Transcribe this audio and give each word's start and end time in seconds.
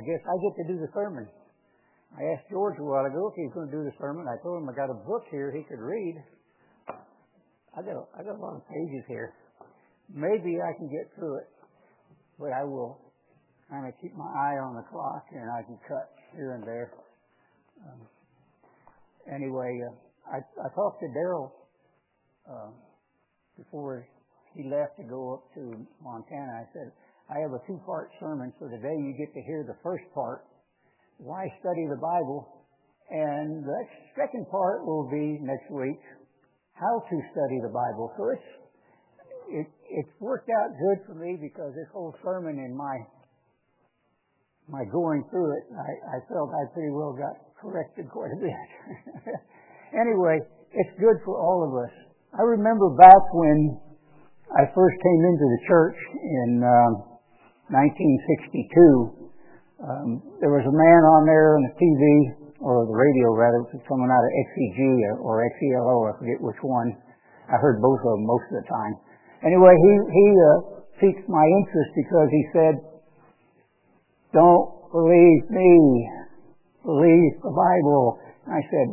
I 0.00 0.02
guess 0.02 0.24
I 0.24 0.32
get 0.40 0.56
to 0.56 0.64
do 0.64 0.80
the 0.80 0.88
sermon. 0.96 1.28
I 2.16 2.24
asked 2.32 2.48
George 2.48 2.80
a 2.80 2.82
while 2.82 3.04
ago 3.04 3.28
if 3.28 3.36
he 3.36 3.44
was 3.44 3.52
going 3.52 3.68
to 3.68 3.76
do 3.76 3.84
the 3.84 3.92
sermon. 4.00 4.24
I 4.24 4.40
told 4.40 4.56
him 4.56 4.64
I 4.64 4.72
got 4.72 4.88
a 4.88 4.96
book 4.96 5.28
here 5.28 5.52
he 5.52 5.60
could 5.68 5.76
read. 5.76 6.16
I 7.76 7.84
got 7.84 8.00
a, 8.00 8.04
I 8.16 8.24
got 8.24 8.40
a 8.40 8.40
lot 8.40 8.56
of 8.56 8.64
pages 8.64 9.04
here. 9.06 9.36
Maybe 10.08 10.56
I 10.56 10.72
can 10.72 10.88
get 10.88 11.12
through 11.12 11.44
it, 11.44 11.48
but 12.40 12.48
I 12.48 12.64
will 12.64 12.96
kind 13.68 13.86
of 13.86 13.92
keep 14.00 14.16
my 14.16 14.24
eye 14.24 14.56
on 14.56 14.72
the 14.74 14.88
clock 14.88 15.28
and 15.36 15.44
I 15.52 15.68
can 15.68 15.76
cut 15.86 16.08
here 16.32 16.56
and 16.56 16.64
there. 16.64 16.96
Um, 17.84 18.00
anyway, 19.28 19.68
uh, 19.84 20.32
I, 20.32 20.38
I 20.64 20.68
talked 20.74 21.04
to 21.04 21.12
Daryl 21.12 21.52
uh, 22.48 22.72
before 23.58 24.08
he 24.56 24.64
left 24.64 24.96
to 24.96 25.04
go 25.04 25.34
up 25.34 25.54
to 25.60 25.76
Montana. 26.02 26.64
I 26.64 26.66
said, 26.72 26.88
I 27.30 27.38
have 27.46 27.54
a 27.54 27.62
two-part 27.62 28.10
sermon, 28.18 28.52
so 28.58 28.66
today 28.66 28.98
you 28.98 29.14
get 29.14 29.30
to 29.38 29.42
hear 29.46 29.62
the 29.62 29.78
first 29.86 30.02
part, 30.12 30.42
why 31.22 31.46
study 31.62 31.86
the 31.86 32.02
Bible, 32.02 32.66
and 33.06 33.62
the 33.62 33.80
second 34.18 34.50
part 34.50 34.82
will 34.82 35.06
be 35.06 35.38
next 35.38 35.70
week, 35.70 36.02
how 36.74 36.98
to 37.06 37.16
study 37.30 37.62
the 37.62 37.70
Bible. 37.70 38.10
So 38.18 38.34
it's 38.34 38.50
it, 39.50 39.66
it's 39.90 40.14
worked 40.18 40.50
out 40.50 40.70
good 40.74 41.06
for 41.06 41.14
me 41.14 41.38
because 41.38 41.74
this 41.74 41.86
whole 41.92 42.14
sermon 42.22 42.58
in 42.58 42.74
my 42.74 42.98
my 44.66 44.82
going 44.90 45.22
through 45.30 45.54
it, 45.58 45.64
I, 45.74 45.90
I 46.14 46.26
felt 46.30 46.50
I 46.50 46.66
pretty 46.74 46.90
well 46.90 47.14
got 47.14 47.34
corrected 47.62 48.10
quite 48.10 48.30
a 48.30 48.40
bit. 48.42 48.66
anyway, 49.94 50.38
it's 50.70 50.94
good 50.98 51.18
for 51.24 51.38
all 51.38 51.66
of 51.66 51.74
us. 51.78 51.94
I 52.38 52.42
remember 52.42 52.90
back 52.94 53.22
when 53.34 53.78
I 54.54 54.66
first 54.74 54.94
came 55.02 55.22
into 55.26 55.46
the 55.46 55.60
church 55.66 55.98
in 56.22 56.62
um, 56.62 57.09
1962, 57.70 59.30
um, 59.80 60.08
there 60.42 60.52
was 60.52 60.66
a 60.66 60.74
man 60.74 61.00
on 61.06 61.22
there 61.24 61.56
on 61.56 61.62
the 61.64 61.74
TV, 61.78 62.02
or 62.60 62.84
the 62.84 62.92
radio 62.92 63.32
rather, 63.32 63.64
coming 63.88 64.10
out 64.12 64.20
of 64.20 64.32
XEG 64.52 64.80
or 65.24 65.40
XELO, 65.56 66.10
I 66.10 66.12
forget 66.20 66.38
which 66.44 66.60
one. 66.60 66.92
I 67.48 67.56
heard 67.56 67.80
both 67.80 67.98
of 68.04 68.10
them 68.20 68.26
most 68.28 68.46
of 68.52 68.60
the 68.60 68.66
time. 68.68 68.94
Anyway, 69.40 69.72
he, 69.72 69.92
he 70.12 70.26
uh, 70.36 70.52
piqued 71.00 71.26
my 71.30 71.46
interest 71.46 71.90
because 71.96 72.28
he 72.28 72.42
said, 72.52 72.74
don't 74.36 74.68
believe 74.92 75.42
me, 75.48 75.72
believe 76.84 77.32
the 77.40 77.54
Bible. 77.54 78.20
And 78.44 78.60
I 78.60 78.62
said, 78.68 78.88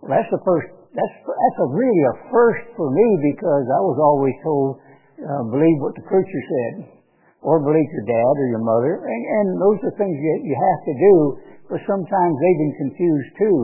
well, 0.00 0.10
that's 0.16 0.30
the 0.32 0.40
first, 0.40 0.72
that's, 0.96 1.16
that's 1.20 1.60
a 1.60 1.68
really 1.68 2.02
a 2.08 2.14
first 2.32 2.64
for 2.78 2.88
me 2.88 3.36
because 3.36 3.64
I 3.68 3.80
was 3.84 3.98
always 4.00 4.36
told, 4.40 4.80
uh, 5.20 5.44
believe 5.52 5.78
what 5.84 5.92
the 5.94 6.06
preacher 6.08 6.42
said 6.48 6.99
or 7.40 7.60
believe 7.60 7.88
your 7.96 8.06
dad 8.08 8.34
or 8.36 8.48
your 8.52 8.64
mother. 8.64 8.94
And, 9.08 9.22
and 9.24 9.46
those 9.56 9.80
are 9.88 9.94
things 9.96 10.12
you, 10.12 10.32
you 10.44 10.56
have 10.56 10.80
to 10.84 10.94
do, 10.96 11.14
but 11.72 11.80
sometimes 11.88 12.32
they've 12.36 12.60
been 12.60 12.76
confused 12.88 13.30
too. 13.40 13.58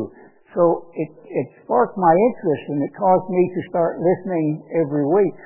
So 0.56 0.88
it, 0.96 1.10
it 1.28 1.46
sparked 1.64 2.00
my 2.00 2.14
interest 2.32 2.64
and 2.72 2.80
it 2.88 2.92
caused 2.96 3.28
me 3.28 3.42
to 3.52 3.60
start 3.68 4.00
listening 4.00 4.64
every 4.80 5.04
week. 5.04 5.38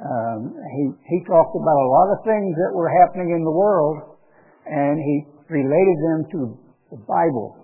Um, 0.00 0.52
he, 0.76 0.84
he 1.08 1.18
talked 1.24 1.56
about 1.56 1.78
a 1.80 1.88
lot 1.88 2.08
of 2.12 2.18
things 2.24 2.52
that 2.56 2.72
were 2.76 2.92
happening 3.04 3.32
in 3.32 3.44
the 3.44 3.52
world 3.52 4.20
and 4.68 5.00
he 5.00 5.24
related 5.48 5.98
them 6.12 6.20
to 6.36 6.38
the 6.92 7.00
Bible. 7.08 7.56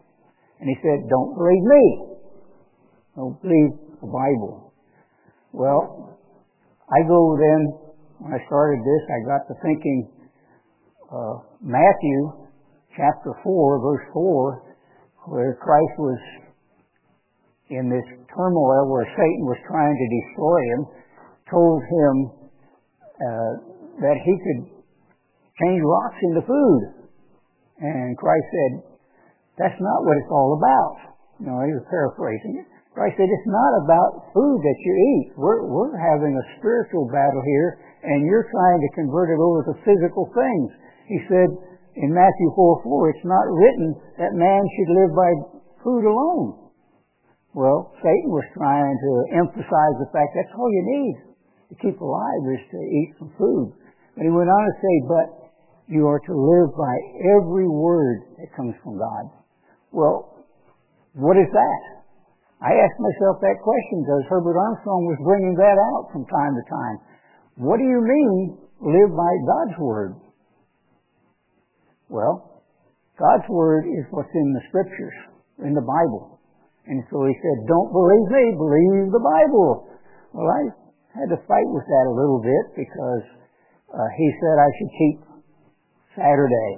And 0.61 0.69
he 0.73 0.77
said, 0.81 1.05
don't 1.09 1.37
believe 1.37 1.65
me. 1.65 1.85
Don't 3.17 3.37
believe 3.43 3.73
the 4.01 4.09
Bible. 4.09 4.73
Well, 5.53 6.19
I 6.89 7.01
go 7.09 7.37
then 7.37 7.86
when 8.19 8.33
I 8.33 8.41
started 8.47 8.81
this, 8.81 9.03
I 9.09 9.19
got 9.29 9.43
to 9.49 9.55
thinking 9.63 10.09
uh, 11.13 11.35
Matthew 11.61 12.49
chapter 12.97 13.37
4, 13.45 13.45
verse 13.45 14.07
4, 14.13 14.63
where 15.29 15.59
Christ 15.61 15.95
was 15.99 16.21
in 17.69 17.91
this 17.91 18.07
turmoil 18.31 18.87
where 18.89 19.05
Satan 19.11 19.45
was 19.45 19.59
trying 19.67 19.97
to 19.97 20.07
destroy 20.07 20.59
him, 20.71 20.81
told 21.51 21.83
him 21.83 22.15
uh, 23.21 23.53
that 24.07 24.17
he 24.23 24.35
could 24.39 24.61
change 25.61 25.81
rocks 25.83 26.21
into 26.31 26.43
food. 26.47 26.81
And 27.83 28.17
Christ 28.17 28.47
said, 28.49 28.73
that's 29.59 29.81
not 29.81 29.99
what 30.05 30.17
it's 30.17 30.33
all 30.33 30.57
about. 30.57 31.17
You 31.41 31.47
know, 31.53 31.59
he 31.67 31.75
was 31.75 31.85
paraphrasing 31.91 32.65
it. 32.65 32.67
Christ 32.95 33.21
said, 33.21 33.29
it's 33.29 33.51
not 33.51 33.73
about 33.85 34.33
food 34.33 34.59
that 34.65 34.79
you 34.81 34.93
eat. 34.97 35.27
We're, 35.37 35.69
we're 35.69 35.93
having 36.01 36.33
a 36.33 36.45
spiritual 36.57 37.13
battle 37.13 37.45
here 37.45 37.86
and 38.03 38.27
you're 38.27 38.49
trying 38.51 38.81
to 38.81 38.91
convert 38.99 39.31
it 39.33 39.41
over 39.41 39.65
to 39.71 39.75
physical 39.87 40.29
things. 40.35 40.69
He 41.09 41.19
said 41.31 41.49
in 41.97 42.13
Matthew 42.13 42.49
4 42.53 42.83
4, 42.85 43.11
it's 43.11 43.29
not 43.29 43.47
written 43.49 43.89
that 44.21 44.37
man 44.37 44.63
should 44.77 44.93
live 44.93 45.13
by 45.17 45.31
food 45.81 46.05
alone. 46.05 46.67
Well, 47.57 47.97
Satan 48.05 48.29
was 48.29 48.45
trying 48.53 48.97
to 49.01 49.13
emphasize 49.41 49.97
the 49.97 50.13
fact 50.13 50.37
that's 50.37 50.53
all 50.53 50.69
you 50.69 50.85
need 50.85 51.17
to 51.73 51.75
keep 51.81 51.97
alive 51.97 52.43
is 52.53 52.63
to 52.69 52.81
eat 52.85 53.17
some 53.17 53.33
food. 53.41 53.73
But 54.13 54.29
he 54.29 54.33
went 54.33 54.53
on 54.53 54.63
to 54.69 54.75
say, 54.77 54.95
but 55.09 55.27
you 55.89 56.05
are 56.05 56.21
to 56.21 56.35
live 56.35 56.71
by 56.77 56.95
every 57.39 57.69
word 57.69 58.29
that 58.37 58.53
comes 58.53 58.75
from 58.85 58.99
God. 58.99 59.25
Well, 59.89 60.45
what 61.17 61.41
is 61.41 61.49
that? 61.49 61.81
I 62.61 62.73
asked 62.73 63.01
myself 63.01 63.41
that 63.41 63.61
question 63.61 64.05
because 64.05 64.25
Herbert 64.29 64.57
Armstrong 64.57 65.05
was 65.09 65.21
bringing 65.25 65.57
that 65.57 65.77
out 65.77 66.13
from 66.13 66.25
time 66.29 66.53
to 66.57 66.65
time. 66.69 66.99
What 67.57 67.81
do 67.81 67.85
you 67.85 68.01
mean, 68.05 68.59
live 68.85 69.11
by 69.17 69.33
God's 69.49 69.77
Word? 69.81 70.13
Well, 72.09 72.63
God's 73.19 73.49
Word 73.49 73.89
is 73.89 74.05
what's 74.13 74.33
in 74.35 74.53
the 74.53 74.61
Scriptures, 74.69 75.17
in 75.65 75.73
the 75.73 75.81
Bible. 75.81 76.37
And 76.87 77.03
so 77.11 77.25
he 77.25 77.33
said, 77.33 77.67
don't 77.67 77.91
believe 77.91 78.29
me, 78.29 78.45
believe 78.61 79.11
the 79.11 79.25
Bible. 79.25 79.89
Well, 80.37 80.47
I 80.47 80.63
had 81.17 81.33
to 81.33 81.41
fight 81.49 81.69
with 81.73 81.83
that 81.89 82.07
a 82.07 82.15
little 82.15 82.45
bit 82.45 82.65
because 82.77 83.25
uh, 83.89 84.09
he 84.21 84.27
said 84.37 84.55
I 84.61 84.71
should 84.77 84.93
keep 84.93 85.17
Saturday. 86.15 86.73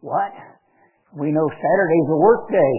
What? 0.00 0.32
We 1.20 1.30
know 1.30 1.46
Saturday's 1.52 2.08
a 2.08 2.16
work 2.16 2.48
day. 2.48 2.74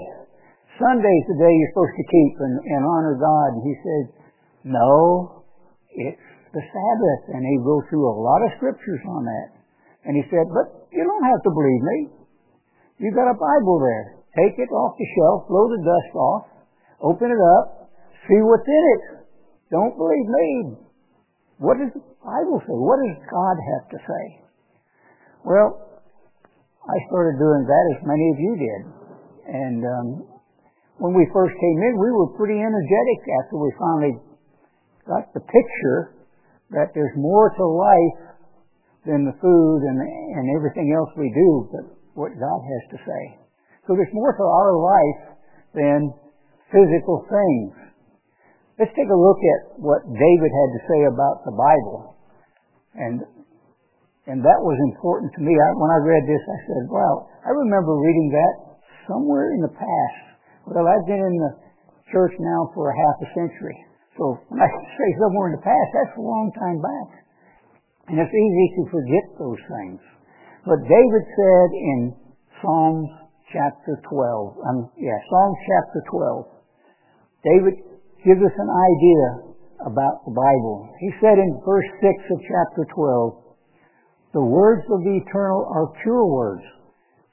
Sunday's 0.82 1.26
the 1.30 1.38
day 1.38 1.54
you're 1.54 1.72
supposed 1.78 1.94
to 1.94 2.08
keep 2.10 2.34
and, 2.42 2.56
and 2.74 2.82
honor 2.90 3.16
God. 3.22 3.50
And 3.54 3.64
he 3.64 3.76
said, 3.86 4.04
no, 4.66 5.46
it's 5.94 6.30
the 6.54 6.64
Sabbath. 6.64 7.24
And 7.36 7.42
he 7.46 7.58
goes 7.62 7.84
through 7.90 8.06
a 8.06 8.16
lot 8.18 8.42
of 8.46 8.56
scriptures 8.58 9.04
on 9.08 9.26
that. 9.26 9.50
And 10.06 10.16
he 10.16 10.24
said, 10.32 10.48
but 10.50 10.90
you 10.92 11.04
don't 11.04 11.26
have 11.28 11.42
to 11.44 11.52
believe 11.52 11.84
me. 11.84 11.98
You've 13.00 13.16
got 13.16 13.32
a 13.32 13.38
Bible 13.38 13.80
there. 13.80 14.20
Take 14.36 14.60
it 14.60 14.70
off 14.72 14.94
the 14.96 15.08
shelf, 15.18 15.48
blow 15.50 15.66
the 15.72 15.82
dust 15.82 16.12
off, 16.16 16.46
open 17.02 17.32
it 17.32 17.42
up, 17.60 17.92
see 18.28 18.40
what's 18.46 18.68
in 18.68 18.84
it. 18.96 19.04
Don't 19.72 19.96
believe 19.98 20.28
me. 20.28 20.50
What 21.60 21.78
does 21.78 21.92
the 21.92 22.04
Bible 22.24 22.62
say? 22.64 22.76
What 22.78 23.00
does 23.04 23.18
God 23.26 23.56
have 23.58 23.86
to 23.92 23.98
say? 24.00 24.24
Well, 25.44 26.02
I 26.86 26.98
started 27.12 27.38
doing 27.38 27.64
that 27.68 27.86
as 27.98 28.02
many 28.06 28.26
of 28.34 28.38
you 28.40 28.54
did. 28.58 28.82
And 29.50 29.80
um, 29.82 30.08
when 31.00 31.14
we 31.16 31.26
first 31.34 31.54
came 31.56 31.80
in, 31.86 31.94
we 32.00 32.12
were 32.12 32.34
pretty 32.38 32.60
energetic 32.60 33.20
after 33.44 33.56
we 33.58 33.70
finally 33.80 34.14
got 35.08 35.34
the 35.34 35.42
picture 35.42 36.19
that 36.72 36.94
there's 36.94 37.16
more 37.18 37.50
to 37.58 37.66
life 37.66 38.38
than 39.06 39.26
the 39.26 39.34
food 39.42 39.80
and, 39.90 39.98
and 39.98 40.46
everything 40.54 40.94
else 40.94 41.10
we 41.18 41.32
do, 41.34 41.50
but 41.74 41.86
what 42.14 42.36
God 42.36 42.60
has 42.62 42.84
to 42.94 42.98
say. 43.02 43.24
So 43.88 43.98
there's 43.98 44.14
more 44.14 44.36
to 44.38 44.46
our 44.46 44.74
life 44.78 45.22
than 45.74 46.14
physical 46.70 47.26
things. 47.26 47.74
Let's 48.78 48.94
take 48.94 49.10
a 49.10 49.18
look 49.18 49.42
at 49.42 49.60
what 49.82 50.06
David 50.06 50.52
had 50.54 50.70
to 50.78 50.82
say 50.88 51.00
about 51.10 51.44
the 51.44 51.56
Bible. 51.58 52.16
And, 52.96 53.18
and 54.30 54.40
that 54.46 54.60
was 54.62 54.78
important 54.94 55.34
to 55.36 55.42
me. 55.42 55.52
I, 55.58 55.70
when 55.74 55.92
I 55.92 56.00
read 56.06 56.24
this, 56.30 56.44
I 56.46 56.60
said, 56.70 56.84
wow, 56.88 57.28
I 57.44 57.52
remember 57.52 57.98
reading 57.98 58.30
that 58.30 58.56
somewhere 59.10 59.52
in 59.58 59.62
the 59.66 59.74
past. 59.74 60.22
Well, 60.70 60.86
I've 60.86 61.08
been 61.10 61.20
in 61.20 61.36
the 61.42 61.54
church 62.14 62.34
now 62.38 62.70
for 62.78 62.94
a 62.94 62.96
half 62.96 63.18
a 63.26 63.30
century. 63.34 63.78
So 64.20 64.36
when 64.52 64.60
I 64.60 64.68
say 64.68 65.10
somewhere 65.16 65.48
in 65.48 65.56
the 65.56 65.64
past, 65.64 65.90
that's 65.96 66.20
a 66.20 66.22
long 66.22 66.52
time 66.52 66.84
back. 66.84 67.10
And 68.12 68.20
it's 68.20 68.36
easy 68.36 68.68
to 68.76 68.92
forget 68.92 69.26
those 69.40 69.64
things. 69.80 70.04
But 70.68 70.84
David 70.84 71.24
said 71.40 71.70
in 71.72 72.00
Psalms 72.60 73.08
chapter 73.56 73.96
12, 74.12 74.60
um, 74.68 74.92
yeah, 75.00 75.16
Psalms 75.32 75.60
chapter 75.64 76.00
12, 76.12 77.48
David 77.48 77.76
gives 78.28 78.44
us 78.44 78.56
an 78.60 78.68
idea 78.68 79.56
about 79.88 80.28
the 80.28 80.36
Bible. 80.36 80.92
He 81.00 81.16
said 81.24 81.40
in 81.40 81.56
verse 81.64 81.88
6 82.04 82.36
of 82.36 82.40
chapter 82.44 82.84
12, 82.92 84.36
the 84.36 84.44
words 84.44 84.84
of 84.92 85.00
the 85.00 85.16
eternal 85.16 85.64
are 85.72 85.96
pure 86.04 86.28
words. 86.28 86.68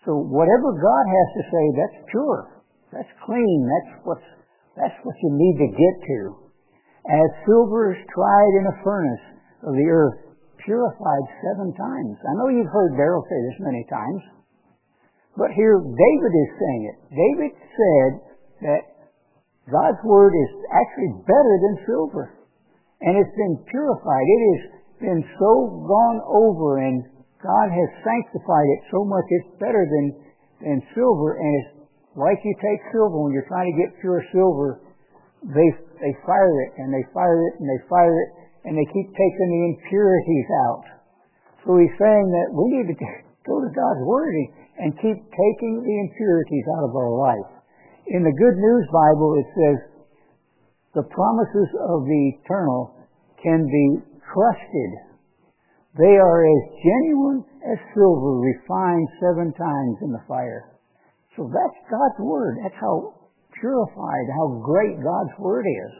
So 0.06 0.14
whatever 0.14 0.70
God 0.70 1.04
has 1.10 1.28
to 1.34 1.42
say, 1.50 1.64
that's 1.82 1.98
pure. 2.14 2.62
That's 2.94 3.12
clean. 3.26 3.58
That's 3.66 4.06
what's, 4.06 4.28
that's 4.78 4.94
what 5.02 5.18
you 5.18 5.34
need 5.34 5.66
to 5.66 5.70
get 5.74 5.94
to 6.14 6.45
as 7.06 7.28
silver 7.46 7.94
is 7.94 8.00
tried 8.10 8.52
in 8.58 8.64
a 8.66 8.78
furnace 8.82 9.26
of 9.62 9.72
the 9.78 9.86
earth, 9.86 10.18
purified 10.64 11.26
seven 11.42 11.70
times. 11.78 12.18
I 12.18 12.32
know 12.38 12.50
you've 12.50 12.72
heard 12.74 12.98
Daryl 12.98 13.22
say 13.30 13.38
this 13.46 13.62
many 13.62 13.86
times, 13.86 14.22
But 15.38 15.54
here 15.54 15.78
David 15.78 16.32
is 16.34 16.50
saying 16.58 16.82
it. 16.90 16.96
David 17.14 17.52
said 17.54 18.10
that 18.66 18.82
God's 19.70 20.02
Word 20.02 20.34
is 20.34 20.50
actually 20.74 21.12
better 21.26 21.54
than 21.62 21.74
silver. 21.86 22.24
And 23.02 23.14
it's 23.18 23.36
been 23.36 23.56
purified. 23.70 24.26
It 24.26 24.42
has 24.50 24.62
been 25.00 25.22
so 25.38 25.52
gone 25.86 26.20
over 26.26 26.78
and 26.80 27.04
God 27.42 27.68
has 27.68 27.88
sanctified 28.02 28.68
it 28.72 28.80
so 28.90 29.04
much 29.04 29.26
it's 29.28 29.60
better 29.60 29.84
than, 29.84 30.06
than 30.64 30.78
silver 30.96 31.36
and 31.36 31.52
it's 31.60 31.76
like 32.16 32.40
you 32.42 32.54
take 32.64 32.80
silver 32.96 33.12
when 33.20 33.32
you're 33.36 33.46
trying 33.46 33.68
to 33.68 33.76
get 33.76 34.00
pure 34.00 34.24
silver, 34.32 34.80
they 35.44 35.68
they 36.00 36.14
fire 36.24 36.56
it 36.66 36.72
and 36.78 36.92
they 36.92 37.04
fire 37.12 37.40
it 37.48 37.54
and 37.60 37.66
they 37.66 37.80
fire 37.88 38.16
it 38.16 38.30
and 38.66 38.74
they 38.74 38.86
keep 38.90 39.08
taking 39.14 39.48
the 39.48 39.62
impurities 39.74 40.48
out. 40.68 40.84
So 41.62 41.78
he's 41.78 41.94
saying 41.98 42.26
that 42.30 42.48
we 42.54 42.64
need 42.78 42.88
to 42.90 42.98
go 43.48 43.62
to 43.62 43.70
God's 43.70 44.02
Word 44.06 44.34
and 44.78 44.92
keep 45.00 45.18
taking 45.18 45.74
the 45.82 45.96
impurities 46.06 46.66
out 46.78 46.84
of 46.90 46.92
our 46.94 47.12
life. 47.14 47.50
In 48.06 48.22
the 48.22 48.34
Good 48.34 48.56
News 48.58 48.86
Bible, 48.92 49.30
it 49.38 49.48
says, 49.54 49.78
the 50.94 51.06
promises 51.12 51.70
of 51.92 52.06
the 52.06 52.22
eternal 52.38 52.94
can 53.42 53.66
be 53.66 53.86
trusted. 54.32 54.90
They 55.98 56.16
are 56.16 56.40
as 56.44 56.62
genuine 56.80 57.44
as 57.66 57.78
silver 57.92 58.40
refined 58.40 59.08
seven 59.20 59.52
times 59.52 59.96
in 60.02 60.12
the 60.12 60.24
fire. 60.28 60.76
So 61.36 61.50
that's 61.52 61.78
God's 61.90 62.20
Word. 62.20 62.58
That's 62.62 62.78
how 62.80 63.25
purified, 63.60 64.26
how 64.36 64.60
great 64.62 64.96
God's 65.00 65.34
Word 65.38 65.66
is. 65.66 65.92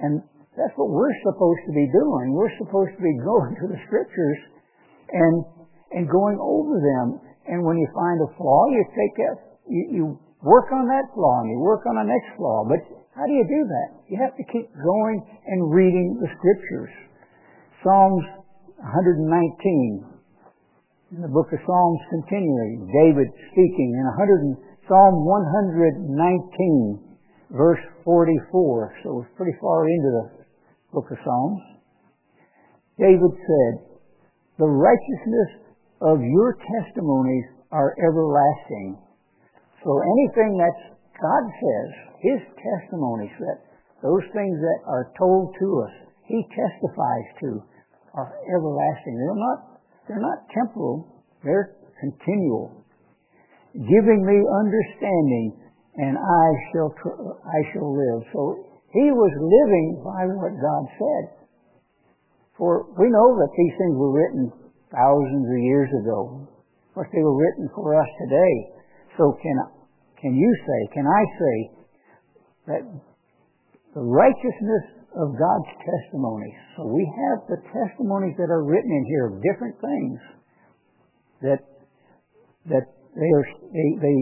And 0.00 0.22
that's 0.56 0.74
what 0.76 0.90
we're 0.90 1.14
supposed 1.22 1.62
to 1.66 1.72
be 1.72 1.88
doing. 1.90 2.34
We're 2.34 2.52
supposed 2.58 2.94
to 2.96 3.02
be 3.02 3.16
going 3.22 3.54
to 3.62 3.66
the 3.70 3.80
Scriptures 3.86 4.40
and, 5.10 5.44
and 5.94 6.04
going 6.10 6.38
over 6.40 6.76
them 6.78 7.32
and 7.46 7.64
when 7.66 7.78
you 7.78 7.88
find 7.94 8.22
a 8.22 8.30
flaw, 8.38 8.70
you 8.70 8.84
take 8.94 9.14
that, 9.18 9.36
you, 9.66 9.82
you 9.90 10.04
work 10.42 10.70
on 10.70 10.86
that 10.86 11.10
flaw 11.14 11.42
and 11.42 11.50
you 11.50 11.58
work 11.58 11.82
on 11.86 11.98
the 11.98 12.06
next 12.06 12.38
flaw. 12.38 12.62
But 12.62 12.78
how 13.18 13.26
do 13.26 13.34
you 13.34 13.42
do 13.42 13.62
that? 13.66 13.88
You 14.06 14.16
have 14.22 14.36
to 14.38 14.44
keep 14.46 14.70
going 14.78 15.18
and 15.46 15.74
reading 15.74 16.22
the 16.22 16.30
scriptures. 16.38 16.92
Psalms 17.82 18.22
119. 18.78 20.06
In 21.12 21.20
the 21.20 21.28
book 21.28 21.50
of 21.52 21.60
Psalms 21.66 22.00
continuing, 22.08 22.88
David 22.88 23.28
speaking 23.52 23.90
in 23.98 24.04
100, 24.16 24.71
Psalm 24.88 25.22
119, 25.22 26.10
verse 27.54 27.78
44. 28.04 28.94
So 29.04 29.22
it's 29.22 29.30
pretty 29.36 29.54
far 29.60 29.86
into 29.86 30.10
the 30.10 30.26
book 30.92 31.06
of 31.06 31.18
Psalms. 31.22 31.62
David 32.98 33.30
said, 33.30 33.72
The 34.58 34.66
righteousness 34.66 35.78
of 36.02 36.18
your 36.18 36.58
testimonies 36.58 37.46
are 37.70 37.94
everlasting. 38.02 38.98
So 39.86 39.90
anything 40.02 40.58
that 40.58 40.74
God 41.14 41.44
says, 41.46 41.88
His 42.18 42.40
testimonies, 42.58 43.30
that 43.38 43.62
those 44.02 44.26
things 44.34 44.58
that 44.58 44.80
are 44.90 45.14
told 45.16 45.54
to 45.62 45.86
us, 45.86 45.94
He 46.26 46.42
testifies 46.50 47.28
to, 47.46 47.62
are 48.14 48.34
everlasting. 48.50 49.14
They're 49.14 49.38
not, 49.38 49.58
they're 50.08 50.26
not 50.26 50.50
temporal, 50.50 51.22
they're 51.44 51.78
continual. 52.02 52.81
Giving 53.72 54.20
me 54.24 54.36
understanding, 54.36 55.56
and 55.96 56.16
I 56.16 56.46
shall, 56.72 56.92
I 57.40 57.60
shall 57.72 57.88
live. 57.88 58.20
So 58.32 58.40
he 58.92 59.08
was 59.08 59.32
living 59.40 60.04
by 60.04 60.28
what 60.28 60.52
God 60.52 60.84
said. 61.00 61.24
For 62.58 62.84
we 63.00 63.08
know 63.08 63.28
that 63.40 63.52
these 63.56 63.74
things 63.80 63.96
were 63.96 64.12
written 64.12 64.52
thousands 64.92 65.48
of 65.48 65.60
years 65.64 65.88
ago. 66.04 66.46
but 66.94 67.08
they 67.12 67.24
were 67.24 67.36
written 67.36 67.68
for 67.74 67.96
us 67.96 68.08
today. 68.28 68.54
So 69.16 69.32
can, 69.40 69.56
can 70.20 70.34
you 70.36 70.52
say, 70.68 70.80
can 70.92 71.06
I 71.08 71.22
say, 71.40 71.56
that 72.66 72.82
the 73.94 74.00
righteousness 74.00 75.02
of 75.16 75.36
God's 75.36 75.72
testimonies. 75.84 76.56
So 76.76 76.88
we 76.88 77.04
have 77.04 77.44
the 77.48 77.60
testimonies 77.68 78.36
that 78.38 78.48
are 78.48 78.64
written 78.64 78.88
in 78.88 79.04
here 79.04 79.26
of 79.28 79.42
different 79.44 79.76
things 79.80 80.20
that 81.42 81.60
that 82.70 82.86
they 83.16 83.30
are 83.30 83.46
they, 83.72 83.88
they 84.00 84.16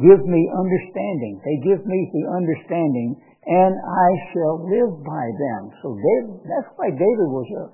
give 0.00 0.22
me 0.24 0.42
understanding. 0.52 1.40
They 1.44 1.56
give 1.68 1.84
me 1.84 1.98
the 2.12 2.24
understanding, 2.32 3.16
and 3.46 3.72
I 3.76 4.08
shall 4.32 4.56
live 4.64 4.92
by 5.04 5.26
them. 5.36 5.62
So 5.82 5.96
David, 5.96 6.36
that's 6.48 6.70
why 6.76 6.88
David 6.92 7.28
was 7.28 7.48
a 7.56 7.64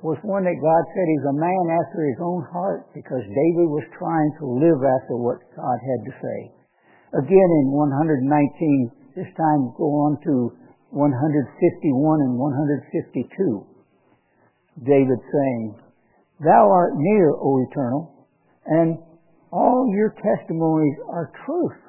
was 0.00 0.16
one 0.24 0.48
that 0.48 0.56
God 0.56 0.82
said 0.96 1.04
he's 1.12 1.28
a 1.28 1.36
man 1.36 1.64
after 1.76 2.08
his 2.08 2.16
own 2.24 2.40
heart 2.48 2.88
because 2.96 3.20
David 3.20 3.68
was 3.68 3.84
trying 4.00 4.32
to 4.40 4.48
live 4.48 4.80
after 4.80 5.12
what 5.20 5.44
God 5.52 5.76
had 5.76 6.00
to 6.08 6.12
say. 6.24 6.38
Again 7.20 7.50
in 7.60 7.68
119, 7.68 8.24
this 9.12 9.28
time 9.36 9.60
go 9.76 9.92
on 10.08 10.16
to 10.24 10.56
151 10.96 11.12
and 12.24 12.34
152. 12.40 13.68
David 14.88 15.20
saying, 15.20 15.76
Thou 16.40 16.64
art 16.72 16.96
near, 16.96 17.36
O 17.36 17.60
Eternal, 17.68 18.26
and 18.64 18.96
all 19.52 19.90
your 19.94 20.14
testimonies 20.14 20.96
are 21.10 21.32
truth. 21.46 21.80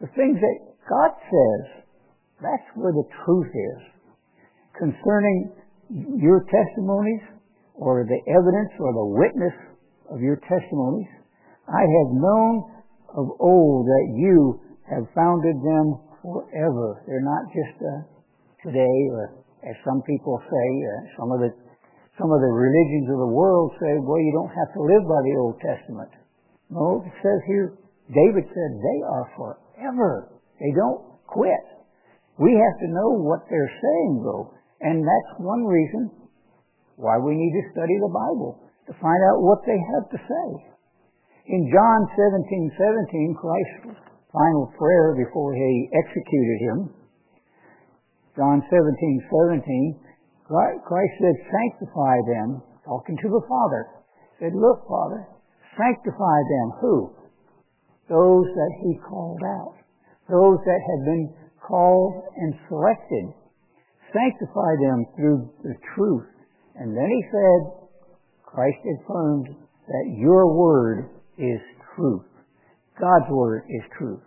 The 0.00 0.06
things 0.14 0.38
that 0.38 0.58
God 0.88 1.10
says, 1.26 1.84
that's 2.40 2.68
where 2.74 2.92
the 2.92 3.08
truth 3.24 3.50
is. 3.50 3.80
Concerning 4.78 5.50
your 6.22 6.46
testimonies 6.46 7.22
or 7.74 8.06
the 8.06 8.20
evidence 8.30 8.72
or 8.78 8.92
the 8.92 9.08
witness 9.18 9.56
of 10.10 10.20
your 10.20 10.36
testimonies. 10.36 11.10
I 11.66 11.82
have 11.82 12.10
known 12.14 12.78
of 13.16 13.26
old 13.40 13.86
that 13.86 14.06
you 14.14 14.60
have 14.90 15.04
founded 15.14 15.56
them 15.62 15.98
forever. 16.22 17.02
They're 17.06 17.24
not 17.24 17.44
just 17.50 17.76
uh, 17.82 17.90
today 18.62 18.96
or 19.10 19.38
as 19.66 19.74
some 19.82 20.02
people 20.06 20.38
say, 20.38 20.68
uh, 20.86 21.18
some 21.18 21.32
of 21.32 21.40
the 21.42 21.50
some 22.18 22.30
of 22.34 22.40
the 22.42 22.50
religions 22.50 23.06
of 23.14 23.18
the 23.22 23.30
world 23.30 23.70
say, 23.78 23.94
well, 24.02 24.18
you 24.18 24.34
don't 24.34 24.50
have 24.50 24.70
to 24.74 24.82
live 24.82 25.06
by 25.06 25.22
the 25.22 25.34
Old 25.38 25.54
Testament. 25.62 26.10
No, 26.70 27.02
it 27.04 27.12
says 27.24 27.40
here, 27.48 27.78
David 28.12 28.44
said, 28.48 28.70
they 28.76 28.98
are 29.04 29.26
forever. 29.36 30.32
They 30.60 30.72
don't 30.76 31.00
quit. 31.26 31.64
We 32.38 32.52
have 32.52 32.76
to 32.80 32.94
know 32.94 33.18
what 33.24 33.48
they're 33.48 33.72
saying, 33.80 34.22
though. 34.22 34.52
And 34.80 35.02
that's 35.02 35.40
one 35.40 35.64
reason 35.64 36.10
why 36.96 37.18
we 37.18 37.34
need 37.34 37.54
to 37.54 37.70
study 37.72 37.96
the 37.98 38.10
Bible, 38.10 38.58
to 38.86 38.92
find 38.98 39.20
out 39.30 39.42
what 39.42 39.62
they 39.66 39.78
have 39.96 40.06
to 40.10 40.18
say. 40.18 40.46
In 41.46 41.70
John 41.72 42.00
17, 42.14 42.70
17, 42.76 43.38
Christ's 43.38 44.02
final 44.32 44.68
prayer 44.76 45.14
before 45.16 45.54
he 45.54 45.88
executed 45.94 46.58
him, 46.68 46.78
John 48.36 48.62
17, 48.66 49.62
17, 49.62 50.00
Christ 50.46 51.14
said, 51.18 51.36
sanctify 51.48 52.16
them, 52.28 52.62
talking 52.84 53.16
to 53.16 53.28
the 53.28 53.44
Father. 53.48 53.82
He 54.38 54.46
Said, 54.46 54.54
look, 54.54 54.86
Father, 54.86 55.26
sanctify 55.78 56.38
them. 56.50 56.68
Who? 56.82 57.14
Those 58.10 58.46
that 58.50 58.72
he 58.82 58.98
called 59.08 59.42
out. 59.46 59.76
Those 60.28 60.58
that 60.66 60.80
had 60.82 61.04
been 61.06 61.32
called 61.62 62.24
and 62.36 62.54
selected 62.68 63.32
sanctify 64.12 64.72
them 64.82 65.06
through 65.16 65.50
the 65.62 65.74
truth. 65.94 66.26
And 66.74 66.96
then 66.96 67.08
he 67.08 67.22
said, 67.30 67.60
Christ 68.44 68.78
affirmed 69.00 69.54
that 69.86 70.16
your 70.18 70.52
word 70.54 71.10
is 71.38 71.60
truth. 71.94 72.26
God's 73.00 73.30
word 73.30 73.64
is 73.68 73.82
truth. 73.96 74.22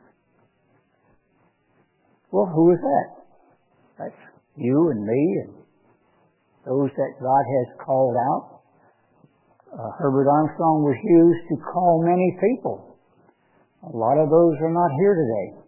Well, 2.31 2.49
who 2.53 2.71
is 2.71 2.79
that? 2.79 3.07
That's 3.97 4.21
you 4.55 4.89
and 4.91 5.03
me 5.05 5.43
and 5.43 5.53
those 6.65 6.89
that 6.95 7.13
God 7.19 7.43
has 7.43 7.85
called 7.85 8.15
out. 8.15 8.60
Uh, 9.71 9.87
Herbert 9.97 10.27
Armstrong 10.27 10.83
was 10.83 10.99
used 10.99 11.47
to 11.47 11.55
call 11.71 12.03
many 12.03 12.35
people. 12.43 12.99
A 13.87 13.95
lot 13.95 14.19
of 14.19 14.29
those 14.29 14.59
are 14.59 14.73
not 14.73 14.91
here 14.99 15.15
today. 15.15 15.61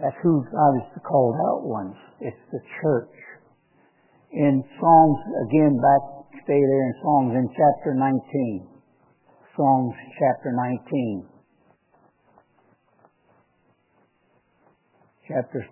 That's 0.00 0.16
who 0.22 0.42
God 0.48 0.72
is 0.80 0.88
the 0.94 1.00
called 1.00 1.36
out 1.36 1.68
ones. 1.68 1.94
It's 2.20 2.40
the 2.50 2.60
church. 2.80 3.12
In 4.32 4.64
Psalms, 4.80 5.20
again, 5.46 5.76
back, 5.76 6.02
stay 6.44 6.56
there 6.56 6.84
in 6.88 6.94
Psalms 7.02 7.32
in 7.36 7.46
chapter 7.52 7.92
19. 7.92 8.68
Psalms 9.54 9.94
chapter 10.16 10.56
19. 10.56 11.28
Chapter, 15.28 15.68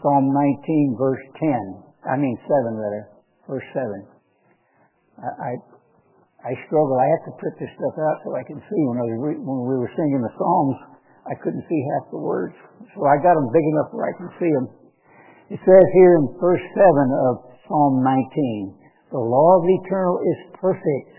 Psalm 0.00 0.30
19, 0.32 0.96
verse 0.96 1.24
10. 1.40 1.82
I 2.06 2.16
mean 2.16 2.38
7 2.46 2.78
rather. 2.78 3.08
Verse 3.48 3.66
7. 3.74 4.06
I, 5.18 5.26
I, 5.26 5.75
I 6.46 6.54
struggle. 6.70 6.94
I 6.94 7.08
have 7.10 7.24
to 7.26 7.34
print 7.42 7.54
this 7.58 7.72
stuff 7.74 7.96
out 7.98 8.22
so 8.22 8.38
I 8.38 8.46
can 8.46 8.62
see 8.70 8.80
when, 8.86 9.02
I 9.02 9.04
was 9.10 9.18
when 9.42 9.60
we 9.66 9.76
were 9.82 9.90
singing 9.98 10.22
the 10.22 10.30
Psalms 10.38 10.96
I 11.26 11.34
couldn't 11.42 11.66
see 11.66 11.82
half 11.94 12.10
the 12.14 12.22
words. 12.22 12.54
So 12.94 13.02
I 13.02 13.18
got 13.18 13.34
them 13.34 13.50
big 13.50 13.66
enough 13.74 13.90
where 13.90 14.06
I 14.06 14.14
can 14.14 14.30
see 14.38 14.50
them. 14.54 14.66
It 15.50 15.58
says 15.58 15.86
here 15.94 16.14
in 16.22 16.38
verse 16.38 16.62
7 16.74 16.86
of 17.30 17.34
Psalm 17.66 18.02
19, 18.02 18.78
the 19.10 19.18
law 19.18 19.58
of 19.58 19.62
the 19.66 19.76
eternal 19.86 20.18
is 20.22 20.38
perfect. 20.54 21.10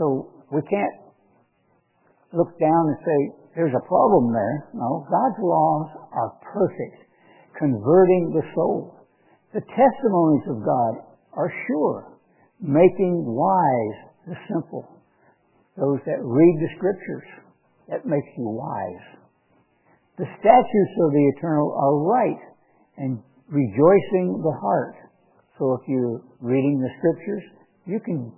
So 0.00 0.32
we 0.48 0.64
can't 0.64 0.96
look 2.32 2.56
down 2.56 2.82
and 2.88 2.98
say, 3.04 3.18
there's 3.56 3.76
a 3.76 3.84
problem 3.84 4.32
there. 4.32 4.72
No, 4.72 5.04
God's 5.12 5.40
laws 5.44 5.88
are 6.12 6.32
perfect, 6.40 7.04
converting 7.60 8.32
the 8.32 8.44
soul. 8.56 8.96
The 9.52 9.60
testimonies 9.60 10.46
of 10.48 10.64
God 10.64 10.92
are 11.36 11.52
sure, 11.68 12.16
making 12.60 13.28
wise 13.28 14.11
the 14.26 14.36
simple. 14.48 14.86
Those 15.76 16.00
that 16.04 16.20
read 16.20 16.54
the 16.60 16.70
scriptures, 16.76 17.28
that 17.88 18.06
makes 18.06 18.28
you 18.36 18.44
wise. 18.46 19.06
The 20.18 20.28
statutes 20.38 20.94
of 21.00 21.12
the 21.12 21.24
eternal 21.36 21.72
are 21.72 21.96
right 22.04 22.42
and 22.98 23.18
rejoicing 23.48 24.40
the 24.44 24.56
heart. 24.60 24.96
So 25.58 25.74
if 25.80 25.88
you're 25.88 26.20
reading 26.40 26.80
the 26.80 26.92
scriptures, 26.98 27.44
you 27.86 28.00
can, 28.00 28.32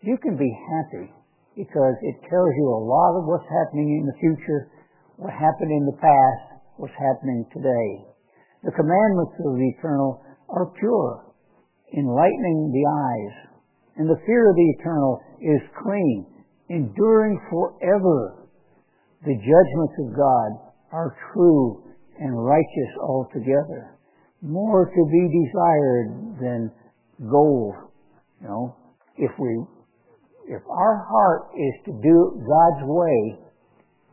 you 0.00 0.16
can 0.22 0.36
be 0.36 0.48
happy 0.48 1.12
because 1.56 1.96
it 2.02 2.16
tells 2.30 2.52
you 2.56 2.66
a 2.70 2.84
lot 2.86 3.18
of 3.18 3.26
what's 3.26 3.48
happening 3.50 4.00
in 4.00 4.06
the 4.06 4.18
future, 4.22 4.70
what 5.16 5.32
happened 5.32 5.70
in 5.70 5.84
the 5.86 5.98
past, 5.98 6.62
what's 6.78 6.94
happening 6.94 7.44
today. 7.52 8.08
The 8.64 8.72
commandments 8.72 9.34
of 9.44 9.58
the 9.58 9.68
eternal 9.76 10.22
are 10.48 10.72
pure, 10.78 11.34
enlightening 11.96 12.70
the 12.72 12.84
eyes. 12.86 13.47
And 13.98 14.08
the 14.08 14.22
fear 14.24 14.50
of 14.50 14.54
the 14.54 14.70
eternal 14.78 15.20
is 15.42 15.60
clean, 15.82 16.26
enduring 16.70 17.38
forever. 17.50 18.46
The 19.26 19.34
judgments 19.34 19.94
of 20.06 20.16
God 20.16 20.48
are 20.92 21.16
true 21.32 21.82
and 22.20 22.44
righteous 22.44 22.92
altogether. 23.02 23.98
More 24.40 24.86
to 24.86 25.02
be 25.10 25.22
desired 25.42 26.38
than 26.40 26.70
gold. 27.28 27.74
You 28.40 28.46
know, 28.46 28.76
if 29.16 29.32
we 29.38 29.66
if 30.46 30.62
our 30.70 31.04
heart 31.04 31.50
is 31.58 31.74
to 31.86 31.92
do 32.00 32.40
God's 32.40 32.82
way, 32.86 33.38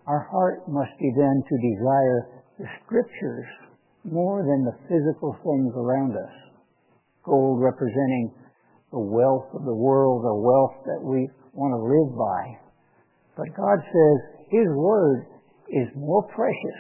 our 0.07 0.27
heart 0.29 0.67
must 0.67 0.91
be 0.99 1.13
then 1.15 1.43
to 1.47 1.55
desire 1.61 2.43
the 2.59 2.65
scriptures 2.83 3.45
more 4.03 4.43
than 4.43 4.65
the 4.65 4.75
physical 4.89 5.37
things 5.43 5.73
around 5.77 6.11
us. 6.11 6.35
Gold 7.23 7.61
representing 7.61 8.33
the 8.95 9.03
wealth 9.03 9.51
of 9.51 9.67
the 9.67 9.75
world, 9.75 10.23
the 10.23 10.39
wealth 10.39 10.79
that 10.87 11.03
we 11.03 11.27
want 11.51 11.75
to 11.75 11.83
live 11.83 12.15
by. 12.15 12.43
But 13.35 13.51
God 13.51 13.83
says 13.83 14.17
His 14.47 14.71
Word 14.71 15.27
is 15.67 15.91
more 15.99 16.23
precious 16.31 16.79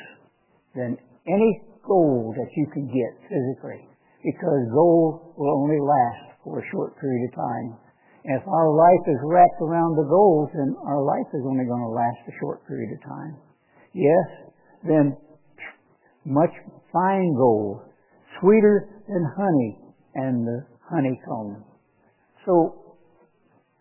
than 0.71 0.95
any 1.27 1.51
gold 1.83 2.39
that 2.39 2.47
you 2.55 2.71
can 2.71 2.87
get 2.87 3.11
physically 3.27 3.83
because 4.23 4.71
gold 4.71 5.35
will 5.35 5.59
only 5.59 5.83
last 5.83 6.39
for 6.47 6.63
a 6.63 6.69
short 6.71 6.95
period 7.03 7.27
of 7.27 7.35
time. 7.35 7.75
If 8.23 8.47
our 8.47 8.71
life 8.71 9.05
is 9.11 9.19
wrapped 9.27 9.61
around 9.61 9.99
the 9.99 10.07
goals, 10.07 10.49
then 10.55 10.71
our 10.87 11.03
life 11.03 11.29
is 11.35 11.43
only 11.45 11.67
going 11.67 11.83
to 11.83 11.93
last 11.93 12.23
a 12.31 12.39
short 12.39 12.65
period 12.65 12.95
of 12.95 13.03
time. 13.03 13.35
Yes, 13.93 14.27
then 14.87 15.17
much 16.23 16.55
fine 16.95 17.35
gold, 17.35 17.85
sweeter 18.39 19.03
than 19.07 19.23
honey 19.35 19.77
and 20.15 20.47
the 20.47 20.65
honeycomb. 20.89 21.74
So, 22.45 22.85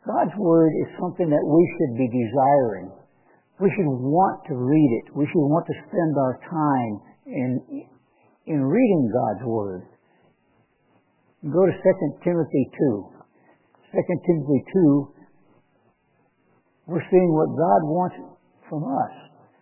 God's 0.04 0.36
Word 0.36 0.72
is 0.84 0.88
something 1.00 1.28
that 1.28 1.44
we 1.44 1.62
should 1.76 1.94
be 1.96 2.08
desiring. 2.08 2.92
We 3.60 3.70
should 3.76 3.88
want 3.88 4.44
to 4.48 4.54
read 4.56 4.90
it. 5.04 5.14
We 5.16 5.24
should 5.28 5.46
want 5.48 5.64
to 5.68 5.76
spend 5.88 6.12
our 6.16 6.40
time 6.48 6.92
in, 7.26 7.50
in 8.46 8.60
reading 8.60 9.12
God's 9.12 9.44
Word. 9.46 9.82
Go 11.44 11.60
to 11.64 11.72
2 11.72 12.24
Timothy 12.24 12.64
2. 12.76 13.14
2 13.92 14.00
Timothy 14.26 14.60
2, 14.72 15.14
we're 16.86 17.04
seeing 17.10 17.30
what 17.32 17.48
God 17.54 17.80
wants 17.86 18.16
from 18.68 18.84
us. 18.84 19.14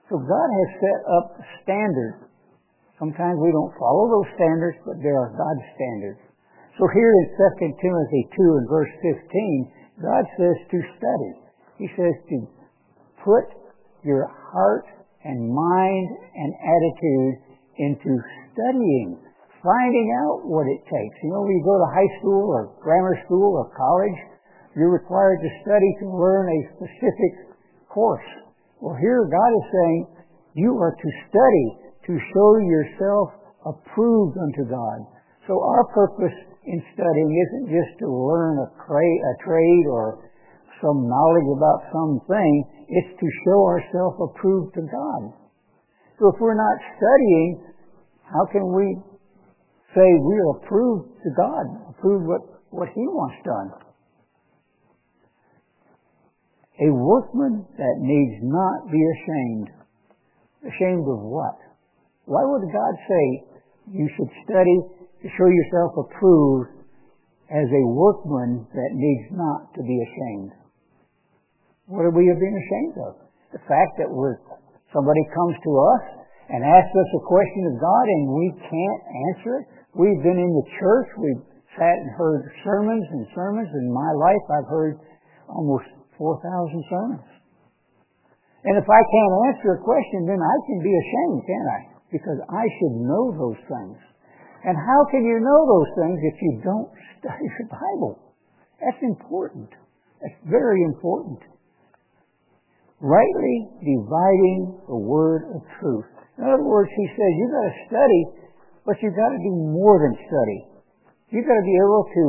So 0.09 0.19
God 0.19 0.49
has 0.49 0.69
set 0.81 0.99
up 1.21 1.27
standards. 1.63 2.33
Sometimes 2.99 3.37
we 3.39 3.53
don't 3.53 3.75
follow 3.79 4.09
those 4.09 4.31
standards, 4.35 4.79
but 4.87 4.97
they 5.03 5.11
are 5.11 5.31
God's 5.37 5.67
standards. 5.77 6.32
So 6.79 6.89
here 6.95 7.13
in 7.13 7.25
2 7.61 7.83
Timothy 7.83 8.23
2 8.37 8.59
and 8.61 8.69
verse 8.69 8.93
15, 9.03 9.73
God 10.01 10.25
says 10.39 10.57
to 10.71 10.79
study. 10.97 11.33
He 11.79 11.89
says 11.97 12.17
to 12.31 12.37
put 13.25 13.45
your 14.05 14.27
heart 14.53 14.87
and 15.25 15.53
mind 15.53 16.09
and 16.35 16.51
attitude 16.59 17.35
into 17.79 18.11
studying 18.53 19.21
finding 19.63 20.11
out 20.27 20.43
what 20.43 20.67
it 20.67 20.83
takes. 20.91 21.17
You 21.23 21.31
know, 21.31 21.47
when 21.47 21.55
you 21.55 21.63
go 21.63 21.79
to 21.79 21.89
high 21.95 22.13
school 22.19 22.51
or 22.51 22.75
grammar 22.83 23.15
school 23.25 23.63
or 23.63 23.71
college, 23.71 24.19
you're 24.75 24.91
required 24.91 25.39
to 25.39 25.51
study 25.63 25.91
to 26.03 26.07
learn 26.11 26.51
a 26.51 26.61
specific 26.77 27.33
course. 27.89 28.27
Well, 28.83 28.99
here 28.99 29.23
God 29.31 29.51
is 29.55 29.67
saying 29.71 30.01
you 30.55 30.75
are 30.83 30.91
to 30.91 31.09
study 31.31 31.67
to 32.11 32.13
show 32.35 32.51
yourself 32.59 33.27
approved 33.63 34.37
unto 34.37 34.67
God. 34.67 35.07
So 35.47 35.55
our 35.63 35.87
purpose 35.95 36.35
in 36.67 36.79
studying 36.95 37.31
isn't 37.31 37.67
just 37.75 37.99
to 37.99 38.07
learn 38.07 38.59
a, 38.59 38.69
a 38.71 39.35
trade 39.43 39.87
or 39.91 40.31
some 40.81 41.09
knowledge 41.09 41.49
about 41.57 41.81
something. 41.91 42.53
It's 42.89 43.19
to 43.19 43.27
show 43.47 43.61
ourselves 43.67 44.17
approved 44.31 44.75
to 44.75 44.83
God. 44.83 45.23
So 46.19 46.31
if 46.31 46.37
we're 46.39 46.59
not 46.59 46.79
studying, 46.99 47.67
how 48.27 48.47
can 48.51 48.71
we 48.75 49.01
say 49.95 50.07
we 50.07 50.35
are 50.41 50.57
approved 50.57 51.09
to 51.23 51.31
God, 51.37 51.65
approved 51.91 52.27
what, 52.27 52.43
what 52.71 52.89
He 52.95 53.05
wants 53.05 53.37
done. 53.45 53.69
A 56.81 56.89
workman 56.89 57.67
that 57.77 57.97
needs 58.01 58.41
not 58.43 58.91
be 58.91 58.99
ashamed. 58.99 59.69
Ashamed 60.65 61.05
of 61.05 61.21
what? 61.21 61.59
Why 62.25 62.43
would 62.43 62.65
God 62.73 62.95
say 63.09 63.25
you 63.93 64.09
should 64.17 64.31
study 64.47 65.02
to 65.23 65.27
show 65.39 65.49
yourself 65.49 65.91
approved 66.03 66.83
as 67.51 67.69
a 67.71 67.85
workman 67.95 68.67
that 68.75 68.91
needs 68.93 69.31
not 69.33 69.71
to 69.79 69.83
be 69.83 69.97
ashamed? 70.03 70.53
What 71.87 72.03
are 72.03 72.15
we 72.15 72.27
being 72.27 72.59
ashamed 72.59 72.97
of? 73.07 73.13
The 73.55 73.63
fact 73.71 73.99
that 74.03 74.11
we're, 74.11 74.43
somebody 74.91 75.23
comes 75.35 75.57
to 75.63 75.73
us 75.79 76.05
and 76.51 76.61
asks 76.65 76.95
us 76.95 77.11
a 77.17 77.23
question 77.27 77.63
of 77.71 77.75
God 77.79 78.05
and 78.09 78.23
we 78.35 78.49
can't 78.67 79.03
answer 79.33 79.53
it, 79.61 79.67
We've 79.93 80.25
been 80.25 80.41
in 80.41 80.53
the 80.57 80.67
church. 80.81 81.09
We've 81.21 81.45
sat 81.77 81.97
and 82.01 82.09
heard 82.17 82.49
sermons 82.65 83.05
and 83.13 83.29
sermons. 83.37 83.69
In 83.77 83.93
my 83.93 84.11
life, 84.17 84.45
I've 84.49 84.71
heard 84.73 84.97
almost 85.53 85.85
4,000 86.17 86.41
sermons. 86.89 87.29
And 88.65 88.81
if 88.81 88.89
I 88.89 89.03
can't 89.05 89.35
answer 89.53 89.77
a 89.77 89.85
question, 89.85 90.25
then 90.25 90.41
I 90.41 90.57
can 90.65 90.79
be 90.81 90.95
ashamed, 90.97 91.39
can't 91.45 91.69
I? 91.69 91.81
Because 92.09 92.41
I 92.49 92.65
should 92.81 92.97
know 93.05 93.37
those 93.37 93.61
things. 93.69 93.99
And 94.65 94.77
how 94.79 95.01
can 95.11 95.27
you 95.27 95.39
know 95.43 95.61
those 95.67 95.91
things 95.99 96.19
if 96.23 96.37
you 96.41 96.53
don't 96.63 96.91
study 97.19 97.47
the 97.59 97.69
Bible? 97.71 98.19
That's 98.79 99.03
important. 99.03 99.71
That's 100.23 100.39
very 100.47 100.83
important. 100.85 101.39
Rightly 103.03 103.57
dividing 103.83 104.79
the 104.87 104.99
word 104.99 105.51
of 105.55 105.61
truth. 105.81 106.07
In 106.39 106.47
other 106.47 106.63
words, 106.63 106.91
he 106.95 107.07
says 107.11 107.31
you've 107.35 107.51
got 107.51 107.67
to 107.67 107.77
study 107.91 108.23
but 108.85 108.99
you've 109.01 109.15
got 109.15 109.31
to 109.31 109.39
do 109.39 109.55
more 109.55 110.03
than 110.03 110.15
study. 110.27 110.61
You've 111.31 111.47
got 111.47 111.55
to 111.55 111.67
be 111.67 111.79
able 111.79 112.05
to 112.11 112.25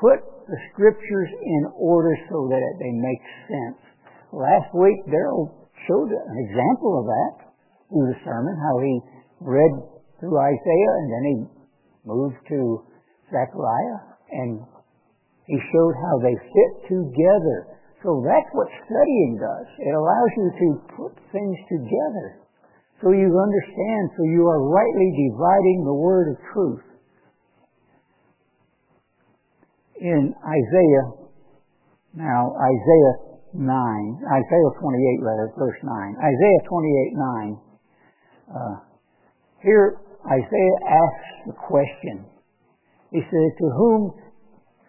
put 0.00 0.18
the 0.48 0.58
scriptures 0.72 1.30
in 1.30 1.62
order 1.76 2.16
so 2.28 2.48
that 2.48 2.70
they 2.80 2.92
make 2.92 3.22
sense. 3.48 3.80
Last 4.32 4.72
week, 4.74 4.98
Daryl 5.06 5.52
showed 5.86 6.10
an 6.10 6.36
example 6.48 7.00
of 7.00 7.04
that 7.06 7.32
through 7.88 8.08
the 8.10 8.18
sermon, 8.24 8.56
how 8.56 8.76
he 8.80 8.94
read 9.44 9.72
through 10.24 10.40
Isaiah 10.40 10.94
and 11.04 11.08
then 11.12 11.24
he 11.28 11.36
moved 12.08 12.40
to 12.48 12.80
Zechariah 13.28 14.00
and 14.32 14.64
he 15.44 15.60
showed 15.68 15.94
how 16.00 16.16
they 16.24 16.32
fit 16.32 16.72
together. 16.88 17.76
So 18.00 18.24
that's 18.24 18.48
what 18.56 18.72
studying 18.88 19.36
does. 19.36 19.68
It 19.84 19.92
allows 19.92 20.32
you 20.40 20.48
to 20.48 20.68
put 20.96 21.12
things 21.28 21.60
together 21.68 22.40
so 23.04 23.12
you 23.12 23.28
understand, 23.28 24.02
so 24.16 24.24
you 24.24 24.48
are 24.48 24.64
rightly 24.64 25.12
dividing 25.12 25.84
the 25.84 25.92
word 25.92 26.32
of 26.32 26.36
truth. 26.54 26.84
In 30.00 30.32
Isaiah, 30.40 31.06
now 32.16 32.56
Isaiah 32.56 33.14
9, 33.52 33.60
Isaiah 33.60 34.72
28 34.80 35.20
rather, 35.20 35.52
verse 35.58 35.76
9. 35.84 36.16
Isaiah 36.16 36.62
28, 36.64 37.12
9. 37.12 37.60
Uh, 38.48 38.76
here 39.60 40.00
Isaiah 40.24 40.78
asks 40.88 41.30
the 41.46 41.56
question. 41.68 42.24
He 43.12 43.20
says, 43.20 43.48
to 43.60 43.66
whom 43.76 44.12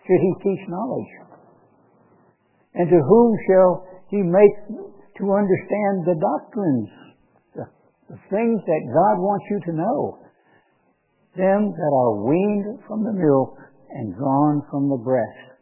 should 0.08 0.22
he 0.22 0.34
teach 0.42 0.64
knowledge? 0.68 1.12
And 2.74 2.90
to 2.90 3.00
whom 3.00 3.30
shall 3.48 3.72
he 4.10 4.22
make 4.22 4.56
to 5.20 5.24
understand 5.32 6.04
the 6.08 6.18
doctrines 6.20 6.90
the 8.10 8.20
things 8.30 8.62
that 8.62 8.94
God 8.94 9.18
wants 9.18 9.46
you 9.50 9.60
to 9.66 9.74
know. 9.74 10.20
Them 11.36 11.74
that 11.74 11.94
are 11.94 12.24
weaned 12.24 12.80
from 12.88 13.04
the 13.04 13.12
milk 13.18 13.58
and 13.92 14.16
drawn 14.16 14.62
from 14.70 14.90
the 14.90 15.02
breast. 15.02 15.58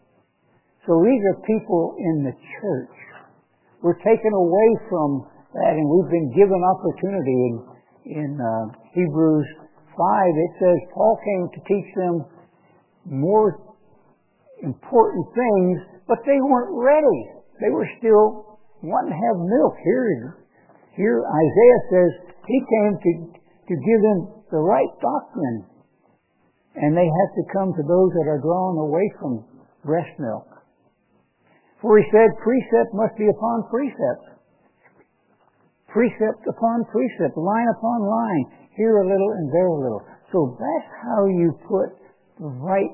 So 0.85 0.99
these 0.99 1.23
are 1.31 1.47
people 1.47 1.95
in 1.97 2.27
the 2.27 2.35
church. 2.35 2.95
We're 3.81 3.99
taken 4.03 4.33
away 4.35 4.69
from 4.89 5.27
that, 5.55 5.73
and 5.73 5.87
we've 5.87 6.11
been 6.11 6.31
given 6.35 6.59
opportunity. 6.59 7.37
In, 7.47 7.55
in 8.05 8.29
uh, 8.35 8.75
Hebrews 8.91 9.47
5, 9.95 9.99
it 9.99 10.53
says 10.59 10.77
Paul 10.93 11.15
came 11.23 11.45
to 11.53 11.59
teach 11.69 11.89
them 11.95 12.15
more 13.05 13.61
important 14.63 15.25
things, 15.35 16.01
but 16.07 16.19
they 16.25 16.39
weren't 16.39 16.73
ready. 16.73 17.19
They 17.61 17.69
were 17.69 17.87
still 17.99 18.59
wanting 18.81 19.11
to 19.11 19.19
have 19.19 19.37
milk. 19.39 19.75
Here, 19.83 20.37
here 20.95 21.19
Isaiah 21.23 21.81
says 21.91 22.09
he 22.47 22.59
came 22.59 22.93
to, 22.99 23.11
to 23.69 23.75
give 23.75 24.01
them 24.01 24.19
the 24.51 24.59
right 24.59 24.93
doctrine. 24.99 25.65
And 26.75 26.97
they 26.97 27.05
have 27.05 27.31
to 27.37 27.43
come 27.53 27.69
to 27.69 27.83
those 27.85 28.11
that 28.17 28.27
are 28.27 28.41
drawn 28.41 28.77
away 28.81 29.05
from 29.21 29.45
breast 29.85 30.09
milk. 30.17 30.49
For 31.81 31.99
he 31.99 32.05
said, 32.09 32.33
precept 32.41 32.89
must 32.95 33.15
be 33.19 33.27
upon 33.29 33.67
precept. 33.69 34.39
Precept 35.91 36.41
upon 36.49 36.85
precept, 36.89 37.37
line 37.37 37.69
upon 37.77 37.99
line, 38.01 38.45
here 38.75 39.01
a 39.01 39.07
little 39.07 39.31
and 39.37 39.47
there 39.53 39.67
a 39.67 39.79
little. 39.79 40.01
So 40.31 40.57
that's 40.57 40.89
how 41.05 41.25
you 41.29 41.53
put 41.69 41.93
the 42.41 42.49
right 42.49 42.89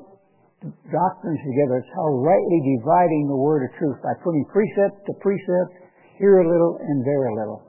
doctrines 0.92 1.40
together. 1.40 1.80
It's 1.80 1.94
how 1.96 2.20
rightly 2.20 2.60
dividing 2.78 3.32
the 3.32 3.40
word 3.40 3.64
of 3.64 3.72
truth 3.80 3.98
by 4.04 4.12
putting 4.24 4.44
precept 4.52 5.08
to 5.08 5.14
precept, 5.24 5.72
here 6.20 6.44
a 6.44 6.48
little 6.48 6.78
and 6.84 7.06
there 7.06 7.32
a 7.32 7.36
little. 7.36 7.64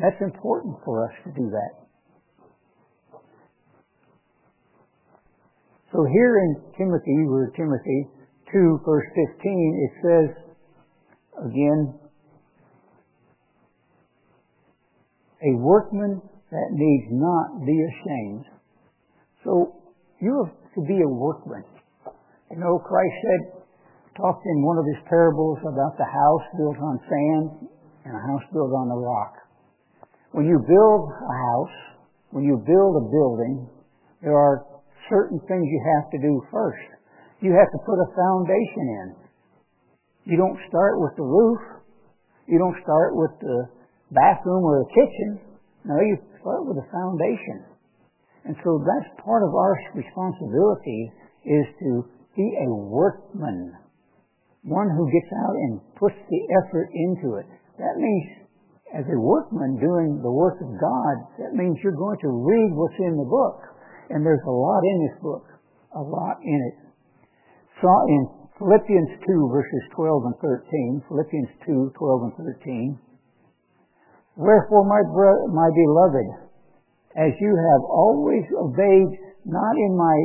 That's 0.00 0.20
important 0.22 0.76
for 0.84 1.04
us 1.04 1.14
to 1.24 1.30
do 1.36 1.50
that. 1.50 1.88
So 5.92 6.04
here 6.12 6.38
in 6.38 6.56
Timothy, 6.76 7.24
or 7.28 7.52
Timothy 7.56 8.08
2, 8.52 8.80
verse 8.84 9.06
15, 9.14 9.84
it 9.84 9.92
says 10.04 10.28
again, 11.44 11.94
a 15.42 15.56
workman 15.56 16.20
that 16.50 16.68
needs 16.72 17.06
not 17.12 17.64
be 17.66 17.76
ashamed. 17.76 18.44
So 19.44 19.76
you 20.20 20.32
have 20.44 20.54
to 20.74 20.82
be 20.86 20.98
a 21.02 21.08
workman. 21.08 21.64
You 22.50 22.58
know, 22.58 22.78
Christ 22.80 23.16
said, 23.22 23.42
talked 24.16 24.42
in 24.46 24.64
one 24.64 24.78
of 24.78 24.86
his 24.88 24.98
parables 25.06 25.58
about 25.62 25.94
the 25.94 26.08
house 26.08 26.46
built 26.58 26.78
on 26.80 26.98
sand 27.06 27.68
and 28.04 28.12
a 28.16 28.22
house 28.32 28.42
built 28.52 28.72
on 28.72 28.88
the 28.88 28.98
rock. 28.98 29.34
When 30.32 30.46
you 30.46 30.58
build 30.58 31.02
a 31.12 31.36
house, 31.52 31.76
when 32.30 32.44
you 32.44 32.58
build 32.66 32.92
a 32.98 33.04
building, 33.08 33.68
there 34.22 34.36
are 34.36 34.66
certain 35.08 35.40
things 35.46 35.64
you 35.64 35.82
have 35.96 36.10
to 36.10 36.18
do 36.18 36.42
first. 36.50 36.88
You 37.40 37.52
have 37.54 37.70
to 37.70 37.80
put 37.86 38.02
a 38.02 38.08
foundation 38.16 38.84
in. 38.90 39.08
You 40.24 40.36
don't 40.36 40.58
start 40.68 41.00
with 41.00 41.14
the 41.16 41.24
roof. 41.24 41.60
You 42.48 42.58
don't 42.58 42.76
start 42.82 43.14
with 43.14 43.30
the 43.40 43.68
bathroom 44.10 44.64
or 44.64 44.84
the 44.84 44.90
kitchen. 44.90 45.47
No, 45.88 45.96
you 46.04 46.20
start 46.44 46.68
with 46.68 46.76
a 46.76 46.88
foundation. 46.92 47.64
And 48.44 48.54
so 48.60 48.84
that's 48.84 49.08
part 49.24 49.40
of 49.40 49.56
our 49.56 49.72
responsibility 49.96 51.12
is 51.48 51.64
to 51.80 52.04
be 52.36 52.44
a 52.44 52.68
workman. 52.68 53.72
One 54.68 54.92
who 54.92 55.08
gets 55.08 55.32
out 55.48 55.56
and 55.56 55.80
puts 55.96 56.16
the 56.28 56.42
effort 56.60 56.92
into 56.92 57.40
it. 57.40 57.48
That 57.80 57.96
means 57.96 58.48
as 58.92 59.04
a 59.08 59.16
workman 59.16 59.80
doing 59.80 60.20
the 60.20 60.32
work 60.32 60.60
of 60.60 60.68
God, 60.76 61.14
that 61.40 61.56
means 61.56 61.80
you're 61.80 61.96
going 61.96 62.20
to 62.20 62.32
read 62.36 62.70
what's 62.76 63.00
in 63.00 63.16
the 63.16 63.28
book. 63.28 63.64
And 64.12 64.24
there's 64.24 64.44
a 64.44 64.52
lot 64.52 64.82
in 64.84 65.08
this 65.08 65.16
book. 65.24 65.44
A 65.96 66.04
lot 66.04 66.36
in 66.44 66.58
it. 66.68 66.76
So 67.80 67.88
in 67.88 68.28
Philippians 68.60 69.24
2 69.24 69.48
verses 69.52 69.82
12 69.96 70.24
and 70.24 70.36
13, 70.36 71.08
Philippians 71.08 71.52
2, 71.64 71.92
12 71.96 72.22
and 72.28 72.34
13, 72.60 73.07
Wherefore, 74.38 74.86
my, 74.86 75.02
bro- 75.10 75.50
my 75.50 75.66
beloved, 75.74 76.30
as 77.18 77.34
you 77.42 77.50
have 77.50 77.82
always 77.90 78.46
obeyed, 78.54 79.10
not 79.42 79.74
in 79.74 79.92
my 79.98 80.18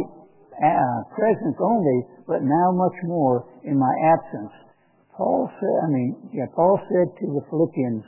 uh, 0.54 0.99
presence 1.17 1.58
only, 1.58 2.06
but 2.30 2.45
now 2.45 2.69
much 2.78 2.93
more 3.10 3.49
in 3.65 3.73
my 3.73 3.89
absence. 4.13 4.54
Paul 5.17 5.49
said, 5.49 5.76
I 5.82 5.88
mean, 5.89 6.30
yeah, 6.30 6.45
Paul 6.54 6.78
said 6.86 7.10
to 7.10 7.26
the 7.34 7.41
Philippians, 7.49 8.06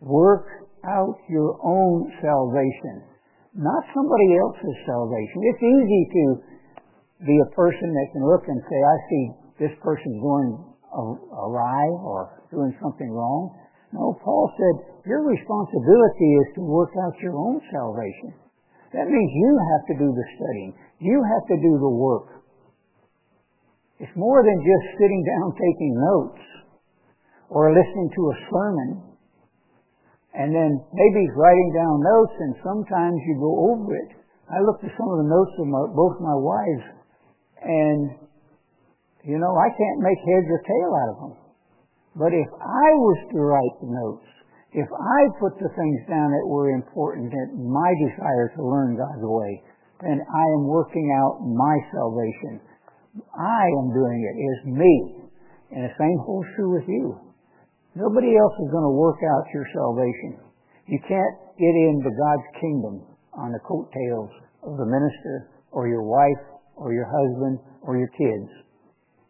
work 0.00 0.46
out 0.86 1.18
your 1.28 1.58
own 1.66 2.10
salvation, 2.22 3.02
not 3.54 3.82
somebody 3.90 4.38
else's 4.38 4.78
salvation. 4.86 5.38
It's 5.50 5.62
easy 5.66 6.02
to 6.14 6.24
be 7.26 7.36
a 7.42 7.50
person 7.54 7.90
that 7.90 8.06
can 8.14 8.22
look 8.22 8.46
and 8.46 8.58
say, 8.70 8.78
I 8.78 8.96
see 9.10 9.24
this 9.66 9.74
person 9.82 10.22
going 10.22 10.62
awry 10.94 11.84
or 12.00 12.40
doing 12.50 12.74
something 12.82 13.10
wrong. 13.10 13.59
No, 13.92 14.14
Paul 14.22 14.52
said, 14.54 15.02
your 15.06 15.26
responsibility 15.26 16.30
is 16.46 16.48
to 16.54 16.62
work 16.62 16.94
out 16.94 17.18
your 17.22 17.34
own 17.34 17.60
salvation. 17.72 18.34
That 18.92 19.06
means 19.06 19.30
you 19.34 19.52
have 19.54 19.84
to 19.90 19.94
do 19.98 20.08
the 20.10 20.26
studying. 20.36 20.72
You 20.98 21.18
have 21.22 21.46
to 21.46 21.56
do 21.58 21.72
the 21.78 21.94
work. 21.94 22.42
It's 23.98 24.16
more 24.16 24.42
than 24.42 24.58
just 24.62 24.86
sitting 24.98 25.22
down 25.26 25.46
taking 25.66 25.92
notes 25.98 26.44
or 27.50 27.74
listening 27.74 28.10
to 28.14 28.22
a 28.30 28.36
sermon 28.50 28.90
and 30.34 30.54
then 30.54 30.70
maybe 30.94 31.26
writing 31.34 31.70
down 31.74 31.98
notes 31.98 32.36
and 32.38 32.54
sometimes 32.62 33.18
you 33.26 33.34
go 33.42 33.74
over 33.74 33.90
it. 33.94 34.10
I 34.46 34.62
looked 34.62 34.82
at 34.86 34.94
some 34.94 35.10
of 35.10 35.18
the 35.22 35.30
notes 35.30 35.54
of 35.58 35.66
my, 35.66 35.82
both 35.90 36.16
my 36.22 36.34
wives 36.38 36.86
and, 37.62 38.00
you 39.26 39.38
know, 39.38 39.52
I 39.54 39.68
can't 39.74 40.00
make 40.02 40.18
heads 40.18 40.48
or 40.50 40.60
tail 40.62 40.90
out 40.94 41.10
of 41.10 41.18
them. 41.18 41.49
But 42.16 42.34
if 42.34 42.50
I 42.58 42.88
was 42.98 43.18
to 43.30 43.38
write 43.38 43.76
the 43.78 43.90
notes, 43.94 44.26
if 44.72 44.86
I 44.86 45.20
put 45.38 45.58
the 45.58 45.70
things 45.74 46.00
down 46.06 46.30
that 46.30 46.46
were 46.46 46.70
important, 46.70 47.30
that 47.30 47.58
my 47.58 47.90
desire 48.06 48.50
to 48.54 48.62
learn 48.62 48.98
God's 48.98 49.22
way, 49.22 49.62
then 50.02 50.18
I 50.22 50.44
am 50.58 50.66
working 50.66 51.10
out 51.18 51.42
my 51.42 51.76
salvation. 51.90 52.62
I 53.34 53.64
am 53.82 53.94
doing 53.94 54.18
it. 54.22 54.34
It 54.38 54.46
is 54.46 54.62
me. 54.78 54.94
And 55.74 55.86
the 55.86 55.94
same 55.98 56.18
holds 56.22 56.48
true 56.54 56.74
with 56.74 56.86
you. 56.86 57.18
Nobody 57.94 58.38
else 58.38 58.54
is 58.62 58.70
going 58.70 58.86
to 58.86 58.94
work 58.94 59.18
out 59.22 59.50
your 59.54 59.66
salvation. 59.74 60.38
You 60.86 60.98
can't 61.06 61.36
get 61.58 61.74
into 61.74 62.10
God's 62.10 62.48
kingdom 62.62 62.94
on 63.34 63.50
the 63.50 63.62
coattails 63.66 64.30
of 64.62 64.78
the 64.78 64.86
minister 64.86 65.50
or 65.70 65.86
your 65.86 66.02
wife 66.02 66.42
or 66.76 66.92
your 66.92 67.06
husband 67.06 67.58
or 67.82 67.98
your 67.98 68.10
kids. 68.14 68.50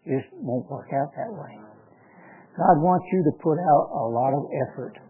It 0.05 0.21
just 0.21 0.33
won't 0.41 0.69
work 0.71 0.89
out 0.93 1.13
that 1.17 1.33
way. 1.33 1.70
God 2.61 2.77
wants 2.85 3.09
you 3.09 3.25
to 3.25 3.33
put 3.41 3.57
out 3.57 3.89
a 3.89 4.05
lot 4.13 4.37
of 4.37 4.45
effort. 4.69 5.01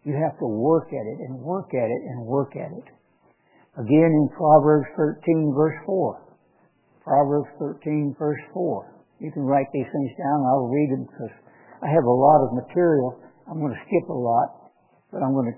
You 0.00 0.16
have 0.16 0.32
to 0.40 0.48
work 0.48 0.88
at 0.88 1.04
it 1.04 1.18
and 1.28 1.36
work 1.36 1.76
at 1.76 1.92
it 1.92 2.02
and 2.08 2.24
work 2.24 2.56
at 2.56 2.72
it. 2.72 2.88
Again 3.76 4.08
in 4.08 4.32
Proverbs 4.32 4.88
13 4.96 5.52
verse 5.52 5.76
4. 5.84 6.24
Proverbs 7.04 7.52
13 7.60 8.16
verse 8.16 8.40
4. 8.56 8.96
You 9.20 9.28
can 9.28 9.44
write 9.44 9.68
these 9.76 9.92
things 9.92 10.12
down. 10.16 10.40
I'll 10.48 10.72
read 10.72 10.88
them 10.88 11.04
because 11.04 11.36
I 11.84 11.92
have 11.92 12.08
a 12.08 12.16
lot 12.16 12.48
of 12.48 12.56
material. 12.56 13.20
I'm 13.44 13.60
going 13.60 13.76
to 13.76 13.84
skip 13.84 14.08
a 14.08 14.16
lot, 14.16 14.72
but 15.12 15.20
I'm 15.20 15.36
going 15.36 15.52
to, 15.52 15.56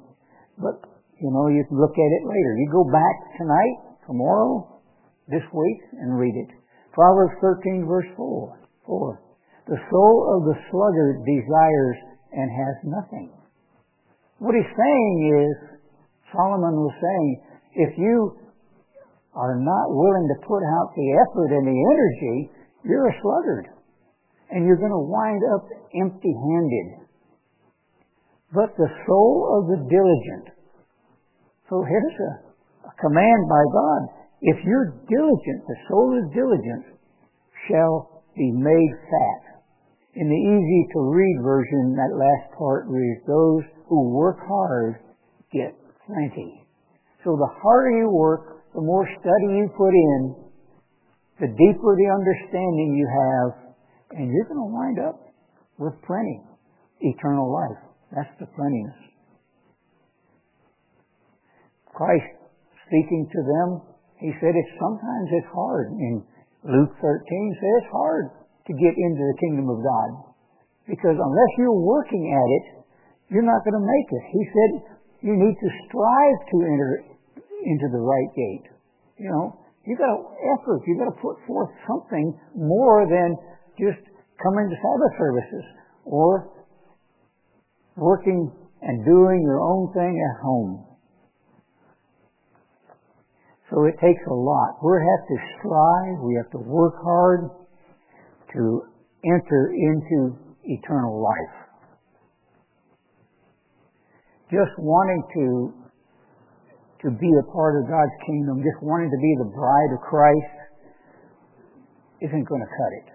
but 0.59 0.91
you 1.23 1.31
know, 1.31 1.47
you 1.47 1.63
can 1.71 1.79
look 1.79 1.95
at 1.95 2.11
it 2.19 2.23
later. 2.27 2.53
You 2.59 2.67
go 2.67 2.83
back 2.91 3.39
tonight, 3.39 3.95
tomorrow, 4.11 4.83
this 5.31 5.47
week, 5.55 5.81
and 6.03 6.19
read 6.19 6.35
it. 6.35 6.51
Proverbs 6.91 7.39
13 7.39 7.87
verse 7.87 8.11
4. 8.19 8.59
4. 8.91 9.32
The 9.69 9.79
soul 9.91 10.17
of 10.37 10.41
the 10.51 10.59
sluggard 10.71 11.23
desires 11.23 11.99
and 12.33 12.51
has 12.51 12.77
nothing. 12.83 13.31
What 14.39 14.55
he's 14.59 14.75
saying 14.75 15.17
is, 15.39 15.55
Solomon 16.35 16.75
was 16.83 16.97
saying, 16.99 17.31
if 17.75 17.99
you 17.99 18.37
are 19.35 19.57
not 19.57 19.87
willing 19.89 20.27
to 20.29 20.47
put 20.47 20.61
out 20.61 20.93
the 20.97 21.09
effort 21.25 21.55
and 21.55 21.65
the 21.65 21.79
energy, 21.79 22.51
you're 22.85 23.09
a 23.09 23.21
sluggard. 23.23 23.69
And 24.51 24.67
you're 24.67 24.81
going 24.81 24.93
to 24.93 25.09
wind 25.09 25.41
up 25.55 25.65
empty 25.95 26.35
handed. 26.35 27.07
But 28.53 28.77
the 28.77 28.91
soul 29.07 29.49
of 29.57 29.63
the 29.73 29.81
diligent. 29.89 30.59
So 31.71 31.85
here's 31.89 32.17
a, 32.21 32.33
a 32.89 32.93
command 33.01 33.49
by 33.49 33.65
God. 33.73 34.01
If 34.43 34.59
you're 34.67 35.01
diligent, 35.09 35.61
the 35.65 35.79
soul 35.89 36.19
is 36.19 36.35
diligent, 36.35 36.99
shall 37.71 38.25
be 38.37 38.51
made 38.53 38.93
fat. 39.09 39.52
In 40.13 40.29
the 40.29 40.37
easy 40.37 40.83
to 40.93 41.01
read 41.09 41.41
version, 41.41 41.97
that 41.97 42.13
last 42.13 42.53
part 42.59 42.85
reads, 42.85 43.25
those 43.25 43.65
who 43.89 44.13
work 44.13 44.37
hard 44.45 45.01
get 45.53 45.73
plenty. 46.05 46.69
So 47.25 47.33
the 47.33 47.49
harder 47.63 47.97
you 47.97 48.11
work, 48.13 48.69
the 48.75 48.83
more 48.83 49.09
study 49.09 49.49
you 49.57 49.73
put 49.73 49.95
in, 49.97 50.37
the 51.41 51.49
deeper 51.49 51.97
the 51.97 52.11
understanding 52.13 52.93
you 52.93 53.09
have, 53.09 53.73
and 54.21 54.29
you're 54.29 54.45
going 54.53 54.61
to 54.61 54.69
wind 54.69 54.99
up 55.01 55.33
with 55.79 55.95
plenty. 56.05 56.45
Eternal 57.01 57.49
life. 57.49 57.81
That's 58.13 58.31
the 58.39 58.47
plentiness. 58.53 59.01
Christ 61.89 62.37
speaking 62.87 63.29
to 63.33 63.41
them, 63.41 63.69
he 64.21 64.31
said 64.41 64.53
it's 64.53 64.77
sometimes 64.77 65.29
it's 65.33 65.53
hard. 65.57 65.89
In 65.97 66.23
Luke 66.69 66.93
13 67.01 67.01
says 67.01 67.81
it's 67.81 67.91
hard 67.91 68.42
to 68.67 68.73
get 68.73 68.95
into 68.95 69.23
the 69.23 69.37
kingdom 69.43 69.67
of 69.71 69.83
God. 69.83 70.11
Because 70.87 71.15
unless 71.19 71.53
you're 71.59 71.75
working 71.75 72.31
at 72.31 72.49
it, 72.59 72.67
you're 73.31 73.47
not 73.47 73.65
going 73.65 73.79
to 73.79 73.87
make 73.87 74.09
it. 74.13 74.25
He 74.35 74.43
said 74.51 74.71
you 75.23 75.35
need 75.39 75.57
to 75.57 75.69
strive 75.87 76.39
to 76.51 76.57
enter 76.67 76.93
into 77.65 77.87
the 77.91 78.03
right 78.03 78.31
gate. 78.35 78.67
You 79.19 79.31
know, 79.31 79.59
you 79.87 79.97
got 79.97 80.11
to 80.11 80.21
effort. 80.59 80.83
You 80.87 80.99
got 80.99 81.11
to 81.11 81.19
put 81.23 81.39
forth 81.47 81.71
something 81.87 82.39
more 82.55 83.07
than 83.07 83.39
just 83.79 84.03
coming 84.43 84.67
to 84.69 84.77
Sabbath 84.77 85.15
services 85.19 85.65
or 86.05 86.51
working 87.97 88.51
and 88.83 89.05
doing 89.05 89.43
your 89.43 89.61
own 89.63 89.93
thing 89.95 90.13
at 90.19 90.43
home. 90.43 90.87
So 93.71 93.85
it 93.85 93.95
takes 94.03 94.21
a 94.29 94.35
lot. 94.35 94.77
We 94.85 94.93
have 95.01 95.25
to 95.31 95.37
strive. 95.57 96.19
We 96.21 96.35
have 96.37 96.51
to 96.53 96.59
work 96.59 96.95
hard 97.01 97.49
to 98.55 98.83
enter 99.25 99.73
into 99.73 100.37
eternal 100.65 101.23
life. 101.23 101.57
Just 104.51 104.73
wanting 104.79 105.23
to 105.35 105.83
to 107.03 107.11
be 107.11 107.31
a 107.35 107.47
part 107.51 107.83
of 107.83 107.91
God's 107.91 108.15
kingdom, 108.27 108.63
just 108.63 108.79
wanting 108.79 109.11
to 109.11 109.19
be 109.19 109.35
the 109.43 109.51
bride 109.51 109.91
of 109.91 110.01
Christ, 110.07 110.55
isn't 112.23 112.47
going 112.47 112.63
to 112.63 112.71
cut 112.71 112.93
it. 113.03 113.09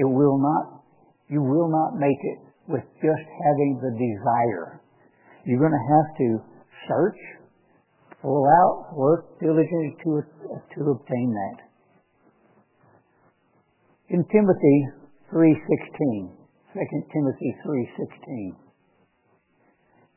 It 0.00 0.08
will 0.08 0.40
not. 0.40 0.80
You 1.28 1.42
will 1.42 1.68
not 1.68 2.00
make 2.00 2.16
it 2.16 2.38
with 2.68 2.84
just 3.04 3.26
having 3.44 3.80
the 3.84 3.92
desire. 3.92 4.80
You're 5.44 5.60
going 5.60 5.76
to 5.76 5.86
have 5.92 6.08
to 6.16 6.28
search, 6.88 7.20
pull 8.22 8.48
out, 8.48 8.96
work 8.96 9.38
diligently 9.38 9.96
to, 10.04 10.22
to 10.76 10.80
obtain 10.96 11.28
that. 11.36 11.56
In 14.10 14.24
Timothy 14.30 14.88
3.16, 15.32 16.28
2 16.74 16.80
Timothy 17.12 17.56
3.16, 17.66 18.52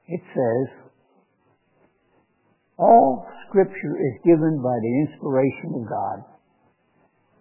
it 0.08 0.22
says, 0.36 0.88
all 2.78 3.26
scripture 3.50 3.96
is 3.98 4.22
given 4.24 4.62
by 4.62 4.78
the 4.78 4.94
inspiration 5.08 5.82
of 5.82 5.90
God. 5.90 6.18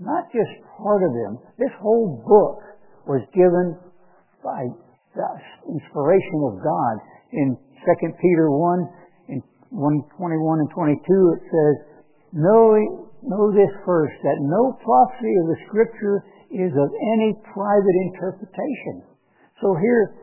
Not 0.01 0.31
just 0.33 0.49
part 0.79 1.03
of 1.03 1.13
them. 1.13 1.39
This 1.59 1.73
whole 1.81 2.23
book 2.25 2.63
was 3.07 3.21
given 3.35 3.77
by 4.43 4.65
the 5.15 5.29
inspiration 5.69 6.41
of 6.47 6.63
God. 6.63 6.95
In 7.33 7.57
2 7.57 8.13
Peter 8.21 8.51
1, 8.51 8.89
in 9.29 9.43
121 9.71 10.61
and 10.61 10.71
22, 10.71 10.95
it 11.37 11.43
says, 11.53 11.75
know, 12.33 12.77
know 13.23 13.53
this 13.53 13.73
first, 13.85 14.15
that 14.23 14.39
no 14.41 14.73
prophecy 14.85 15.35
of 15.43 15.47
the 15.53 15.61
Scripture 15.69 16.25
is 16.51 16.73
of 16.75 16.89
any 16.91 17.31
private 17.53 17.97
interpretation. 18.11 19.03
So 19.61 19.75
here 19.79 20.15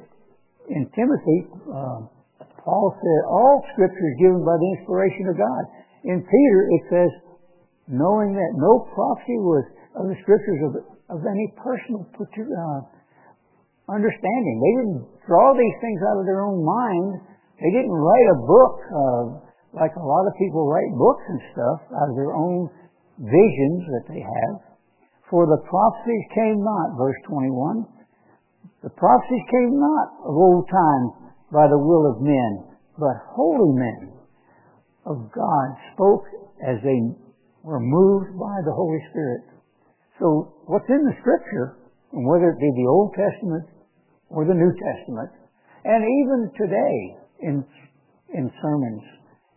in 0.70 0.88
Timothy, 0.96 1.40
uh, 1.68 2.08
Paul 2.64 2.96
said, 2.96 3.20
all 3.28 3.60
Scripture 3.76 4.08
is 4.08 4.18
given 4.20 4.42
by 4.44 4.56
the 4.56 4.70
inspiration 4.80 5.28
of 5.28 5.36
God. 5.36 5.64
In 6.08 6.24
Peter, 6.24 6.60
it 6.72 6.84
says, 6.88 7.12
knowing 7.92 8.32
that 8.32 8.52
no 8.56 8.88
prophecy 8.96 9.40
was 9.44 9.66
of 10.00 10.08
the 10.08 10.18
Scriptures 10.24 10.62
of, 10.72 10.72
of 11.12 11.20
any 11.28 11.52
personal 11.60 12.08
uh, 12.08 12.80
understanding. 13.92 14.56
They 14.64 14.74
didn't 14.80 15.02
draw 15.28 15.52
these 15.52 15.78
things 15.84 16.00
out 16.08 16.24
of 16.24 16.26
their 16.26 16.42
own 16.48 16.64
mind. 16.64 17.20
They 17.60 17.72
didn't 17.72 17.92
write 17.92 18.28
a 18.32 18.40
book 18.40 18.76
uh, 18.88 19.24
like 19.76 19.94
a 20.00 20.06
lot 20.06 20.24
of 20.28 20.34
people 20.40 20.70
write 20.70 20.92
books 20.96 21.26
and 21.28 21.40
stuff 21.52 21.80
out 22.00 22.08
of 22.10 22.16
their 22.16 22.34
own 22.34 22.70
visions 23.20 23.82
that 23.92 24.06
they 24.08 24.22
have. 24.24 24.73
For 25.34 25.50
the 25.50 25.66
prophecies 25.66 26.26
came 26.38 26.62
not, 26.62 26.94
verse 26.94 27.18
21. 27.26 27.90
The 28.86 28.94
prophecies 28.94 29.46
came 29.50 29.82
not 29.82 30.30
of 30.30 30.38
old 30.38 30.70
time 30.70 31.34
by 31.50 31.66
the 31.66 31.82
will 31.82 32.06
of 32.06 32.22
men, 32.22 32.70
but 33.02 33.18
holy 33.34 33.74
men 33.74 34.14
of 35.10 35.34
God 35.34 35.68
spoke 35.98 36.22
as 36.62 36.78
they 36.86 37.18
were 37.66 37.82
moved 37.82 38.38
by 38.38 38.62
the 38.62 38.78
Holy 38.78 39.02
Spirit. 39.10 39.58
So 40.22 40.54
what's 40.70 40.86
in 40.94 41.02
the 41.02 41.18
Scripture, 41.26 41.82
and 42.14 42.30
whether 42.30 42.54
it 42.54 42.62
be 42.62 42.70
the 42.70 42.86
Old 42.94 43.18
Testament 43.18 43.66
or 44.30 44.46
the 44.46 44.54
New 44.54 44.70
Testament, 44.70 45.34
and 45.82 46.06
even 46.06 46.40
today 46.62 46.98
in, 47.42 47.66
in 48.38 48.54
sermons. 48.62 49.02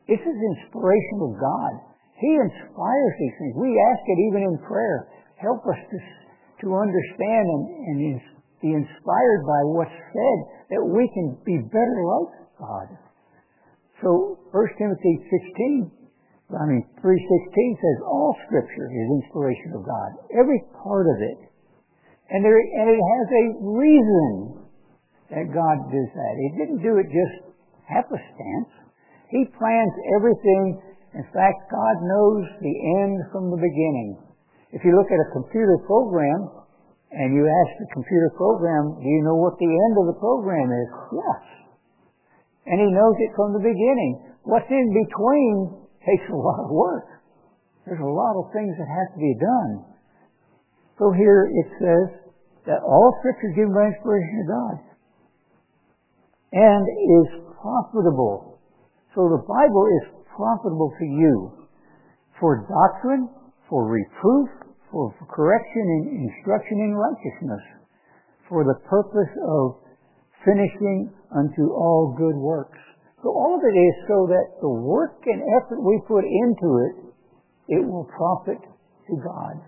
This 0.09 0.25
is 0.25 0.37
inspiration 0.57 1.21
of 1.21 1.37
God. 1.37 1.73
He 2.17 2.33
inspires 2.33 3.13
these 3.21 3.37
things. 3.37 3.61
We 3.61 3.77
ask 3.93 4.01
it 4.09 4.19
even 4.33 4.41
in 4.41 4.57
prayer. 4.65 5.13
Help 5.37 5.61
us 5.69 5.81
to, 5.93 5.99
to 6.65 6.67
understand 6.77 7.45
and, 7.45 7.65
and 7.93 8.21
be 8.63 8.73
inspired 8.73 9.43
by 9.45 9.61
what's 9.69 9.93
said 9.93 10.39
that 10.73 10.83
we 10.83 11.05
can 11.13 11.37
be 11.45 11.61
better 11.69 11.99
like 12.09 12.33
God. 12.59 12.89
So 14.01 14.41
1 14.53 14.81
Timothy 14.81 15.15
16, 15.29 15.93
I 16.53 16.65
mean 16.69 16.85
3.16 17.01 17.13
says 17.13 17.99
all 18.05 18.37
scripture 18.49 18.89
is 18.89 19.25
inspiration 19.25 19.77
of 19.77 19.85
God. 19.85 20.11
Every 20.33 20.61
part 20.83 21.07
of 21.09 21.19
it. 21.21 21.39
And, 22.29 22.45
there, 22.45 22.59
and 22.59 22.89
it 22.91 23.01
has 23.01 23.27
a 23.31 23.45
reason 23.61 24.67
that 25.31 25.47
God 25.53 25.77
does 25.91 26.11
that. 26.11 26.35
He 26.39 26.49
didn't 26.59 26.83
do 26.83 26.99
it 26.99 27.07
just 27.07 27.55
happenstance. 27.87 28.71
He 29.31 29.47
plans 29.59 29.95
everything. 30.19 30.81
In 31.15 31.27
fact, 31.31 31.71
God 31.71 31.97
knows 32.03 32.45
the 32.63 32.77
end 33.05 33.15
from 33.31 33.51
the 33.51 33.61
beginning. 33.63 34.26
If 34.77 34.85
you 34.85 34.93
look 34.93 35.09
at 35.09 35.17
a 35.17 35.33
computer 35.33 35.81
program 35.89 36.53
and 37.09 37.33
you 37.33 37.49
ask 37.49 37.71
the 37.81 37.89
computer 37.97 38.29
program, 38.37 39.01
do 39.01 39.09
you 39.09 39.25
know 39.25 39.41
what 39.41 39.57
the 39.57 39.73
end 39.73 39.95
of 39.97 40.13
the 40.13 40.19
program 40.21 40.69
is? 40.69 40.89
Yes. 41.17 41.43
And 42.69 42.77
he 42.85 42.93
knows 42.93 43.17
it 43.25 43.33
from 43.33 43.57
the 43.57 43.65
beginning. 43.65 44.37
What's 44.45 44.69
in 44.69 44.93
between 44.93 45.81
takes 46.05 46.29
a 46.29 46.37
lot 46.37 46.61
of 46.61 46.69
work. 46.69 47.09
There's 47.89 48.05
a 48.05 48.13
lot 48.21 48.37
of 48.37 48.53
things 48.53 48.77
that 48.77 48.85
have 48.85 49.17
to 49.17 49.21
be 49.23 49.33
done. 49.41 49.97
So 51.01 51.09
here 51.17 51.49
it 51.49 51.69
says 51.81 52.07
that 52.69 52.85
all 52.85 53.17
scripture 53.25 53.57
given 53.57 53.73
by 53.73 53.89
inspiration 53.89 54.45
of 54.45 54.49
God 54.53 54.77
and 56.53 56.85
is 56.85 57.29
profitable. 57.65 58.61
So 59.17 59.25
the 59.33 59.41
Bible 59.41 59.89
is 60.05 60.05
profitable 60.37 60.93
to 61.01 61.07
you 61.07 61.65
for 62.37 62.69
doctrine, 62.69 63.33
for 63.73 63.89
reproof, 63.89 64.66
for 64.91 65.13
correction 65.31 65.83
and 65.83 66.31
instruction 66.31 66.79
in 66.81 66.95
righteousness, 66.95 67.65
for 68.49 68.65
the 68.65 68.79
purpose 68.89 69.33
of 69.43 69.83
finishing 70.45 71.11
unto 71.35 71.73
all 71.73 72.15
good 72.17 72.37
works. 72.37 72.79
So 73.23 73.31
all 73.31 73.59
of 73.59 73.63
it 73.67 73.77
is 73.77 73.95
so 74.07 74.27
that 74.31 74.47
the 74.63 74.69
work 74.69 75.19
and 75.27 75.43
effort 75.59 75.83
we 75.83 75.99
put 76.07 76.23
into 76.23 76.69
it, 76.87 76.95
it 77.69 77.83
will 77.83 78.07
profit 78.07 78.63
to 78.63 79.15
God. 79.19 79.59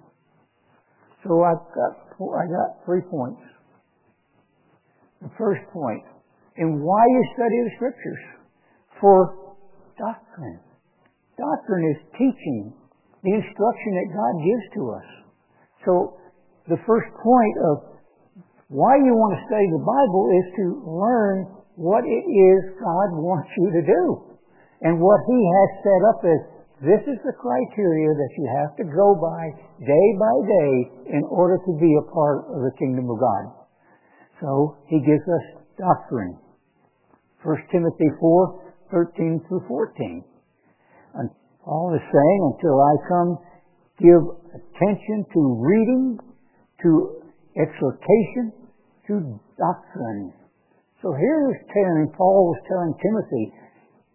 So 1.26 1.42
I've 1.42 1.66
got, 1.74 1.92
I 2.14 2.46
got 2.46 2.84
three 2.84 3.02
points. 3.10 3.42
The 5.22 5.30
first 5.36 5.62
point, 5.72 6.04
in 6.56 6.78
why 6.82 7.02
you 7.06 7.22
study 7.34 7.58
the 7.66 7.70
Scriptures. 7.76 8.22
For 9.00 9.54
doctrine. 9.98 10.60
Doctrine 11.38 11.84
is 11.94 12.02
teaching, 12.18 12.72
the 13.24 13.32
instruction 13.34 13.90
that 13.98 14.08
God 14.14 14.34
gives 14.44 14.66
to 14.78 14.82
us. 14.94 15.08
So 15.84 15.92
the 16.68 16.80
first 16.86 17.10
point 17.18 17.56
of 17.72 17.74
why 18.68 19.00
you 19.00 19.16
want 19.16 19.32
to 19.38 19.42
study 19.48 19.68
the 19.72 19.80
Bible 19.80 20.24
is 20.28 20.46
to 20.60 20.64
learn 20.84 21.36
what 21.80 22.04
it 22.04 22.24
is 22.28 22.58
God 22.76 23.08
wants 23.16 23.48
you 23.56 23.72
to 23.72 23.82
do. 23.82 24.02
And 24.84 25.00
what 25.00 25.18
He 25.26 25.40
has 25.40 25.68
set 25.82 26.02
up 26.06 26.20
as 26.22 26.40
this 26.78 27.02
is 27.10 27.18
the 27.26 27.34
criteria 27.34 28.12
that 28.14 28.32
you 28.38 28.46
have 28.62 28.76
to 28.78 28.84
go 28.86 29.18
by 29.18 29.42
day 29.82 30.06
by 30.14 30.36
day 30.46 30.74
in 31.18 31.24
order 31.26 31.58
to 31.58 31.72
be 31.80 31.90
a 31.98 32.06
part 32.12 32.46
of 32.46 32.62
the 32.62 32.74
kingdom 32.78 33.10
of 33.10 33.18
God. 33.18 33.44
So 34.38 34.78
He 34.86 35.02
gives 35.02 35.26
us 35.26 35.64
doctrine. 35.74 36.38
1 37.42 37.56
Timothy 37.72 38.10
4, 38.20 38.74
13 38.90 39.42
through 39.48 39.64
14. 39.66 40.24
Paul 41.68 41.92
is 41.92 42.00
saying, 42.08 42.40
until 42.56 42.80
I 42.80 42.94
come, 43.12 43.30
give 44.00 44.24
attention 44.56 45.28
to 45.36 45.40
reading, 45.60 46.16
to 46.80 47.20
exhortation, 47.60 48.56
to 49.04 49.36
doctrine. 49.60 50.32
So 51.04 51.12
here 51.12 51.52
is 51.52 51.60
telling, 51.68 52.08
Paul 52.16 52.56
was 52.56 52.60
telling 52.72 52.96
Timothy, 53.04 53.44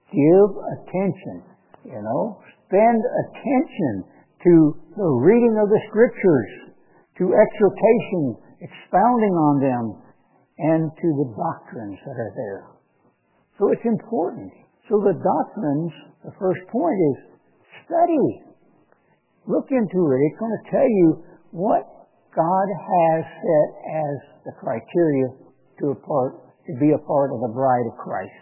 give 0.10 0.50
attention, 0.82 1.46
you 1.94 2.02
know, 2.02 2.42
spend 2.66 2.98
attention 2.98 4.10
to 4.50 4.54
the 4.98 5.12
reading 5.22 5.54
of 5.62 5.70
the 5.70 5.82
scriptures, 5.94 6.74
to 7.22 7.38
exhortation, 7.38 8.34
expounding 8.66 9.36
on 9.38 9.56
them, 9.62 9.84
and 10.58 10.90
to 10.90 11.08
the 11.22 11.30
doctrines 11.38 12.02
that 12.02 12.18
are 12.18 12.34
there. 12.34 12.66
So 13.62 13.70
it's 13.70 13.86
important. 13.86 14.50
So 14.90 14.98
the 15.06 15.22
doctrines, 15.22 15.94
the 16.26 16.34
first 16.42 16.66
point 16.74 16.98
is 17.14 17.33
study. 17.94 18.42
Look 19.46 19.70
into 19.70 20.02
it. 20.10 20.20
It's 20.26 20.40
going 20.42 20.58
to 20.58 20.66
tell 20.74 20.90
you 20.90 21.22
what 21.54 21.86
God 22.34 22.68
has 22.74 23.22
set 23.22 23.70
as 23.86 24.16
the 24.50 24.54
criteria 24.58 25.30
to 25.80 25.94
part 26.02 26.42
to 26.66 26.74
be 26.80 26.96
a 26.96 27.02
part 27.06 27.30
of 27.30 27.44
the 27.44 27.52
bride 27.52 27.86
of 27.92 27.96
Christ. 28.00 28.34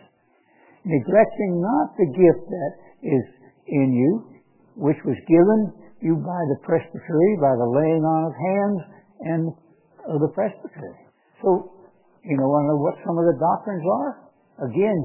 Neglecting 0.86 1.60
not 1.60 1.98
the 1.98 2.06
gift 2.06 2.44
that 2.48 2.74
is 3.02 3.26
in 3.68 3.92
you, 3.92 4.12
which 4.78 4.98
was 5.04 5.18
given 5.26 5.74
you 6.02 6.16
by 6.22 6.42
the 6.54 6.58
presbytery, 6.62 7.32
by 7.42 7.54
the 7.58 7.66
laying 7.66 8.06
on 8.06 8.22
of 8.30 8.34
hands 8.38 8.82
and 9.26 9.42
of 10.06 10.22
the 10.22 10.32
presbytery. 10.34 10.98
So, 11.42 11.74
you 12.24 12.38
know, 12.38 12.46
want 12.46 12.66
to 12.66 12.68
know 12.74 12.80
what 12.82 12.96
some 13.06 13.18
of 13.18 13.26
the 13.26 13.38
doctrines 13.42 13.86
are? 13.90 14.12
Again, 14.70 15.00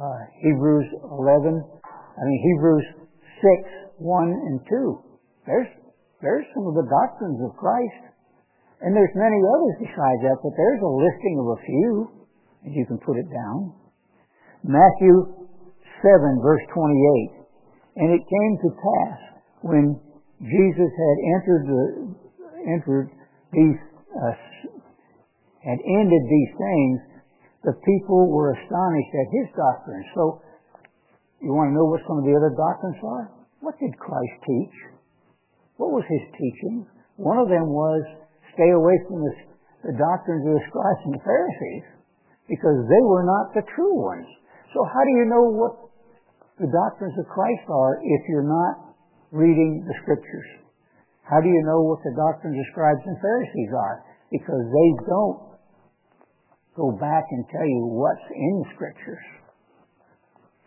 uh, 0.00 0.20
Hebrews 0.40 0.88
11, 1.12 1.60
I 1.60 2.20
mean 2.24 2.40
Hebrews 2.40 2.97
6, 3.40 3.98
1 3.98 4.28
and 4.50 4.60
2. 4.68 5.02
There's, 5.46 5.70
there's 6.20 6.46
some 6.54 6.66
of 6.66 6.74
the 6.74 6.86
doctrines 6.86 7.40
of 7.42 7.56
Christ. 7.56 8.08
And 8.80 8.94
there's 8.94 9.14
many 9.14 9.40
others 9.42 9.74
besides 9.90 10.20
that, 10.22 10.38
but 10.38 10.54
there's 10.54 10.82
a 10.82 10.92
listing 11.02 11.36
of 11.42 11.46
a 11.50 11.62
few, 11.66 11.90
and 12.62 12.70
you 12.74 12.86
can 12.86 12.98
put 13.02 13.18
it 13.18 13.26
down. 13.26 13.74
Matthew 14.62 15.48
7, 16.02 16.38
verse 16.42 16.62
28. 16.74 17.38
And 17.98 18.14
it 18.14 18.22
came 18.22 18.54
to 18.62 18.70
pass 18.78 19.18
when 19.66 19.98
Jesus 20.38 20.90
had 20.94 21.16
entered 21.34 21.64
the, 21.66 21.82
entered 22.70 23.10
these, 23.50 23.78
uh, 24.14 24.34
had 25.66 25.78
ended 25.82 26.22
these 26.30 26.52
things, 26.54 26.96
the 27.66 27.74
people 27.82 28.30
were 28.30 28.54
astonished 28.54 29.14
at 29.18 29.28
his 29.34 29.48
doctrine. 29.58 30.04
So, 30.14 30.42
you 31.38 31.54
want 31.54 31.70
to 31.70 31.74
know 31.74 31.86
what 31.86 32.02
some 32.06 32.18
of 32.18 32.26
the 32.26 32.34
other 32.34 32.50
doctrines 32.54 32.98
are? 33.02 33.30
What 33.62 33.78
did 33.78 33.94
Christ 33.98 34.36
teach? 34.42 34.76
What 35.78 35.94
was 35.94 36.06
his 36.10 36.24
teaching? 36.34 36.86
One 37.18 37.38
of 37.38 37.46
them 37.46 37.70
was 37.70 38.02
stay 38.54 38.70
away 38.74 38.98
from 39.06 39.22
the, 39.22 39.32
the 39.86 39.94
doctrines 39.94 40.42
of 40.46 40.58
the 40.58 40.64
scribes 40.66 41.02
and 41.06 41.14
the 41.14 41.22
Pharisees 41.22 41.86
because 42.50 42.78
they 42.90 43.02
were 43.06 43.22
not 43.22 43.54
the 43.54 43.62
true 43.74 43.94
ones. 43.94 44.26
So 44.74 44.82
how 44.82 45.02
do 45.06 45.12
you 45.14 45.26
know 45.30 45.46
what 45.54 45.74
the 46.58 46.70
doctrines 46.70 47.14
of 47.18 47.26
Christ 47.30 47.66
are 47.70 48.02
if 48.02 48.20
you're 48.26 48.46
not 48.46 48.98
reading 49.30 49.86
the 49.86 49.94
scriptures? 50.02 50.48
How 51.22 51.38
do 51.38 51.46
you 51.46 51.62
know 51.62 51.86
what 51.86 52.02
the 52.02 52.16
doctrines 52.16 52.58
of 52.58 52.66
scribes 52.72 53.04
and 53.04 53.18
Pharisees 53.20 53.72
are? 53.76 53.96
Because 54.32 54.64
they 54.64 54.88
don't 55.06 55.38
go 56.74 56.94
back 56.98 57.24
and 57.30 57.44
tell 57.52 57.66
you 57.66 57.86
what's 57.94 58.26
in 58.32 58.54
the 58.64 58.68
scriptures. 58.74 59.37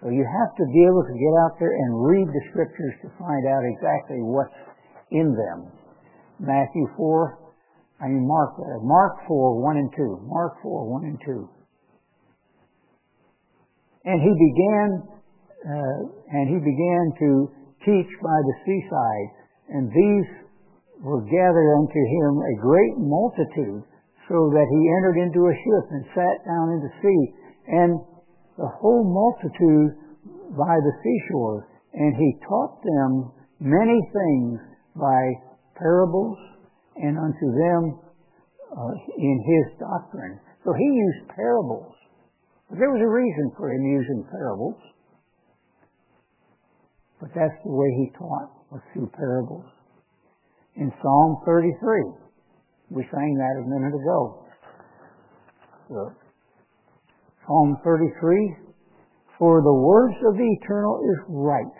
So 0.01 0.09
you 0.09 0.25
have 0.25 0.51
to 0.57 0.65
be 0.73 0.81
able 0.81 1.05
to 1.05 1.13
get 1.13 1.33
out 1.45 1.61
there 1.61 1.69
and 1.69 2.01
read 2.01 2.25
the 2.25 2.43
scriptures 2.49 2.97
to 3.05 3.07
find 3.21 3.45
out 3.45 3.61
exactly 3.61 4.17
what's 4.25 4.57
in 5.13 5.29
them. 5.29 5.69
Matthew 6.41 6.89
4, 6.97 7.37
I 8.01 8.09
mean 8.09 8.25
Mark, 8.25 8.57
uh, 8.57 8.81
Mark 8.81 9.21
4, 9.29 9.61
1 9.61 9.77
and 9.77 9.91
2. 9.93 10.25
Mark 10.25 10.57
4, 10.65 10.89
1 10.89 11.05
and 11.05 11.19
2. 11.21 11.49
And 14.09 14.17
he 14.17 14.33
began, 14.33 14.87
uh, 15.69 15.99
and 16.33 16.49
he 16.49 16.57
began 16.57 17.05
to 17.21 17.29
teach 17.85 18.09
by 18.25 18.37
the 18.41 18.55
seaside, 18.65 19.29
and 19.69 19.85
these 19.93 20.29
were 21.05 21.21
gathered 21.29 21.69
unto 21.77 22.01
him 22.01 22.41
a 22.41 22.55
great 22.57 22.97
multitude, 22.97 23.85
so 24.25 24.49
that 24.49 24.65
he 24.65 24.81
entered 24.97 25.21
into 25.21 25.45
a 25.45 25.53
ship 25.53 25.85
and 25.93 26.03
sat 26.17 26.37
down 26.49 26.73
in 26.73 26.79
the 26.81 26.93
sea, 27.05 27.21
and 27.69 28.01
the 28.61 28.69
whole 28.77 29.01
multitude 29.01 29.97
by 30.53 30.77
the 30.85 30.93
seashore, 31.01 31.65
and 31.97 32.13
he 32.13 32.37
taught 32.45 32.77
them 32.85 33.33
many 33.57 33.97
things 34.13 34.61
by 34.93 35.21
parables 35.73 36.37
and 37.01 37.17
unto 37.17 37.47
them 37.57 37.97
uh, 38.69 38.93
in 39.17 39.37
his 39.41 39.79
doctrine. 39.81 40.37
So 40.63 40.73
he 40.77 40.85
used 40.85 41.33
parables. 41.33 41.95
But 42.69 42.77
there 42.77 42.93
was 42.93 43.01
a 43.01 43.09
reason 43.09 43.51
for 43.57 43.73
him 43.73 43.81
using 43.81 44.29
parables. 44.29 44.77
But 47.19 47.29
that's 47.33 47.57
the 47.65 47.73
way 47.73 47.89
he 47.97 48.13
taught, 48.13 48.49
was 48.69 48.81
through 48.93 49.09
parables. 49.17 49.65
In 50.77 50.93
Psalm 51.01 51.41
33, 51.45 52.93
we 52.93 53.03
sang 53.09 53.33
that 53.41 53.55
a 53.57 53.65
minute 53.65 53.95
ago. 53.97 54.45
So, 55.89 56.13
Psalm 57.51 57.75
33, 57.83 58.55
For 59.37 59.61
the 59.61 59.73
words 59.73 60.15
of 60.25 60.37
the 60.37 60.57
eternal 60.61 61.03
is 61.03 61.19
right, 61.27 61.75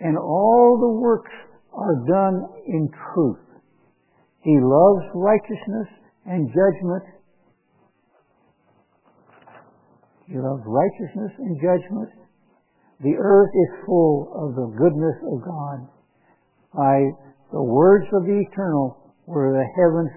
and 0.00 0.16
all 0.16 0.78
the 0.80 1.00
works 1.00 1.32
are 1.74 2.00
done 2.08 2.40
in 2.66 2.88
truth. 3.12 3.44
He 4.40 4.56
loves 4.56 5.04
righteousness 5.12 5.88
and 6.24 6.48
judgment. 6.48 7.04
He 10.28 10.38
loves 10.38 10.62
righteousness 10.64 11.32
and 11.40 11.60
judgment. 11.60 12.08
The 13.04 13.16
earth 13.18 13.52
is 13.52 13.84
full 13.84 14.32
of 14.32 14.54
the 14.54 14.72
goodness 14.78 15.18
of 15.30 15.44
God. 15.44 15.78
By 16.72 17.04
the 17.52 17.62
words 17.62 18.06
of 18.14 18.24
the 18.24 18.44
eternal 18.50 19.12
were 19.26 19.52
the 19.52 19.68
heavens 19.76 20.12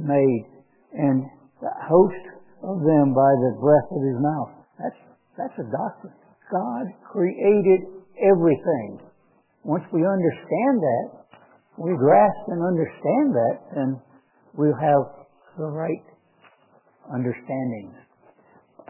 made, 0.00 0.46
and 0.94 1.24
the 1.60 1.70
host 1.84 2.33
of 2.64 2.80
them 2.80 3.12
by 3.12 3.32
the 3.44 3.52
breath 3.60 3.88
of 3.92 4.02
his 4.02 4.18
mouth. 4.18 4.52
That's, 4.80 5.00
that's 5.36 5.56
a 5.60 5.68
doctrine. 5.70 6.16
God 6.50 6.84
created 7.12 7.88
everything. 8.20 9.00
Once 9.64 9.84
we 9.92 10.04
understand 10.04 10.80
that, 10.80 11.08
we 11.76 11.96
grasp 11.96 12.48
and 12.48 12.62
understand 12.62 13.34
that, 13.34 13.56
then 13.74 14.00
we'll 14.54 14.76
have 14.76 15.26
the 15.58 15.64
right 15.64 16.04
understanding. 17.12 17.94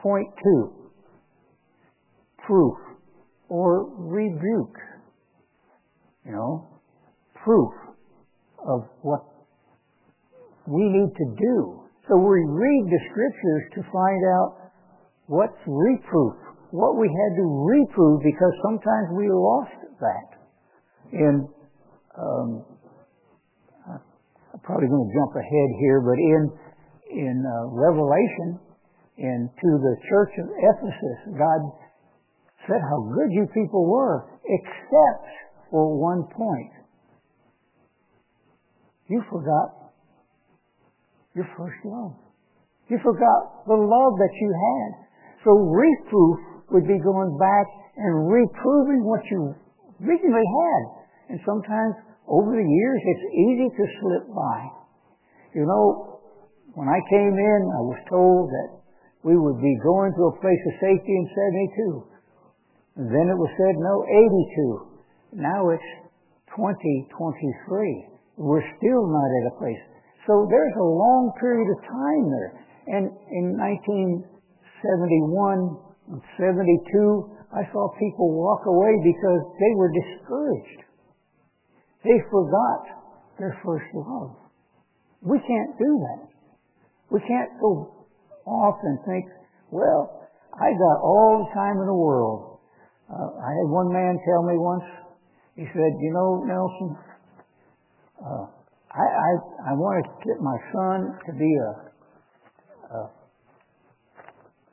Point 0.03 0.29
two, 0.43 0.91
proof 2.47 2.77
or 3.49 3.89
rebuke. 3.97 4.77
You 6.27 6.33
know, 6.33 6.69
proof 7.43 7.73
of 8.67 8.85
what 9.03 9.25
we 10.67 10.83
need 10.83 11.13
to 11.17 11.37
do. 11.39 11.84
So 12.09 12.17
we 12.21 12.45
read 12.45 12.85
the 12.93 13.01
scriptures 13.11 13.64
to 13.77 13.81
find 13.88 14.21
out 14.37 14.71
what's 15.27 15.57
reproof, 15.67 16.37
what 16.71 17.01
we 17.01 17.09
had 17.09 17.33
to 17.40 17.47
reprove 17.64 18.21
because 18.21 18.53
sometimes 18.61 19.09
we 19.17 19.29
lost 19.33 19.73
that. 20.01 20.29
In 21.12 21.49
um, 22.19 22.64
I'm 23.88 24.61
probably 24.62 24.88
going 24.88 25.09
to 25.09 25.14
jump 25.17 25.33
ahead 25.33 25.69
here, 25.81 26.01
but 26.05 26.19
in 26.19 26.43
in 27.11 27.37
uh, 27.40 27.73
Revelation, 27.73 28.59
in 29.17 29.49
to 29.49 29.71
the 29.79 29.95
church 30.09 30.33
of 30.38 30.47
Ephesus, 30.51 31.19
God 31.38 31.61
said 32.67 32.81
how 32.81 33.01
good 33.14 33.31
you 33.31 33.47
people 33.55 33.88
were, 33.88 34.29
except 34.45 35.25
for 35.71 35.99
one 35.99 36.25
point. 36.37 36.73
You 39.09 39.23
forgot 39.31 39.84
your 41.35 41.47
first 41.59 41.79
love. 41.85 42.14
You 42.88 42.99
forgot 43.03 43.66
the 43.66 43.75
love 43.77 44.12
that 44.18 44.35
you 44.40 44.51
had. 44.55 44.90
So 45.44 45.51
reproof 45.53 46.38
would 46.70 46.87
be 46.87 46.99
going 47.03 47.37
back 47.38 47.66
and 47.97 48.31
reproving 48.31 49.05
what 49.05 49.20
you 49.31 49.55
originally 50.03 50.47
had. 50.47 50.83
And 51.31 51.38
sometimes 51.44 51.94
over 52.29 52.55
the 52.55 52.64
years, 52.64 53.01
it's 53.05 53.27
easy 53.35 53.68
to 53.68 53.85
slip 54.01 54.25
by. 54.33 54.59
You 55.55 55.66
know, 55.66 56.20
when 56.75 56.88
I 56.88 57.01
came 57.11 57.35
in, 57.35 57.61
I 57.70 57.83
was 57.87 58.01
told 58.11 58.51
that 58.51 58.68
we 59.23 59.37
would 59.37 59.61
be 59.61 59.75
going 59.83 60.12
to 60.12 60.23
a 60.29 60.38
place 60.40 60.62
of 60.68 60.75
safety 60.81 61.14
in 61.14 61.27
72. 62.05 62.14
And 62.97 63.07
then 63.11 63.27
it 63.31 63.38
was 63.38 63.51
said, 63.57 63.75
no, 63.79 63.94
82. 65.35 65.40
Now 65.40 65.70
it's 65.70 65.90
2023. 66.55 68.07
We're 68.37 68.66
still 68.79 69.07
not 69.07 69.31
at 69.42 69.51
a 69.55 69.59
place. 69.59 69.94
So 70.27 70.49
there's 70.49 70.77
a 70.77 70.83
long 70.83 71.33
period 71.41 71.69
of 71.69 71.85
time 71.85 72.31
there. 72.33 72.65
And 72.87 73.13
in 73.29 73.57
1971 73.61 74.25
and 76.13 76.21
72, 76.37 77.29
I 77.53 77.65
saw 77.73 77.93
people 78.01 78.33
walk 78.33 78.65
away 78.67 78.97
because 79.05 79.43
they 79.61 79.73
were 79.77 79.93
discouraged. 79.93 80.81
They 82.05 82.21
forgot 82.31 82.85
their 83.39 83.61
first 83.65 83.85
love. 83.95 84.37
We 85.21 85.39
can't 85.41 85.79
do 85.79 86.01
that. 86.09 86.29
We 87.11 87.21
can't 87.21 87.61
go 87.61 88.05
off 88.47 88.77
and 88.83 88.99
think, 89.07 89.25
well, 89.71 90.29
I 90.53 90.73
got 90.73 91.01
all 91.01 91.45
the 91.45 91.51
time 91.55 91.81
in 91.81 91.87
the 91.87 91.95
world. 91.95 92.61
Uh, 93.11 93.29
I 93.41 93.51
had 93.61 93.69
one 93.69 93.93
man 93.93 94.19
tell 94.25 94.43
me 94.45 94.57
once, 94.57 94.85
he 95.57 95.65
said, 95.73 95.93
you 96.01 96.13
know, 96.13 96.45
Nelson, 96.45 96.97
uh, 98.21 98.47
I, 98.95 99.03
I, 99.03 99.31
I 99.71 99.73
want 99.75 100.07
to 100.07 100.11
get 100.23 100.39
my 100.39 100.55
son 100.71 101.19
to 101.27 101.33
be 101.35 101.51
a, 101.51 101.71
a 102.95 103.11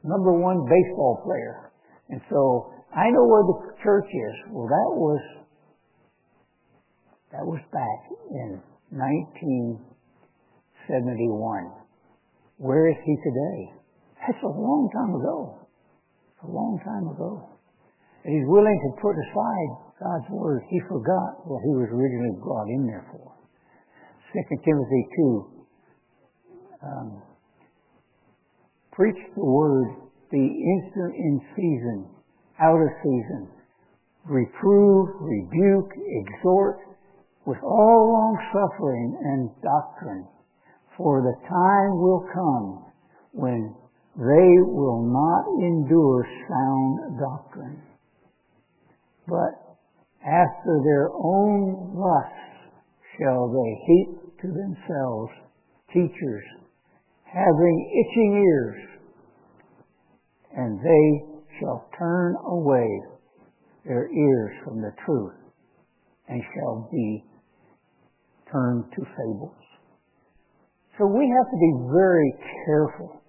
number 0.06 0.34
one 0.34 0.62
baseball 0.70 1.26
player. 1.26 1.74
And 2.10 2.22
so 2.30 2.70
I 2.94 3.10
know 3.10 3.26
where 3.26 3.42
the 3.50 3.74
church 3.82 4.06
is. 4.06 4.36
Well, 4.54 4.68
that 4.68 4.90
was 4.94 5.22
that 7.32 7.48
was 7.48 7.64
back 7.72 8.12
in 8.30 8.62
1971. 8.92 9.80
Where 12.58 12.92
is 12.92 12.98
he 13.06 13.16
today? 13.24 13.72
That's 14.20 14.44
a 14.44 14.52
long 14.52 14.92
time 14.94 15.16
ago. 15.16 15.56
A 16.44 16.48
long 16.52 16.78
time 16.84 17.08
ago. 17.08 17.48
And 18.26 18.36
he's 18.36 18.46
willing 18.46 18.76
to 18.76 18.92
put 19.02 19.16
aside 19.16 19.70
God's 19.98 20.30
word. 20.30 20.62
He 20.70 20.80
forgot 20.86 21.48
what 21.48 21.64
he 21.64 21.72
was 21.74 21.90
originally 21.90 22.36
brought 22.44 22.68
in 22.68 22.86
there 22.86 23.08
for. 23.10 23.31
2 24.34 24.40
Timothy 24.64 25.08
2. 25.18 25.46
Um, 26.84 27.22
preach 28.92 29.18
the 29.36 29.44
word, 29.44 29.96
be 30.32 30.38
instant 30.38 31.16
in 31.16 31.42
season, 31.56 32.08
out 32.60 32.80
of 32.80 32.90
season. 33.04 33.50
Reprove, 34.26 35.10
rebuke, 35.20 35.92
exhort 35.96 36.80
with 37.46 37.58
all 37.64 38.12
long 38.14 38.38
suffering 38.54 39.18
and 39.24 39.50
doctrine. 39.62 40.28
For 40.98 41.22
the 41.22 41.36
time 41.48 41.98
will 41.98 42.26
come 42.34 42.86
when 43.32 43.76
they 44.16 44.52
will 44.62 45.04
not 45.08 45.46
endure 45.66 46.28
sound 46.48 47.20
doctrine 47.20 47.82
but 49.28 49.78
after 50.26 50.82
their 50.84 51.10
own 51.14 51.96
lusts 51.96 52.52
shall 53.18 53.48
they 53.48 53.72
heap 53.88 54.21
to 54.42 54.48
themselves 54.48 55.32
teachers 55.94 56.44
having 57.32 57.76
itching 57.96 58.44
ears, 58.44 58.80
and 60.58 60.80
they 60.80 61.08
shall 61.60 61.88
turn 61.98 62.36
away 62.46 62.88
their 63.86 64.12
ears 64.12 64.52
from 64.66 64.82
the 64.82 64.92
truth 65.06 65.34
and 66.28 66.42
shall 66.56 66.90
be 66.92 67.24
turned 68.52 68.84
to 68.92 69.02
fables. 69.16 69.56
So 70.98 71.08
we 71.08 71.24
have 71.24 71.48
to 71.48 71.60
be 71.60 71.74
very 71.92 72.32
careful. 72.66 73.22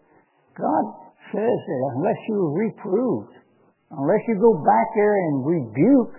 God 0.59 0.85
says 1.31 1.59
that 1.63 1.83
unless 1.97 2.19
you 2.29 2.37
are 2.43 2.59
reproved, 2.59 3.35
unless 3.91 4.21
you 4.27 4.37
go 4.43 4.53
back 4.67 4.87
there 4.95 5.17
and 5.17 5.47
rebuke, 5.47 6.15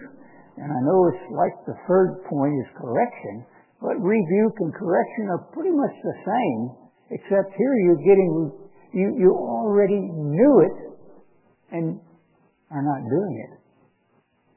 and 0.57 0.71
I 0.71 0.79
know 0.87 1.11
it's 1.11 1.27
like 1.35 1.53
the 1.67 1.77
third 1.87 2.23
point 2.29 2.53
is 2.63 2.79
correction, 2.79 3.45
but 3.83 3.99
rebuke 3.99 4.55
and 4.63 4.71
correction 4.71 5.27
are 5.27 5.43
pretty 5.51 5.75
much 5.75 5.91
the 5.91 6.15
same, 6.23 6.61
except 7.11 7.51
here 7.59 7.75
you're 7.83 7.99
getting, 7.99 8.31
you, 8.95 9.11
you 9.19 9.29
already 9.35 9.99
knew 9.99 10.63
it 10.63 10.77
and 11.75 11.99
are 12.71 12.81
not 12.81 13.03
doing 13.03 13.35
it. 13.43 13.53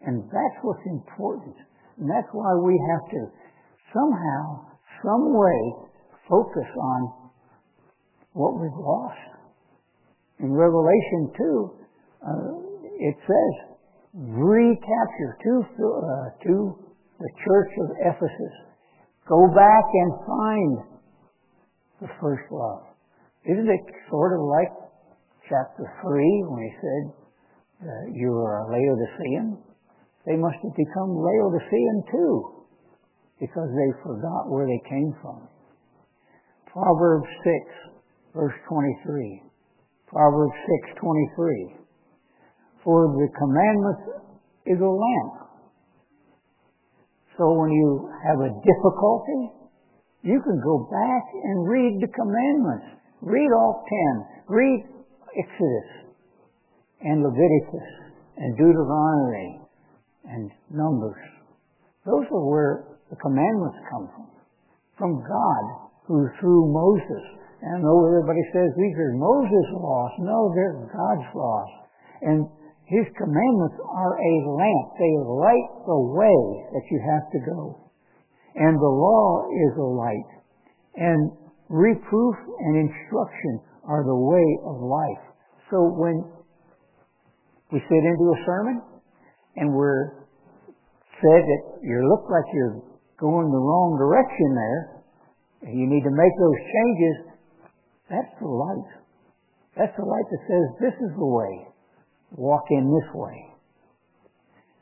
And 0.07 0.23
that's 0.31 0.57
what's 0.63 0.87
important. 0.87 1.59
And 1.99 2.07
that's 2.07 2.31
why 2.31 2.55
we 2.63 2.79
have 2.95 3.11
to 3.11 3.21
somehow, 3.91 4.71
some 5.03 5.35
way, 5.35 5.61
focus 6.31 6.71
on 6.79 7.33
what 8.33 8.55
we've 8.63 8.79
lost. 8.79 9.27
In 10.39 10.53
Revelation 10.53 11.33
2, 11.35 11.71
uh, 12.23 12.31
it 13.01 13.17
says, 13.27 13.55
recapture 14.15 15.35
to, 15.43 15.53
uh, 15.67 16.45
to 16.47 16.79
the 17.19 17.31
church 17.43 17.73
of 17.83 17.91
Ephesus. 18.15 18.55
Go 19.29 19.49
back 19.51 19.85
and 19.93 20.11
find 20.23 20.73
the 22.01 22.09
first 22.21 22.47
love. 22.51 22.87
Isn't 23.45 23.69
it 23.69 23.85
sort 24.11 24.39
of 24.39 24.41
like 24.47 24.71
chapter 25.49 25.87
3 26.03 26.45
when 26.47 26.63
he 26.63 26.73
said, 26.79 27.05
uh, 27.83 28.05
you 28.15 28.31
are 28.39 28.63
a 28.63 28.71
Laodicean? 28.71 29.59
They 30.27 30.37
must 30.37 30.59
have 30.63 30.75
become 30.75 31.11
Laodicean 31.19 32.03
too 32.11 32.67
because 33.41 33.69
they 33.71 34.03
forgot 34.03 34.49
where 34.49 34.67
they 34.67 34.81
came 34.89 35.15
from. 35.21 35.49
Proverbs 36.73 37.29
6, 37.43 37.55
verse 38.35 38.55
23. 38.69 39.43
Proverbs 40.07 40.55
6, 40.93 41.01
23. 41.01 41.77
For 42.85 43.09
the 43.11 43.29
commandment 43.39 44.31
is 44.67 44.79
a 44.81 44.87
lamp. 44.87 45.46
So 47.37 47.53
when 47.53 47.71
you 47.71 48.09
have 48.25 48.41
a 48.41 48.51
difficulty, 48.65 49.53
you 50.25 50.41
can 50.41 50.59
go 50.65 50.89
back 50.89 51.25
and 51.45 51.69
read 51.69 52.01
the 52.01 52.09
commandments. 52.09 52.97
Read 53.21 53.51
all 53.53 53.85
ten. 53.85 54.13
Read 54.49 54.85
Exodus 55.37 55.91
and 57.05 57.23
Leviticus 57.23 57.89
and 58.37 58.57
Deuteronomy 58.57 59.61
and 60.25 60.51
Numbers. 60.73 61.21
Those 62.05 62.25
are 62.33 62.47
where 62.49 62.99
the 63.11 63.17
commandments 63.17 63.77
come 63.91 64.09
from. 64.17 64.29
From 64.97 65.21
God, 65.21 65.65
who 66.09 66.29
through 66.41 66.73
Moses. 66.73 67.25
And 67.61 67.77
I 67.77 67.79
know 67.85 68.01
everybody 68.07 68.41
says 68.53 68.73
these 68.77 68.97
are 68.97 69.13
Moses' 69.13 69.77
laws. 69.77 70.13
No, 70.21 70.53
they're 70.57 70.89
God's 70.89 71.29
laws. 71.35 71.71
And 72.23 72.49
his 72.87 73.03
commandments 73.19 73.75
are 73.83 74.15
a 74.15 74.35
lamp. 74.47 74.87
They 74.95 75.15
light 75.27 75.69
the 75.91 76.03
way 76.15 76.41
that 76.71 76.87
you 76.87 77.03
have 77.03 77.27
to 77.35 77.41
go. 77.43 77.91
And 78.55 78.79
the 78.79 78.95
law 78.95 79.51
is 79.51 79.73
a 79.75 79.91
light. 79.91 80.31
And 80.95 81.35
reproof 81.69 82.37
and 82.63 82.87
instruction 82.87 83.59
are 83.91 84.07
the 84.07 84.15
way 84.15 84.47
of 84.71 84.79
life. 84.79 85.25
So 85.71 85.83
when 85.99 86.31
we 87.75 87.83
sit 87.83 88.03
into 88.07 88.27
a 88.31 88.39
sermon 88.47 88.81
and 89.57 89.75
we're 89.75 90.23
said 91.19 91.43
that 91.43 91.63
you 91.83 91.99
look 92.07 92.31
like 92.31 92.47
you're 92.55 92.87
going 93.19 93.51
the 93.51 93.65
wrong 93.67 93.99
direction 93.99 94.49
there, 94.55 95.75
you 95.75 95.91
need 95.91 96.07
to 96.07 96.15
make 96.15 96.35
those 96.39 96.61
changes, 96.71 97.17
that's 98.07 98.35
the 98.39 98.47
light. 98.47 98.91
That's 99.75 99.97
the 99.99 100.07
light 100.07 100.27
that 100.31 100.43
says 100.47 100.67
this 100.79 100.95
is 101.03 101.13
the 101.19 101.27
way 101.27 101.67
walk 102.33 102.65
in 102.71 102.91
this 102.91 103.15
way. 103.15 103.47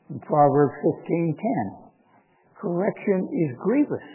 In 0.09 0.19
Proverbs 0.19 0.73
15:10, 1.07 1.91
correction 2.59 3.29
is 3.31 3.57
grievous. 3.61 4.07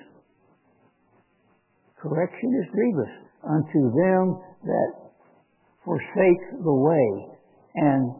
Correction 1.98 2.50
is 2.64 2.70
grievous 2.72 3.12
unto 3.44 3.90
them 3.92 4.40
that 4.64 4.92
forsake 5.84 6.62
the 6.62 6.72
way, 6.72 7.36
and 7.74 8.14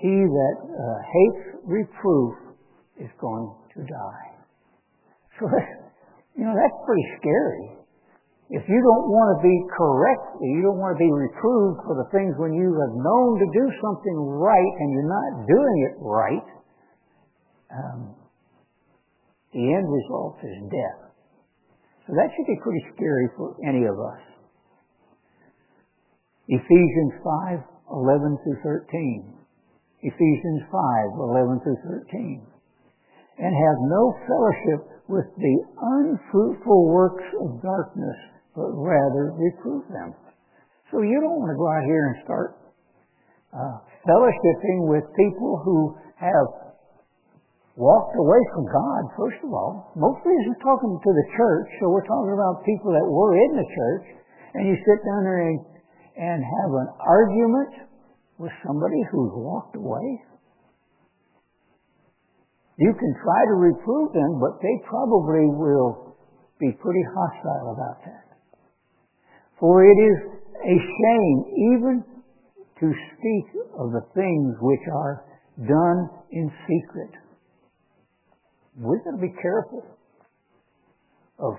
he 0.00 0.14
that 0.24 0.56
uh, 0.62 0.98
hates 1.02 1.58
reproof 1.64 2.34
is 3.00 3.10
going 3.20 3.54
to 3.74 3.80
die. 3.82 4.28
So, 5.38 5.46
you 6.36 6.44
know, 6.44 6.54
that's 6.54 6.78
pretty 6.84 7.06
scary. 7.20 7.78
If 8.48 8.64
you 8.64 8.80
don't 8.80 9.12
want 9.12 9.36
to 9.36 9.38
be 9.44 9.56
correct, 9.76 10.40
you 10.40 10.64
don't 10.64 10.80
want 10.80 10.96
to 10.96 11.00
be 11.04 11.12
reproved 11.12 11.84
for 11.84 12.00
the 12.00 12.08
things 12.08 12.32
when 12.40 12.56
you 12.56 12.72
have 12.80 12.96
known 12.96 13.36
to 13.36 13.48
do 13.52 13.64
something 13.84 14.16
right 14.40 14.74
and 14.80 14.88
you're 14.88 15.12
not 15.12 15.44
doing 15.44 15.76
it 15.84 15.94
right, 16.00 16.48
um, 17.68 18.16
the 19.52 19.60
end 19.60 19.84
result 19.84 20.40
is 20.40 20.64
death. 20.72 21.12
So 22.08 22.16
that 22.16 22.32
should 22.32 22.48
be 22.48 22.56
pretty 22.64 22.80
scary 22.96 23.28
for 23.36 23.52
any 23.68 23.84
of 23.84 24.00
us. 24.00 24.24
Ephesians 26.48 27.20
5, 27.20 27.60
11 27.92 28.38
through 28.48 28.60
13. 28.64 29.36
Ephesians 30.00 30.62
5, 30.72 31.20
11 31.20 31.60
through 31.68 31.80
13. 31.84 32.48
And 33.44 33.52
have 33.52 33.78
no 33.92 34.16
fellowship 34.24 34.80
with 35.04 35.28
the 35.36 35.56
unfruitful 35.76 36.88
works 36.88 37.28
of 37.44 37.60
darkness 37.60 38.16
but 38.58 38.74
rather 38.74 39.38
reprove 39.38 39.86
them. 39.94 40.18
So 40.90 41.06
you 41.06 41.22
don't 41.22 41.38
want 41.38 41.54
to 41.54 41.58
go 41.58 41.68
out 41.70 41.84
here 41.86 42.04
and 42.10 42.16
start 42.26 42.48
uh, 43.54 43.76
fellowshipping 44.02 44.90
with 44.90 45.06
people 45.14 45.62
who 45.62 45.94
have 46.18 46.48
walked 47.78 48.18
away 48.18 48.42
from 48.50 48.66
God, 48.66 49.02
first 49.14 49.38
of 49.46 49.54
all. 49.54 49.94
Mostly 49.94 50.34
are 50.34 50.58
talking 50.58 50.98
to 50.98 51.10
the 51.14 51.26
church, 51.38 51.68
so 51.78 51.94
we're 51.94 52.08
talking 52.10 52.34
about 52.34 52.66
people 52.66 52.90
that 52.90 53.06
were 53.06 53.38
in 53.38 53.50
the 53.54 53.68
church, 53.70 54.06
and 54.58 54.66
you 54.66 54.74
sit 54.82 54.98
down 55.06 55.22
there 55.22 55.46
and, 55.46 55.58
and 56.18 56.38
have 56.42 56.70
an 56.74 56.90
argument 56.98 57.86
with 58.42 58.50
somebody 58.66 58.98
who's 59.14 59.32
walked 59.38 59.78
away. 59.78 60.08
You 62.78 62.94
can 62.94 63.12
try 63.22 63.40
to 63.50 63.56
reprove 63.58 64.14
them, 64.14 64.38
but 64.42 64.58
they 64.62 64.74
probably 64.86 65.46
will 65.50 66.14
be 66.58 66.70
pretty 66.78 67.04
hostile 67.14 67.74
about 67.74 68.02
that. 68.06 68.27
For 69.60 69.84
it 69.84 69.98
is 69.98 70.18
a 70.54 70.76
shame 70.78 71.38
even 71.74 72.04
to 72.80 72.86
speak 72.86 73.46
of 73.78 73.90
the 73.90 74.06
things 74.14 74.54
which 74.60 74.86
are 74.92 75.24
done 75.66 76.10
in 76.30 76.50
secret. 76.62 77.10
We've 78.78 79.02
got 79.02 79.18
to 79.18 79.22
be 79.22 79.34
careful 79.42 79.82
of 81.38 81.54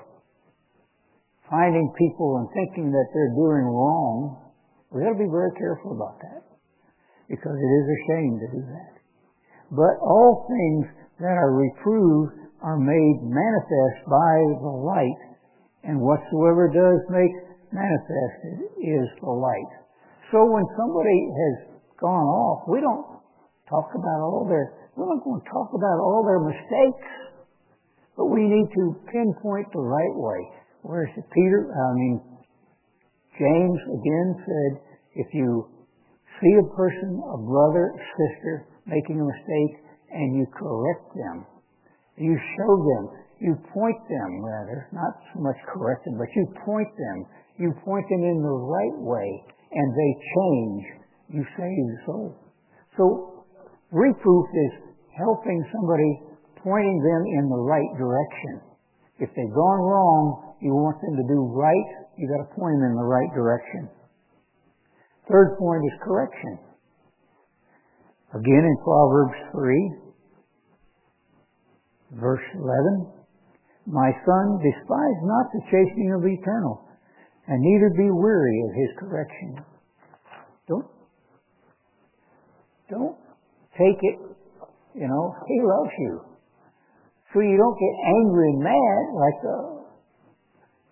finding 1.50 1.92
people 1.98 2.38
and 2.40 2.48
thinking 2.56 2.92
that 2.92 3.08
they're 3.14 3.36
doing 3.36 3.68
wrong. 3.68 4.48
We've 4.92 5.04
got 5.04 5.20
to 5.20 5.24
be 5.24 5.28
very 5.28 5.52
careful 5.60 5.92
about 5.92 6.20
that 6.24 6.44
because 7.28 7.58
it 7.60 7.72
is 7.84 7.86
a 7.92 8.00
shame 8.08 8.40
to 8.40 8.48
do 8.56 8.62
that. 8.64 8.94
But 9.72 10.00
all 10.02 10.48
things 10.48 10.88
that 11.20 11.36
are 11.36 11.52
reproved 11.52 12.40
are 12.64 12.80
made 12.80 13.18
manifest 13.24 14.00
by 14.08 14.36
the 14.64 14.76
light, 14.88 15.22
and 15.84 16.00
whatsoever 16.00 16.72
does 16.72 17.00
make 17.12 17.49
manifested 17.72 18.70
is 18.82 19.08
the 19.22 19.30
light. 19.30 19.72
So 20.32 20.46
when 20.46 20.66
somebody 20.78 21.20
has 21.34 21.56
gone 22.00 22.28
off, 22.28 22.70
we 22.70 22.82
don't 22.82 23.06
talk 23.70 23.90
about 23.94 24.20
all 24.22 24.46
their, 24.50 24.74
we're 24.96 25.10
not 25.10 25.24
going 25.24 25.42
to 25.42 25.50
talk 25.50 25.70
about 25.74 25.98
all 26.02 26.26
their 26.26 26.42
mistakes, 26.42 27.10
but 28.18 28.28
we 28.28 28.46
need 28.46 28.68
to 28.74 28.84
pinpoint 29.10 29.70
the 29.74 29.82
right 29.82 30.16
way. 30.18 30.42
Whereas 30.82 31.14
Peter, 31.34 31.70
I 31.70 31.88
mean, 31.94 32.22
James 33.38 33.80
again 33.88 34.30
said, 34.44 34.72
if 35.16 35.28
you 35.34 35.68
see 36.42 36.54
a 36.60 36.68
person, 36.76 37.20
a 37.20 37.38
brother, 37.38 37.96
sister, 37.96 38.68
making 38.86 39.20
a 39.22 39.26
mistake, 39.26 39.74
and 40.12 40.36
you 40.36 40.46
correct 40.52 41.06
them, 41.16 41.46
you 42.18 42.36
show 42.58 42.74
them, 42.76 43.04
you 43.40 43.56
point 43.72 44.02
them 44.10 44.44
rather, 44.44 44.90
not 44.92 45.14
so 45.32 45.40
much 45.40 45.56
correct 45.72 46.04
them, 46.06 46.18
but 46.18 46.28
you 46.36 46.44
point 46.66 46.92
them, 46.98 47.18
you 47.60 47.76
point 47.84 48.08
them 48.10 48.24
in 48.24 48.40
the 48.42 48.58
right 48.72 48.98
way, 49.04 49.30
and 49.72 49.88
they 49.92 50.12
change, 50.16 50.84
you 51.36 51.44
save 51.60 51.84
the 51.92 52.00
soul. 52.08 52.32
So 52.98 53.04
reproof 53.92 54.46
is 54.48 54.74
helping 55.20 55.60
somebody, 55.76 56.12
pointing 56.64 57.00
them 57.04 57.22
in 57.38 57.46
the 57.52 57.62
right 57.62 57.92
direction. 58.00 58.64
If 59.20 59.30
they've 59.36 59.54
gone 59.54 59.82
wrong, 59.84 60.56
you 60.64 60.72
want 60.72 61.04
them 61.04 61.20
to 61.20 61.26
do 61.28 61.52
right, 61.52 62.00
You've 62.20 62.36
got 62.36 62.44
to 62.44 62.52
point 62.52 62.84
them 62.84 62.92
in 62.92 63.00
the 63.00 63.08
right 63.08 63.32
direction. 63.32 63.88
Third 65.32 65.56
point 65.56 65.88
is 65.88 65.96
correction. 66.04 66.60
Again 68.36 68.68
in 68.68 68.76
Proverbs 68.84 69.40
3, 69.56 72.20
verse 72.20 72.44
11. 72.60 73.08
My 73.88 74.12
son, 74.28 74.60
despise 74.60 75.20
not 75.24 75.48
the 75.56 75.64
chastening 75.72 76.12
of 76.12 76.28
the 76.28 76.36
eternal, 76.44 76.89
and 77.50 77.58
neither 77.62 77.90
be 77.98 78.14
weary 78.14 78.62
of 78.70 78.72
his 78.78 78.92
correction. 79.02 79.58
Don't, 80.70 80.86
don't 82.94 83.18
take 83.74 83.98
it, 83.98 84.18
you 84.94 85.08
know, 85.10 85.34
he 85.50 85.58
loves 85.66 85.94
you. 85.98 86.22
So 87.34 87.42
you 87.42 87.58
don't 87.58 87.78
get 87.78 87.96
angry 88.06 88.54
and 88.54 88.62
mad 88.62 89.02
like 89.18 89.40
a, 89.50 89.60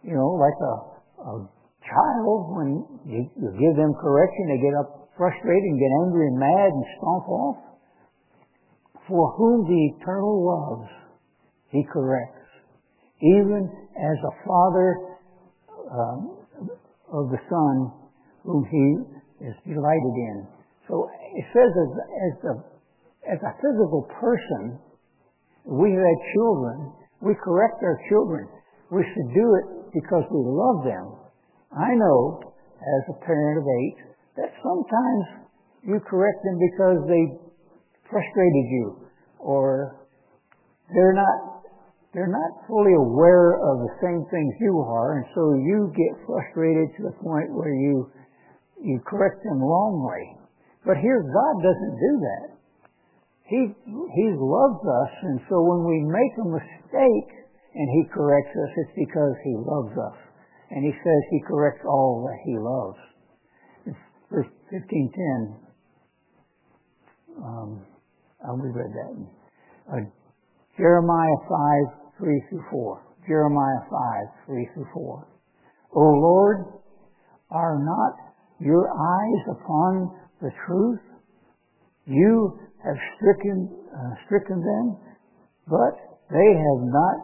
you 0.10 0.16
know, 0.18 0.34
like 0.34 0.58
a, 0.58 0.76
a 1.30 1.34
child 1.86 2.58
when 2.58 2.70
you, 3.06 3.30
you 3.38 3.50
give 3.54 3.78
them 3.78 3.94
correction, 4.02 4.50
they 4.50 4.58
get 4.58 4.74
up 4.82 5.14
frustrated 5.18 5.66
and 5.66 5.78
get 5.78 5.94
angry 6.06 6.26
and 6.26 6.38
mad 6.38 6.70
and 6.74 6.86
stomp 6.98 7.26
off. 7.30 7.58
For 9.08 9.34
whom 9.38 9.66
the 9.66 9.82
eternal 9.98 10.42
loves, 10.42 10.90
he 11.70 11.86
corrects. 11.92 12.50
Even 13.22 13.70
as 13.98 14.18
a 14.26 14.34
father 14.46 15.18
um, 15.90 16.37
of 17.18 17.34
the 17.34 17.42
son 17.50 17.76
whom 18.46 18.64
he 18.70 18.86
is 19.46 19.56
delighted 19.66 20.16
in. 20.16 20.48
So 20.88 21.10
it 21.36 21.46
says 21.52 21.72
as, 21.74 21.92
as, 21.98 22.36
a, 22.46 22.56
as 23.36 23.40
a 23.44 23.54
physical 23.60 24.08
person, 24.22 24.80
we 25.66 25.92
have 25.92 26.06
had 26.06 26.20
children, 26.34 26.94
we 27.22 27.34
correct 27.44 27.84
our 27.84 28.00
children. 28.10 28.48
We 28.92 29.04
should 29.04 29.30
do 29.36 29.48
it 29.60 29.68
because 29.94 30.24
we 30.32 30.40
love 30.48 30.86
them. 30.86 31.06
I 31.76 31.92
know, 31.96 32.40
as 32.80 33.04
a 33.12 33.26
parent 33.26 33.60
of 33.60 33.66
eight, 33.68 34.00
that 34.38 34.54
sometimes 34.64 35.50
you 35.84 36.00
correct 36.08 36.40
them 36.46 36.56
because 36.56 37.00
they 37.10 37.24
frustrated 38.10 38.68
you 38.72 39.10
or 39.40 39.98
they're 40.94 41.14
not 41.14 41.67
they're 42.14 42.32
not 42.32 42.66
fully 42.68 42.94
aware 42.96 43.60
of 43.60 43.84
the 43.84 43.94
same 44.02 44.24
things 44.32 44.52
you 44.60 44.80
are 44.80 45.20
and 45.20 45.26
so 45.36 45.54
you 45.56 45.92
get 45.94 46.26
frustrated 46.26 46.90
to 46.98 47.02
the 47.04 47.16
point 47.24 47.52
where 47.54 47.74
you 47.74 48.10
you 48.78 49.02
correct 49.10 49.42
them 49.44 49.58
wrongly. 49.58 50.38
But 50.86 51.02
here 51.02 51.22
God 51.26 51.56
doesn't 51.66 51.96
do 51.98 52.14
that. 52.22 52.48
He 53.50 53.62
he 53.88 54.28
loves 54.38 54.82
us 54.86 55.14
and 55.24 55.40
so 55.50 55.62
when 55.62 55.84
we 55.86 56.00
make 56.06 56.36
a 56.40 56.48
mistake 56.48 57.32
and 57.76 57.88
he 57.92 58.10
corrects 58.14 58.56
us 58.56 58.72
it's 58.78 58.96
because 58.96 59.36
he 59.44 59.56
loves 59.58 59.96
us. 59.98 60.18
And 60.70 60.84
he 60.84 60.92
says 60.92 61.22
he 61.32 61.42
corrects 61.48 61.84
all 61.86 62.28
that 62.28 62.40
he 62.44 62.58
loves 62.58 63.00
verse 64.32 64.48
1510. 64.72 65.56
Um, 67.40 67.82
we 68.60 68.70
read 68.70 68.92
that. 68.92 69.12
Uh, 69.88 70.04
Jeremiah 70.78 71.40
5, 71.50 72.18
3 72.20 72.44
through 72.50 72.64
4. 72.72 73.04
Jeremiah 73.28 73.82
5, 73.90 74.46
3 74.46 74.70
through 74.74 74.88
4. 74.94 75.28
O 75.96 76.00
Lord, 76.00 76.58
are 77.52 77.80
not 77.80 78.14
your 78.60 78.90
eyes 78.90 79.58
upon 79.58 80.12
the 80.42 80.52
truth? 80.66 81.00
You 82.06 82.60
have 82.86 82.96
stricken, 83.18 83.70
uh, 83.92 84.14
stricken 84.26 84.62
them, 84.62 84.98
but 85.68 85.98
they 86.30 86.50
have 86.54 86.82
not, 86.86 87.18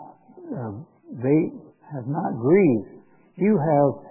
uh, 0.49 0.71
they 1.21 1.51
have 1.93 2.07
not 2.07 2.33
grieved. 2.41 3.05
You 3.37 3.57
have 3.57 4.03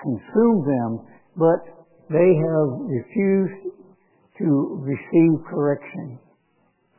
consumed 0.00 0.64
them, 0.66 1.06
but 1.36 1.60
they 2.10 2.30
have 2.34 2.68
refused 2.88 3.74
to 4.38 4.80
receive 4.80 5.44
correction. 5.50 6.18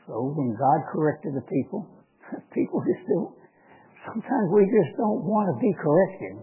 So 0.09 0.33
when 0.33 0.57
God 0.57 0.89
corrected 0.89 1.37
the 1.37 1.45
people, 1.45 1.85
people 2.57 2.81
just 2.81 3.05
don't, 3.05 3.29
sometimes 4.09 4.49
we 4.49 4.65
just 4.65 4.97
don't 4.97 5.21
want 5.21 5.53
to 5.53 5.55
be 5.61 5.69
corrected. 5.77 6.41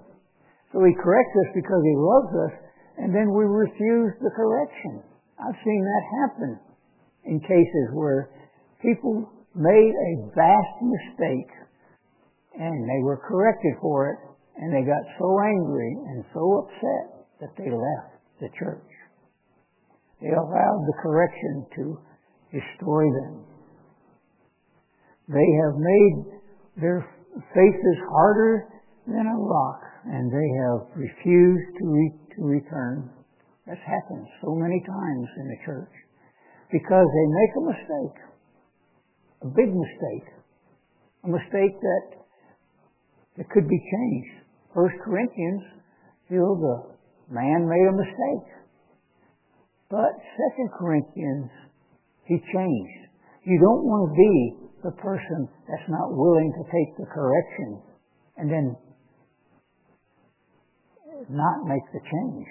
So 0.70 0.86
He 0.86 0.94
corrects 0.94 1.34
us 1.42 1.50
because 1.50 1.82
He 1.82 1.96
loves 1.98 2.32
us, 2.46 2.54
and 3.02 3.10
then 3.10 3.34
we 3.34 3.42
refuse 3.42 4.14
the 4.22 4.30
correction. 4.38 5.02
I've 5.42 5.58
seen 5.66 5.82
that 5.82 6.04
happen 6.22 6.50
in 7.26 7.42
cases 7.42 7.90
where 7.90 8.30
people 8.78 9.26
made 9.58 9.94
a 9.98 10.30
vast 10.30 10.76
mistake 10.86 11.50
and 12.54 12.86
they 12.86 13.02
were 13.02 13.18
corrected 13.18 13.74
for 13.82 14.14
it, 14.14 14.18
and 14.62 14.72
they 14.72 14.86
got 14.86 15.02
so 15.18 15.28
angry 15.42 15.92
and 16.06 16.24
so 16.32 16.64
upset 16.64 17.26
that 17.40 17.52
they 17.58 17.68
left 17.68 18.14
the 18.40 18.48
church. 18.56 18.88
They 20.22 20.30
allowed 20.30 20.82
the 20.86 20.96
correction 21.02 21.66
to 21.76 21.98
destroy 22.54 23.04
them. 23.10 23.55
They 25.28 25.48
have 25.64 25.74
made 25.74 26.16
their 26.80 27.02
faces 27.52 27.98
harder 28.10 28.68
than 29.06 29.26
a 29.26 29.38
rock, 29.38 29.82
and 30.06 30.30
they 30.30 30.48
have 30.62 30.86
refused 30.94 31.70
to, 31.78 31.84
re- 31.84 32.20
to 32.36 32.42
return. 32.42 33.10
That's 33.66 33.82
happened 33.82 34.26
so 34.42 34.54
many 34.54 34.78
times 34.86 35.28
in 35.38 35.48
the 35.48 35.58
church. 35.66 35.90
Because 36.70 37.06
they 37.06 37.26
make 37.26 37.52
a 37.56 37.66
mistake, 37.66 38.18
a 39.42 39.48
big 39.50 39.70
mistake, 39.74 40.28
a 41.24 41.28
mistake 41.28 41.74
that, 41.80 42.06
that 43.38 43.50
could 43.50 43.68
be 43.68 43.78
changed. 43.78 44.46
First 44.74 44.94
Corinthians, 45.04 45.62
you 46.30 46.38
know, 46.38 46.54
the 46.54 47.34
man 47.34 47.66
made 47.66 47.86
a 47.86 47.96
mistake. 47.98 48.46
But 49.90 50.14
Second 50.38 50.70
Corinthians, 50.78 51.50
he 52.24 52.38
changed. 52.52 53.00
You 53.44 53.58
don't 53.62 53.86
want 53.86 54.10
to 54.10 54.14
be 54.14 54.65
the 54.86 54.94
person 55.02 55.50
that's 55.66 55.88
not 55.90 56.14
willing 56.14 56.54
to 56.54 56.62
take 56.70 56.90
the 56.94 57.08
correction 57.10 57.82
and 58.38 58.46
then 58.46 58.66
not 61.26 61.66
make 61.66 61.82
the 61.90 62.02
change. 62.06 62.46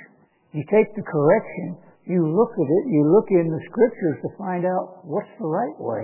You 0.52 0.64
take 0.68 0.92
the 1.00 1.08
correction, 1.08 1.80
you 2.04 2.20
look 2.28 2.52
at 2.52 2.68
it, 2.68 2.84
you 2.92 3.02
look 3.08 3.32
in 3.32 3.48
the 3.48 3.64
scriptures 3.72 4.20
to 4.28 4.30
find 4.36 4.68
out 4.68 5.08
what's 5.08 5.32
the 5.40 5.48
right 5.48 5.80
way, 5.80 6.04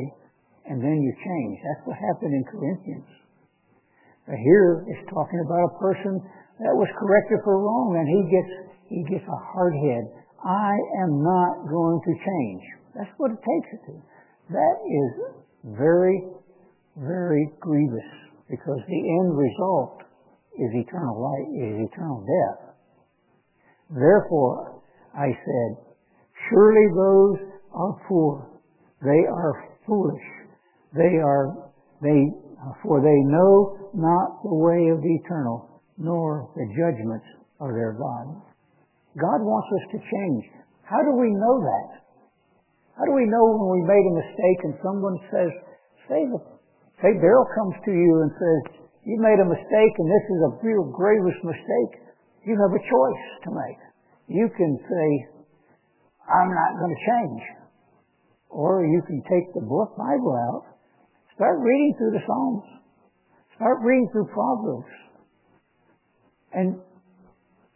and 0.72 0.80
then 0.80 0.98
you 1.04 1.12
change. 1.20 1.56
That's 1.60 1.84
what 1.88 1.98
happened 2.00 2.32
in 2.32 2.44
Corinthians. 2.48 3.12
Here 4.32 4.88
it's 4.88 5.04
talking 5.12 5.44
about 5.44 5.76
a 5.76 5.78
person 5.82 6.16
that 6.64 6.72
was 6.72 6.88
corrected 6.96 7.44
for 7.44 7.60
wrong 7.60 8.00
and 8.00 8.08
he 8.08 8.22
gets, 8.32 8.54
he 8.88 9.02
gets 9.12 9.28
a 9.28 9.40
hard 9.52 9.76
head. 9.76 10.08
I 10.40 10.72
am 11.04 11.20
not 11.20 11.68
going 11.68 12.00
to 12.00 12.14
change. 12.16 12.64
That's 12.96 13.12
what 13.18 13.36
it 13.36 13.42
takes 13.44 13.70
it 13.76 13.82
to. 13.92 13.96
That 14.56 14.78
is 14.88 15.12
very, 15.64 16.24
very 16.98 17.50
grievous 17.60 18.10
because 18.50 18.80
the 18.88 19.02
end 19.22 19.38
result 19.38 20.02
is 20.60 20.70
eternal 20.74 21.22
life, 21.22 21.48
is 21.56 21.88
eternal 21.88 22.26
death. 22.26 22.76
Therefore, 23.90 24.82
I 25.16 25.28
said, 25.28 25.72
surely 26.50 26.88
those 26.96 27.52
are 27.74 28.02
poor. 28.08 28.48
They 29.02 29.26
are 29.28 29.78
foolish. 29.86 30.28
They 30.94 31.18
are, 31.24 31.72
they 32.02 32.32
for 32.84 33.02
they 33.02 33.20
know 33.26 33.90
not 33.94 34.44
the 34.44 34.54
way 34.54 34.90
of 34.94 35.02
the 35.02 35.14
eternal, 35.24 35.82
nor 35.98 36.52
the 36.56 36.68
judgments 36.78 37.26
of 37.60 37.70
their 37.74 37.94
God. 37.94 38.38
God 39.18 39.40
wants 39.42 39.68
us 39.74 39.86
to 39.92 40.00
change. 40.00 40.46
How 40.84 41.02
do 41.02 41.18
we 41.18 41.32
know 41.32 41.56
that? 41.60 42.01
How 43.02 43.10
do 43.10 43.18
we 43.18 43.26
know 43.26 43.42
when 43.58 43.82
we 43.82 43.90
made 43.90 44.06
a 44.06 44.20
mistake 44.22 44.60
and 44.62 44.78
someone 44.86 45.18
says, 45.34 45.50
say, 46.06 46.22
say 47.02 47.18
Daryl 47.18 47.50
comes 47.58 47.74
to 47.82 47.90
you 47.90 48.14
and 48.22 48.30
says, 48.30 48.78
you 49.10 49.18
made 49.18 49.42
a 49.42 49.50
mistake 49.50 49.94
and 49.98 50.06
this 50.06 50.26
is 50.30 50.42
a 50.46 50.54
real 50.62 50.86
gravest 50.94 51.42
mistake, 51.42 52.14
you 52.46 52.54
have 52.62 52.70
a 52.70 52.86
choice 52.86 53.26
to 53.42 53.50
make. 53.58 53.82
You 54.30 54.46
can 54.54 54.78
say, 54.86 55.08
I'm 56.30 56.54
not 56.54 56.78
going 56.78 56.94
to 56.94 57.02
change. 57.10 57.44
Or 58.54 58.86
you 58.86 59.02
can 59.10 59.26
take 59.26 59.50
the 59.58 59.66
book 59.66 59.98
Bible 59.98 60.38
out, 60.38 60.78
start 61.34 61.58
reading 61.58 61.98
through 61.98 62.14
the 62.14 62.22
Psalms, 62.22 62.86
start 63.58 63.82
reading 63.82 64.10
through 64.14 64.30
Proverbs, 64.30 64.94
and 66.54 66.78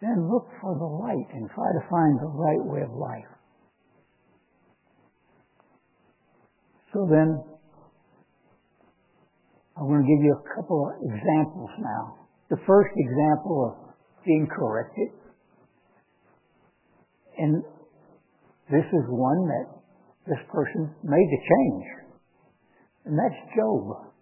then 0.05 0.29
look 0.29 0.45
for 0.61 0.77
the 0.77 0.85
light 0.85 1.33
and 1.33 1.49
try 1.49 1.65
to 1.73 1.89
find 1.89 2.13
the 2.21 2.29
right 2.29 2.61
way 2.61 2.85
of 2.85 2.93
life. 2.93 3.34
So 6.95 7.03
then, 7.11 7.43
I 9.75 9.83
want 9.83 9.99
to 9.99 10.07
give 10.07 10.23
you 10.23 10.31
a 10.31 10.55
couple 10.55 10.87
of 10.87 10.95
examples 11.03 11.69
now. 11.83 12.23
The 12.47 12.55
first 12.63 12.95
example 12.95 13.67
of 13.67 13.91
being 14.23 14.47
corrected, 14.47 15.11
and 17.37 17.59
this 18.71 18.87
is 18.87 19.03
one 19.11 19.43
that 19.43 19.67
this 20.23 20.39
person 20.47 20.87
made 21.03 21.27
the 21.27 21.41
change, 21.43 21.85
and 23.03 23.19
that's 23.19 23.43
Job. 23.59 24.15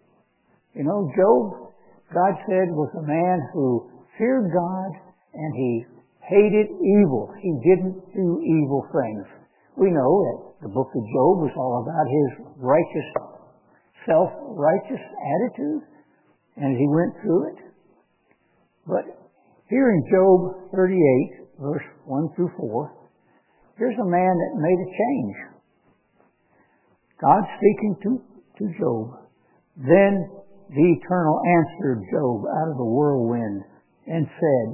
You 0.74 0.82
know, 0.82 1.06
Job, 1.14 1.70
God 2.10 2.34
said, 2.42 2.74
was 2.74 2.90
a 2.98 3.06
man 3.06 3.38
who 3.54 3.86
feared 4.18 4.50
God 4.50 4.90
and 5.32 5.54
he 5.54 5.86
hated 6.26 6.66
evil. 6.74 7.30
He 7.38 7.54
didn't 7.62 8.02
do 8.18 8.42
evil 8.42 8.82
things. 8.90 9.43
We 9.76 9.90
know 9.90 10.12
that 10.22 10.68
the 10.68 10.72
book 10.72 10.86
of 10.86 11.02
Job 11.02 11.34
was 11.42 11.54
all 11.58 11.82
about 11.82 12.06
his 12.06 12.30
righteous, 12.62 13.08
self-righteous 14.06 15.02
attitude, 15.02 15.82
and 16.56 16.78
he 16.78 16.86
went 16.86 17.12
through 17.22 17.42
it. 17.50 17.60
But 18.86 19.04
here 19.68 19.90
in 19.90 20.00
Job 20.12 20.70
38, 20.70 21.58
verse 21.58 21.82
1 22.06 22.28
through 22.36 22.52
4, 22.56 22.92
here's 23.78 23.98
a 23.98 24.06
man 24.06 24.34
that 24.38 24.62
made 24.62 24.78
a 24.78 24.90
change. 24.94 25.36
God 27.20 27.42
speaking 27.58 27.96
to, 28.02 28.10
to 28.58 28.64
Job. 28.78 29.26
Then 29.76 30.30
the 30.70 30.86
Eternal 31.02 31.40
answered 31.58 32.02
Job 32.12 32.44
out 32.46 32.70
of 32.70 32.76
the 32.78 32.84
whirlwind 32.84 33.62
and 34.06 34.26
said, 34.26 34.66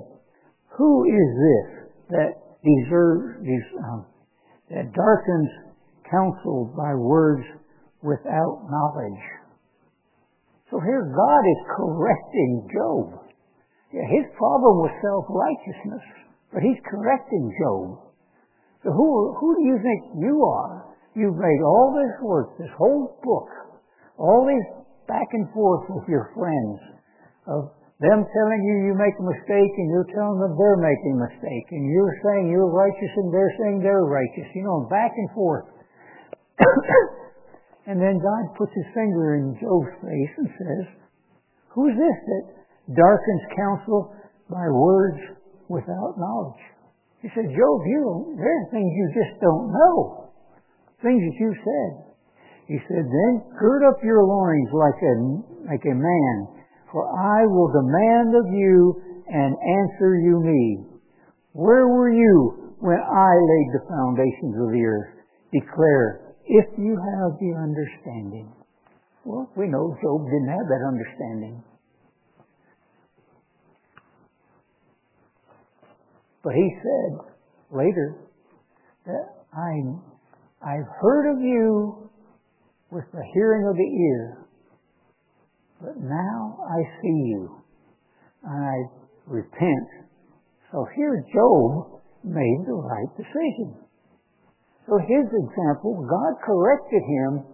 Who 0.76 1.05
is 1.09 1.28
this 1.40 1.68
that 2.11 2.32
deserves, 2.61 3.40
um, 3.84 4.07
that 4.71 4.95
darkens 4.95 5.51
counsel 6.11 6.73
by 6.77 6.95
words 6.95 7.45
without 8.03 8.66
knowledge? 8.71 9.23
So 10.71 10.79
here 10.79 11.11
God 11.11 11.43
is 11.43 11.61
correcting 11.77 12.71
Job. 12.71 13.27
Yeah, 13.93 14.07
his 14.07 14.31
problem 14.39 14.87
was 14.87 14.95
self-righteousness, 15.03 16.07
but 16.55 16.62
he's 16.62 16.79
correcting 16.87 17.51
Job. 17.59 17.99
So 18.87 18.93
who, 18.95 19.35
who 19.35 19.57
do 19.59 19.62
you 19.66 19.77
think 19.83 20.23
you 20.23 20.47
are? 20.47 20.95
You've 21.14 21.37
made 21.37 21.62
all 21.66 21.91
this 21.91 22.14
work, 22.23 22.57
this 22.57 22.71
whole 22.79 23.18
book, 23.23 23.51
all 24.16 24.47
these 24.47 24.87
back 25.09 25.27
and 25.33 25.51
forth 25.53 25.91
with 25.91 26.07
your 26.09 26.31
friends 26.39 26.79
of 27.51 27.75
them 28.01 28.24
telling 28.24 28.61
you 28.64 28.88
you 28.88 28.94
make 28.96 29.12
a 29.20 29.26
mistake 29.28 29.72
and 29.76 29.92
you're 29.92 30.09
telling 30.16 30.40
them 30.40 30.57
they're 30.57 30.80
making 30.80 31.20
a 31.20 31.24
mistake 31.28 31.68
and 31.68 31.84
you're 31.84 32.16
saying 32.24 32.48
you're 32.48 32.72
righteous 32.72 33.12
and 33.20 33.28
they're 33.28 33.53
saying 33.61 33.84
they're 33.84 34.09
righteous. 34.09 34.48
You 34.57 34.64
know, 34.64 34.88
back 34.88 35.12
and 35.12 35.28
forth. 35.36 35.68
and 37.92 38.01
then 38.01 38.16
God 38.16 38.57
puts 38.57 38.72
his 38.72 38.88
finger 38.96 39.36
in 39.36 39.53
Job's 39.61 39.92
face 40.01 40.32
and 40.40 40.48
says, 40.48 40.84
Who's 41.76 41.92
this 41.92 42.18
that 42.24 42.44
darkens 42.96 43.44
counsel 43.53 44.16
by 44.48 44.64
words 44.72 45.20
without 45.68 46.16
knowledge? 46.16 46.64
He 47.20 47.28
said, 47.36 47.53
Job, 47.53 47.78
you 47.84 48.32
there 48.40 48.48
are 48.48 48.68
things 48.72 48.88
you 48.96 49.07
just 49.12 49.36
don't 49.44 49.76
know. 49.76 50.32
Things 51.05 51.20
that 51.20 51.36
you 51.36 51.53
said. 51.53 51.92
He 52.64 52.80
said, 52.88 53.05
Then 53.05 53.44
gird 53.61 53.84
up 53.84 54.01
your 54.01 54.24
loins 54.24 54.72
like 54.72 54.96
a 55.05 55.14
like 55.68 55.84
a 55.84 55.92
man 55.92 56.59
for 56.93 57.07
I 57.07 57.47
will 57.47 57.70
demand 57.70 58.34
of 58.34 58.47
you 58.53 59.03
and 59.28 59.55
answer 59.55 60.18
you 60.18 60.41
me. 60.43 60.86
Where 61.53 61.86
were 61.88 62.11
you 62.11 62.74
when 62.80 62.99
I 62.99 63.32
laid 63.34 63.68
the 63.74 63.86
foundations 63.88 64.57
of 64.59 64.72
the 64.72 64.84
earth? 64.84 65.14
Declare, 65.53 66.34
if 66.47 66.66
you 66.78 66.99
have 66.99 67.38
the 67.38 67.55
understanding. 67.59 68.53
Well, 69.24 69.51
we 69.57 69.66
know 69.66 69.97
Job 70.03 70.26
didn't 70.26 70.49
have 70.49 70.66
that 70.68 70.82
understanding. 70.86 71.62
But 76.43 76.55
he 76.55 76.70
said 76.82 77.18
later 77.70 78.16
that 79.07 79.45
I, 79.53 79.70
I've 80.64 80.88
heard 81.01 81.32
of 81.32 81.41
you 81.41 82.11
with 82.91 83.05
the 83.12 83.22
hearing 83.34 83.68
of 83.68 83.76
the 83.76 83.82
ear, 83.82 84.47
but 85.81 85.97
now 85.97 86.61
I 86.68 86.81
see 87.01 87.18
you, 87.33 87.57
and 88.45 88.64
I 88.64 88.76
repent. 89.26 89.89
So 90.72 90.87
here 90.95 91.24
Job 91.33 92.01
made 92.24 92.61
the 92.66 92.76
right 92.76 93.11
decision. 93.16 93.81
So 94.87 94.99
his 94.99 95.26
example, 95.26 96.05
God 96.05 96.33
corrected 96.45 97.03
him, 97.03 97.45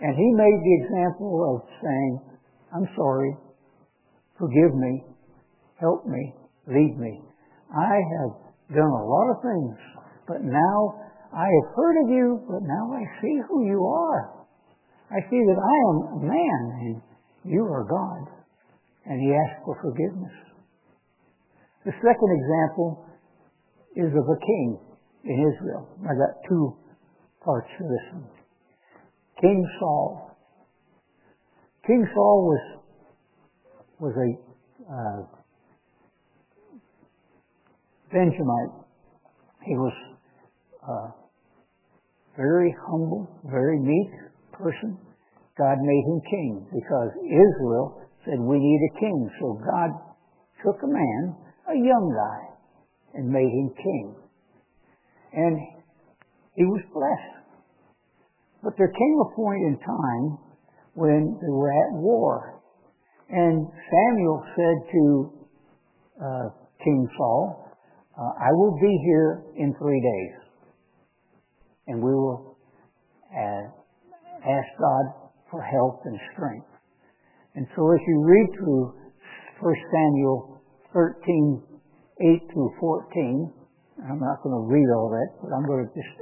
and 0.00 0.16
he 0.16 0.28
made 0.32 0.60
the 0.64 0.76
example 0.84 1.32
of 1.54 1.68
saying, 1.82 2.20
I'm 2.74 2.88
sorry, 2.96 3.36
forgive 4.38 4.74
me, 4.74 5.04
help 5.78 6.06
me, 6.06 6.34
lead 6.66 6.96
me. 6.98 7.20
I 7.70 7.94
have 8.18 8.32
done 8.74 8.90
a 8.90 9.04
lot 9.04 9.30
of 9.30 9.42
things, 9.42 9.76
but 10.26 10.42
now 10.42 10.78
I 11.32 11.46
have 11.46 11.74
heard 11.76 11.96
of 12.04 12.10
you, 12.10 12.42
but 12.48 12.62
now 12.62 12.92
I 12.94 13.02
see 13.20 13.38
who 13.46 13.66
you 13.66 13.84
are. 13.84 14.46
I 15.10 15.20
see 15.28 15.42
that 15.42 15.58
I 15.58 15.76
am 15.90 15.96
a 16.16 16.20
man, 16.22 16.62
and 16.80 17.02
you 17.44 17.64
are 17.64 17.84
God. 17.84 18.32
And 19.06 19.20
he 19.20 19.32
asked 19.32 19.64
for 19.64 19.76
forgiveness. 19.82 20.32
The 21.84 21.92
second 21.92 22.30
example 22.36 23.06
is 23.96 24.12
of 24.12 24.28
a 24.28 24.38
king 24.38 24.78
in 25.24 25.52
Israel. 25.52 25.88
I 26.02 26.14
got 26.14 26.36
two 26.48 26.76
parts 27.44 27.68
to 27.78 27.84
this 27.84 28.14
one. 28.14 28.28
King 29.40 29.66
Saul. 29.78 30.36
King 31.86 32.06
Saul 32.14 32.46
was 32.46 32.80
was 33.98 34.14
a 34.16 34.92
uh, 34.92 35.22
Benjamite. 38.12 38.84
He 39.64 39.74
was 39.74 39.92
a 40.88 40.92
uh, 40.92 41.10
very 42.36 42.74
humble, 42.88 43.28
very 43.44 43.78
meek 43.78 44.10
person. 44.52 44.98
God 45.60 45.76
made 45.84 46.04
him 46.08 46.20
king 46.24 46.66
because 46.72 47.12
Israel 47.20 48.00
said, 48.24 48.40
we 48.40 48.56
need 48.56 48.80
a 48.80 48.92
king. 48.98 49.28
So 49.40 49.60
God 49.60 49.92
took 50.64 50.80
a 50.82 50.88
man, 50.88 51.36
a 51.68 51.76
young 51.76 52.06
guy, 52.16 52.40
and 53.12 53.28
made 53.28 53.52
him 53.52 53.68
king. 53.76 54.16
And 55.32 55.60
he 56.56 56.64
was 56.64 56.80
blessed. 56.96 57.44
But 58.64 58.72
there 58.78 58.88
came 58.88 59.16
a 59.20 59.36
point 59.36 59.62
in 59.68 59.76
time 59.84 60.38
when 60.94 61.36
they 61.40 61.52
were 61.52 61.72
at 61.72 61.92
war. 62.00 62.62
And 63.28 63.68
Samuel 63.68 64.42
said 64.56 64.92
to 64.92 65.32
uh, 66.24 66.48
King 66.82 67.08
Saul, 67.16 67.68
uh, 68.18 68.32
I 68.40 68.50
will 68.52 68.76
be 68.80 68.98
here 69.04 69.44
in 69.56 69.74
three 69.78 70.00
days. 70.00 70.40
And 71.86 72.02
we 72.02 72.12
will 72.12 72.56
uh, 73.32 73.62
ask 74.44 74.68
God 74.78 75.19
for 75.50 75.62
health 75.62 76.00
and 76.04 76.18
strength. 76.32 76.70
And 77.54 77.66
so 77.74 77.90
as 77.90 78.00
you 78.06 78.22
read 78.22 78.48
through 78.56 78.94
1 79.60 79.74
Samuel 79.90 80.62
13, 80.94 81.62
8 82.20 82.52
through 82.52 82.70
14, 82.78 83.52
I'm 84.08 84.20
not 84.20 84.40
going 84.42 84.54
to 84.54 84.64
read 84.70 84.88
all 84.94 85.10
that, 85.10 85.30
but 85.42 85.50
I'm 85.52 85.66
going 85.66 85.84
to 85.84 85.92
just 85.92 86.14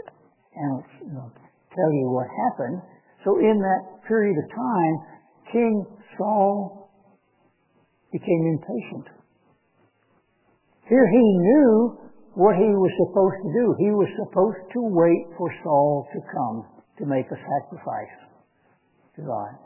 you 1.05 1.13
know, 1.13 1.31
tell 1.71 1.91
you 1.93 2.11
what 2.11 2.27
happened. 2.27 2.83
So 3.25 3.39
in 3.39 3.61
that 3.61 4.09
period 4.09 4.35
of 4.35 4.47
time, 4.51 4.95
King 5.53 5.87
Saul 6.17 6.91
became 8.11 8.59
impatient. 8.59 9.07
Here 10.89 11.07
he 11.07 11.25
knew 11.39 11.99
what 12.35 12.57
he 12.57 12.71
was 12.73 12.93
supposed 13.05 13.39
to 13.45 13.51
do. 13.53 13.67
He 13.79 13.91
was 13.93 14.09
supposed 14.25 14.65
to 14.73 14.81
wait 14.89 15.29
for 15.37 15.53
Saul 15.63 16.09
to 16.15 16.21
come 16.33 16.65
to 16.99 17.05
make 17.05 17.27
a 17.29 17.37
sacrifice 17.37 18.28
to 19.19 19.23
God. 19.27 19.59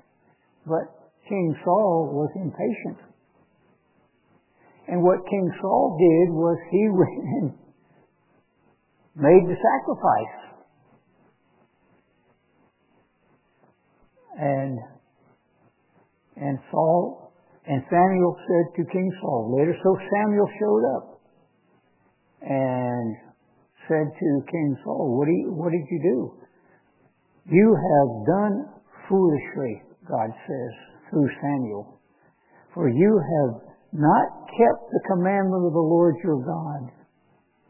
But 0.66 0.88
King 1.28 1.54
Saul 1.64 2.10
was 2.12 2.30
impatient. 2.34 2.98
And 4.88 5.02
what 5.02 5.22
King 5.28 5.46
Saul 5.60 5.96
did 6.00 6.32
was 6.34 6.58
he 6.70 6.88
went 6.90 7.24
and 7.38 7.48
made 9.14 9.44
the 9.46 9.56
sacrifice. 9.60 10.36
And 14.40 14.78
and 16.36 16.58
Saul 16.70 17.22
And 17.64 17.82
Samuel 17.88 18.34
said 18.42 18.66
to 18.74 18.90
King 18.90 19.12
Saul, 19.20 19.54
later, 19.56 19.76
so 19.84 19.96
Samuel 20.10 20.48
showed 20.58 20.84
up 20.98 21.20
and 22.42 23.16
said 23.86 24.10
to 24.18 24.28
King 24.50 24.76
Saul, 24.82 25.14
what, 25.16 25.28
you, 25.28 25.54
what 25.54 25.70
did 25.70 25.86
you 25.86 26.00
do? 26.02 26.18
You 27.46 27.70
have 27.70 28.10
done 28.26 28.81
foolishly, 29.12 29.84
God 30.08 30.32
says, 30.48 30.72
through 31.10 31.28
Samuel. 31.44 32.00
For 32.72 32.88
you 32.88 33.20
have 33.20 33.60
not 33.92 34.48
kept 34.48 34.88
the 34.88 35.04
commandment 35.12 35.68
of 35.68 35.76
the 35.76 35.84
Lord 35.84 36.16
your 36.24 36.40
God. 36.40 36.88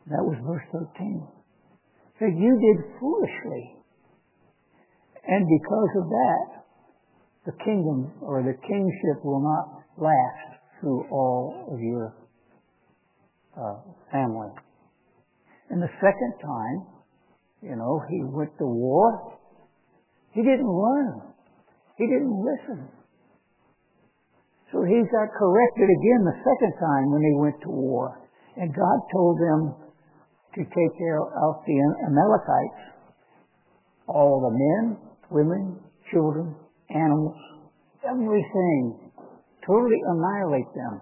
That 0.06 0.22
was 0.22 0.38
verse 0.46 0.62
13. 0.94 1.26
Said 2.18 2.38
you 2.38 2.54
did 2.54 2.94
foolishly. 3.00 3.74
And 5.26 5.46
because 5.46 5.90
of 5.98 6.06
that, 6.08 6.46
the 7.46 7.64
kingdom 7.64 8.12
or 8.20 8.42
the 8.42 8.54
kingship 8.66 9.24
will 9.24 9.42
not 9.42 9.82
last 9.98 10.62
through 10.80 11.02
all 11.10 11.66
of 11.72 11.80
your 11.80 12.14
uh, 13.58 13.82
family. 14.12 14.50
And 15.70 15.82
the 15.82 15.90
second 15.98 16.34
time, 16.40 16.86
you 17.62 17.76
know, 17.76 18.00
he 18.08 18.22
went 18.22 18.50
to 18.58 18.66
war. 18.66 19.38
He 20.32 20.42
didn't 20.42 20.70
learn. 20.70 21.31
He 22.02 22.08
didn't 22.10 22.34
listen. 22.34 22.88
So 24.72 24.82
he 24.82 24.98
got 25.06 25.30
corrected 25.38 25.86
again 25.86 26.26
the 26.26 26.34
second 26.42 26.74
time 26.82 27.12
when 27.12 27.22
he 27.22 27.34
went 27.38 27.62
to 27.62 27.70
war. 27.70 28.18
And 28.56 28.74
God 28.74 28.98
told 29.14 29.38
them 29.38 29.60
to 30.56 30.60
take 30.64 30.96
out 31.38 31.62
the 31.64 31.78
Amalekites, 32.10 32.82
all 34.08 34.42
the 34.42 34.50
men, 34.50 34.98
women, 35.30 35.78
children, 36.10 36.56
animals, 36.90 37.38
everything. 38.02 39.12
Totally 39.64 40.00
annihilate 40.10 40.74
them. 40.74 41.00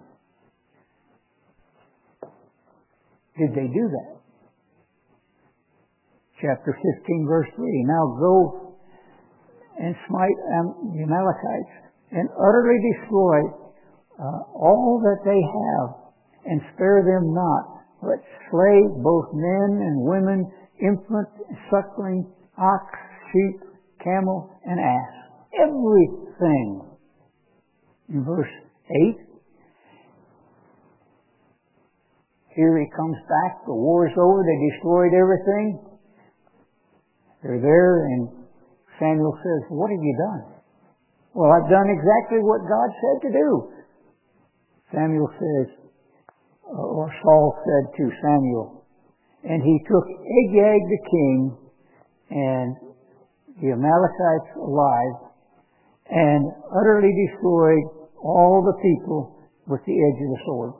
Did 3.39 3.55
they 3.55 3.73
do 3.73 3.89
that? 3.89 4.21
Chapter 6.39 6.77
15, 6.77 7.25
verse 7.27 7.47
3. 7.55 7.85
Now 7.87 8.17
go 8.19 8.70
and 9.81 9.97
smite 10.05 10.37
the 10.93 11.01
Amalekites 11.01 11.73
and 12.13 12.29
utterly 12.37 12.77
destroy 12.93 13.41
uh, 14.21 14.45
all 14.53 15.01
that 15.01 15.25
they 15.25 15.41
have 15.41 16.13
and 16.45 16.61
spare 16.73 17.01
them 17.01 17.33
not, 17.33 17.81
but 18.01 18.21
slay 18.49 18.77
both 19.01 19.33
men 19.33 19.81
and 19.81 20.05
women, 20.05 20.45
infant, 20.77 21.29
suckling, 21.69 22.29
ox, 22.57 22.85
sheep, 23.33 23.61
camel, 24.03 24.49
and 24.65 24.79
ass. 24.79 25.13
Everything. 25.57 26.81
In 28.09 28.23
verse 28.25 28.53
8, 28.89 29.31
here 32.55 32.77
he 32.77 32.85
comes 32.95 33.15
back, 33.29 33.65
the 33.65 33.73
war 33.73 34.05
is 34.07 34.13
over, 34.17 34.43
they 34.43 34.69
destroyed 34.75 35.13
everything. 35.17 35.79
They're 37.41 37.61
there, 37.61 38.05
and 38.05 38.40
Samuel 39.01 39.33
says, 39.41 39.65
What 39.73 39.89
have 39.89 40.03
you 40.05 40.15
done? 40.29 40.61
Well, 41.33 41.49
I've 41.49 41.69
done 41.69 41.89
exactly 41.89 42.37
what 42.45 42.61
God 42.69 42.89
said 42.93 43.17
to 43.25 43.31
do. 43.33 43.49
Samuel 44.93 45.31
says, 45.39 45.67
uh, 46.67 46.75
or 46.75 47.09
Saul 47.23 47.55
said 47.65 47.97
to 47.97 48.11
Samuel, 48.21 48.85
and 49.43 49.63
he 49.63 49.79
took 49.87 50.05
Agag 50.05 50.81
the 50.85 51.01
king 51.09 51.57
and 52.29 52.75
the 53.61 53.71
Amalekites 53.71 54.51
alive 54.59 55.31
and 56.11 56.51
utterly 56.69 57.09
destroyed 57.25 58.11
all 58.21 58.61
the 58.61 58.77
people 58.83 59.39
with 59.67 59.81
the 59.87 59.95
edge 59.95 60.19
of 60.21 60.29
the 60.29 60.41
sword. 60.45 60.73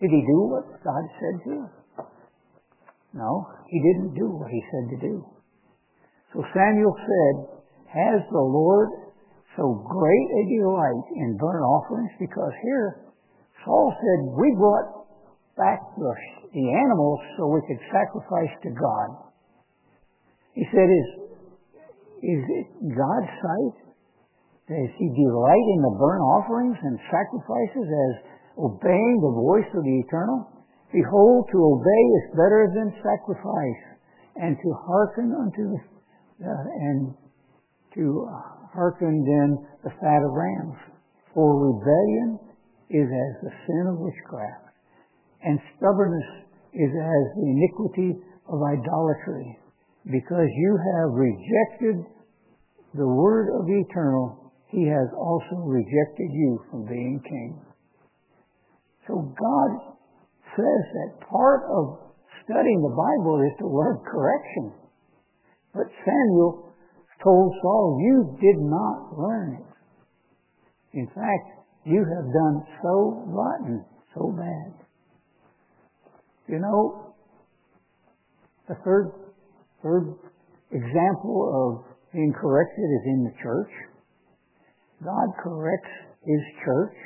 Did 0.00 0.10
he 0.10 0.22
do 0.26 0.40
what 0.48 0.64
God 0.84 1.04
said 1.20 1.44
to? 1.44 1.50
him? 1.50 1.70
No, 3.14 3.46
he 3.68 3.78
didn't 3.78 4.14
do 4.14 4.26
what 4.30 4.50
he 4.50 4.62
said 4.70 4.90
to 4.90 5.08
do. 5.08 5.33
So 6.34 6.42
Samuel 6.50 6.94
said, 6.98 7.34
Has 7.94 8.20
the 8.28 8.42
Lord 8.42 8.90
so 9.54 9.86
great 9.86 10.28
a 10.34 10.42
delight 10.50 11.06
in 11.14 11.38
burnt 11.38 11.62
offerings? 11.62 12.10
Because 12.18 12.52
here, 12.60 13.06
Saul 13.64 13.94
said, 13.94 14.34
We 14.34 14.50
brought 14.58 15.06
back 15.56 15.78
the, 15.94 16.12
the 16.50 16.66
animals 16.74 17.20
so 17.38 17.46
we 17.46 17.62
could 17.70 17.78
sacrifice 17.86 18.50
to 18.66 18.70
God. 18.74 19.08
He 20.54 20.66
said, 20.70 20.86
is, 20.86 21.08
is 22.22 22.42
it 22.42 22.66
God's 22.94 23.32
sight? 23.42 23.76
Does 24.70 24.90
he 24.98 25.06
delight 25.14 25.66
in 25.76 25.80
the 25.82 25.94
burnt 25.98 26.24
offerings 26.24 26.78
and 26.82 26.98
sacrifices 27.10 27.86
as 27.86 28.14
obeying 28.58 29.18
the 29.20 29.34
voice 29.34 29.70
of 29.74 29.82
the 29.84 29.96
eternal? 30.02 30.50
Behold, 30.90 31.50
to 31.50 31.58
obey 31.58 32.02
is 32.22 32.38
better 32.38 32.70
than 32.70 32.94
sacrifice, 33.02 33.82
and 34.38 34.56
to 34.56 34.70
hearken 34.86 35.34
unto 35.34 35.74
the, 35.74 35.78
Uh, 36.42 36.50
and 36.50 37.14
to 37.94 38.26
hearken 38.74 39.22
then 39.22 39.58
the 39.84 39.90
fat 40.00 40.20
of 40.26 40.32
rams. 40.34 40.78
For 41.32 41.54
rebellion 41.58 42.38
is 42.90 43.06
as 43.06 43.32
the 43.42 43.54
sin 43.66 43.84
of 43.90 43.98
witchcraft, 43.98 44.70
and 45.42 45.58
stubbornness 45.76 46.46
is 46.74 46.90
as 46.90 47.24
the 47.38 47.46
iniquity 47.46 48.18
of 48.50 48.58
idolatry 48.62 49.58
because 50.10 50.48
you 50.52 50.78
have 50.94 51.16
rejected 51.16 51.96
the 52.94 53.06
word 53.06 53.48
of 53.58 53.66
the 53.66 53.82
eternal, 53.88 54.52
he 54.68 54.86
has 54.86 55.08
also 55.16 55.64
rejected 55.64 56.30
you 56.30 56.60
from 56.70 56.86
being 56.86 57.20
king. 57.24 57.58
So 59.06 59.34
God 59.34 59.70
says 60.54 60.82
that 60.94 61.26
part 61.26 61.62
of 61.70 61.98
studying 62.44 62.82
the 62.82 62.94
Bible 62.94 63.42
is 63.42 63.54
to 63.58 63.66
learn 63.66 63.98
correction. 64.04 64.72
But 65.74 65.90
Samuel 66.04 66.72
told 67.22 67.54
Saul, 67.60 67.98
you 68.00 68.38
did 68.40 68.62
not 68.62 69.18
learn 69.18 69.58
it. 69.60 70.98
In 70.98 71.06
fact, 71.08 71.66
you 71.84 71.98
have 71.98 72.32
done 72.32 72.62
so 72.82 73.24
rotten, 73.26 73.84
so 74.14 74.32
bad. 74.38 74.86
You 76.46 76.60
know, 76.60 77.14
the 78.68 78.76
third 78.84 79.12
Third 79.84 80.16
example 80.72 81.36
of 81.52 81.84
being 82.10 82.32
corrected 82.32 82.88
is 82.88 83.04
in 83.04 83.28
the 83.28 83.36
church. 83.42 83.68
God 85.04 85.28
corrects 85.44 85.92
His 86.24 86.40
church. 86.64 86.96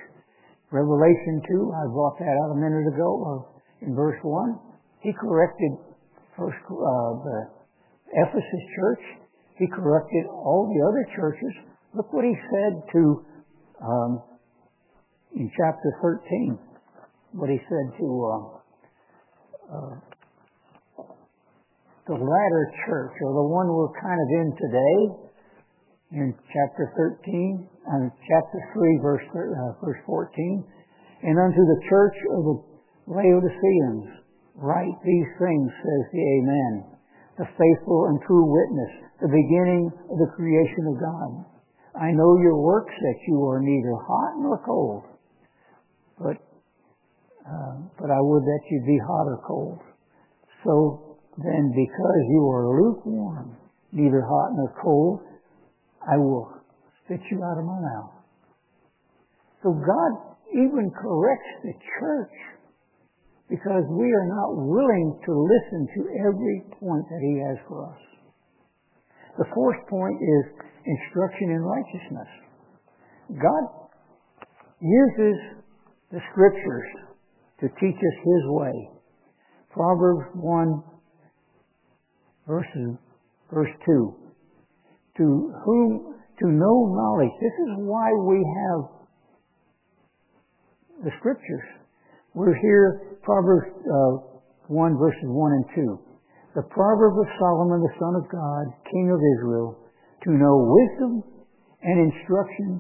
Revelation 0.71 1.43
2, 1.43 1.75
I 1.75 1.91
brought 1.91 2.17
that 2.21 2.31
out 2.31 2.55
a 2.55 2.61
minute 2.63 2.87
ago, 2.95 3.49
in 3.83 3.97
verse 3.97 4.19
1. 4.23 4.61
He 5.01 5.11
corrected 5.13 5.73
first 6.39 6.63
uh, 6.71 7.11
the 7.27 7.51
Ephesus 8.13 8.65
church. 8.77 9.05
He 9.59 9.67
corrected 9.69 10.27
all 10.31 10.71
the 10.71 10.81
other 10.87 11.05
churches. 11.17 11.53
Look 11.95 12.13
what 12.13 12.25
he 12.25 12.35
said 12.51 12.83
to, 12.93 13.25
um, 13.83 14.23
in 15.35 15.51
chapter 15.57 15.91
13, 16.01 16.59
what 17.33 17.51
he 17.51 17.59
said 17.59 17.87
to 17.99 18.07
uh, 18.25 18.59
uh, 19.69 19.95
the 22.07 22.15
latter 22.15 22.65
church, 22.87 23.13
or 23.21 23.33
the 23.35 23.49
one 23.53 23.69
we're 23.69 23.93
kind 24.01 24.17
of 24.17 24.29
in 24.41 24.49
today, 24.57 24.99
in 26.13 26.35
chapter 26.49 26.93
13, 26.97 27.69
and 27.93 28.11
chapter 28.31 28.59
3, 28.73 28.99
verse, 29.03 29.27
uh, 29.29 29.85
verse 29.85 30.01
14, 30.07 30.65
and 31.23 31.39
unto 31.39 31.61
the 31.61 31.81
church 31.91 32.17
of 32.33 32.41
the 32.45 32.57
Laodiceans, 33.09 34.25
write 34.55 34.97
these 35.05 35.31
things, 35.37 35.69
says 35.83 36.03
the 36.13 36.23
Amen, 36.23 36.98
the 37.39 37.47
faithful 37.47 38.11
and 38.11 38.19
true 38.27 38.45
witness, 38.45 38.93
the 39.23 39.31
beginning 39.31 39.91
of 40.11 40.19
the 40.19 40.31
creation 40.35 40.91
of 40.91 40.99
God. 40.99 41.31
I 41.95 42.11
know 42.11 42.37
your 42.43 42.59
works 42.59 42.95
that 42.95 43.19
you 43.27 43.47
are 43.47 43.63
neither 43.63 43.95
hot 43.95 44.33
nor 44.43 44.59
cold, 44.67 45.03
but 46.19 46.37
uh, 47.47 47.75
but 47.99 48.11
I 48.11 48.21
would 48.21 48.43
that 48.43 48.61
you 48.71 48.83
be 48.85 48.99
hot 49.07 49.27
or 49.27 49.41
cold. 49.47 49.79
So 50.65 51.17
then 51.39 51.73
because 51.73 52.23
you 52.29 52.51
are 52.51 52.83
lukewarm, 52.83 53.57
neither 53.93 54.21
hot 54.21 54.51
nor 54.55 54.75
cold, 54.83 55.21
I 56.03 56.17
will 56.19 56.53
spit 57.05 57.21
you 57.31 57.43
out 57.43 57.59
of 57.59 57.65
my 57.65 57.81
mouth. 57.81 58.15
So 59.63 59.73
God 59.73 60.37
even 60.53 60.91
corrects 60.91 61.55
the 61.63 61.73
church 61.73 62.35
because 63.49 63.85
we 63.91 64.13
are 64.13 64.29
not 64.29 64.61
willing 64.61 65.19
to 65.25 65.33
listen 65.33 65.89
to 65.97 66.01
every 66.29 66.63
point 66.81 67.05
that 67.09 67.23
He 67.25 67.41
has 67.49 67.57
for 67.67 67.89
us. 67.89 68.01
The 69.39 69.49
fourth 69.55 69.81
point 69.89 70.19
is 70.21 70.45
instruction 70.85 71.51
in 71.51 71.61
righteousness. 71.61 72.31
God 73.41 73.65
uses 74.81 75.37
the 76.13 76.21
scriptures 76.33 76.89
to 77.61 77.69
teach 77.81 77.97
us 77.97 78.17
His 78.25 78.43
way. 78.49 78.91
Proverbs 79.73 80.27
1 80.35 80.83
verses, 82.49 82.97
verse 83.53 83.71
2. 83.87 84.15
To 85.19 85.53
whom 85.65 86.15
to 86.41 86.47
know 86.49 86.95
knowledge. 86.95 87.35
This 87.41 87.53
is 87.53 87.71
why 87.79 88.11
we 88.25 88.39
have 88.39 88.81
the 91.05 91.11
scriptures. 91.19 91.78
We're 92.39 92.55
here, 92.63 93.19
Proverbs 93.27 93.67
uh, 93.83 94.71
1 94.71 94.95
verses 94.95 95.27
1 95.27 95.59
and 95.59 95.67
2. 95.75 95.99
The 96.55 96.63
proverb 96.71 97.19
of 97.19 97.27
Solomon, 97.35 97.83
the 97.83 97.91
son 97.99 98.15
of 98.15 98.31
God, 98.31 98.71
king 98.95 99.11
of 99.11 99.19
Israel, 99.19 99.75
to 100.23 100.31
know 100.39 100.55
wisdom 100.63 101.27
and 101.83 101.99
instruction, 101.99 102.79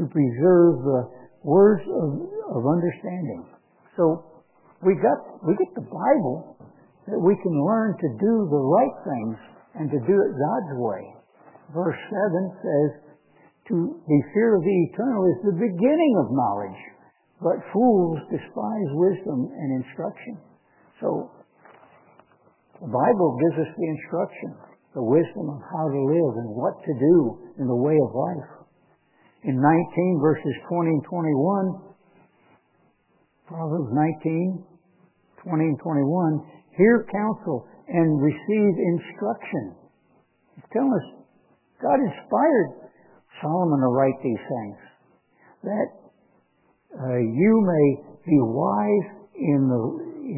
to 0.00 0.08
preserve 0.08 0.88
the 0.88 1.00
words 1.44 1.84
of, 1.84 2.56
of 2.56 2.64
understanding. 2.64 3.44
So 4.00 4.24
we 4.80 4.96
got 4.96 5.20
we 5.44 5.52
get 5.60 5.68
the 5.76 5.84
Bible 5.84 6.56
that 7.04 7.20
we 7.20 7.36
can 7.44 7.54
learn 7.60 8.00
to 8.00 8.08
do 8.08 8.32
the 8.48 8.62
right 8.72 8.96
things 9.04 9.36
and 9.84 9.92
to 9.92 10.00
do 10.00 10.16
it 10.16 10.30
God's 10.32 10.80
way. 10.80 11.04
Verse 11.76 12.00
7 12.08 12.56
says, 12.56 12.90
To 13.68 14.00
the 14.00 14.20
fear 14.32 14.56
of 14.56 14.64
the 14.64 14.78
eternal 14.88 15.28
is 15.28 15.44
the 15.44 15.60
beginning 15.60 16.12
of 16.24 16.32
knowledge, 16.32 16.93
but 17.44 17.60
fools 17.76 18.24
despise 18.32 18.90
wisdom 18.96 19.52
and 19.52 19.84
instruction. 19.84 20.40
So 21.04 21.28
the 22.80 22.88
Bible 22.88 23.36
gives 23.36 23.68
us 23.68 23.70
the 23.76 23.84
instruction, 23.84 24.56
the 24.96 25.04
wisdom 25.04 25.52
of 25.52 25.60
how 25.68 25.84
to 25.92 26.00
live 26.08 26.32
and 26.40 26.48
what 26.56 26.80
to 26.88 26.92
do 26.96 27.16
in 27.60 27.68
the 27.68 27.76
way 27.76 28.00
of 28.00 28.16
life. 28.16 28.64
In 29.44 29.60
19 29.60 30.24
verses 30.24 30.56
20 30.72 30.88
and 30.88 31.04
21, 31.04 31.92
Proverbs 33.44 33.92
19, 33.92 34.64
20 35.44 35.64
and 35.68 35.78
21, 35.84 36.48
hear 36.80 37.04
counsel 37.12 37.68
and 37.92 38.24
receive 38.24 38.72
instruction. 38.96 39.76
He's 40.56 40.64
telling 40.72 40.96
us 40.96 41.28
God 41.76 42.00
inspired 42.00 42.88
Solomon 43.44 43.84
to 43.84 43.92
write 43.92 44.16
these 44.24 44.40
things 44.48 44.80
that 45.68 46.03
uh, 46.94 47.18
you 47.18 47.52
may 47.62 47.88
be 48.24 48.38
wise 48.40 49.08
in 49.34 49.68
the 49.68 49.82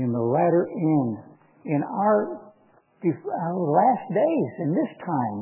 in 0.02 0.12
the 0.12 0.20
latter 0.20 0.66
end 0.66 1.36
in 1.66 1.82
our, 1.82 2.54
our 3.02 3.58
last 3.58 4.06
days, 4.14 4.50
in 4.62 4.70
this 4.70 4.92
time, 5.02 5.38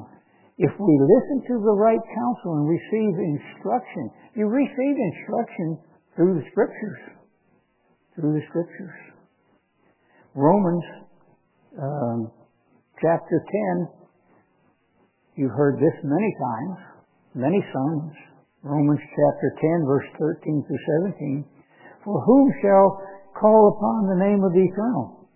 if 0.56 0.72
we 0.80 0.94
listen 1.04 1.44
to 1.52 1.54
the 1.60 1.76
right 1.76 2.00
counsel 2.00 2.56
and 2.56 2.68
receive 2.68 3.12
instruction, 3.20 4.10
you 4.34 4.46
receive 4.46 4.96
instruction 4.96 5.78
through 6.16 6.40
the 6.40 6.46
Scriptures. 6.50 7.00
Through 8.14 8.32
the 8.40 8.44
Scriptures. 8.48 8.96
Romans 10.34 10.84
um, 11.76 12.30
chapter 13.02 13.44
10, 13.76 13.88
you've 15.36 15.52
heard 15.52 15.76
this 15.76 15.98
many 16.02 16.32
times, 16.40 16.78
many 17.34 17.60
sermons. 17.72 18.14
Romans 18.64 19.00
chapter 19.12 19.52
10, 19.60 19.84
verse 19.84 20.08
13 20.16 20.64
through 20.64 21.12
17. 21.20 21.44
For 22.00 22.16
whom 22.16 22.48
shall 22.64 22.96
call 23.36 23.76
upon 23.76 24.08
the 24.08 24.24
name 24.24 24.40
of 24.40 24.56
the 24.56 24.64
eternal? 24.64 25.28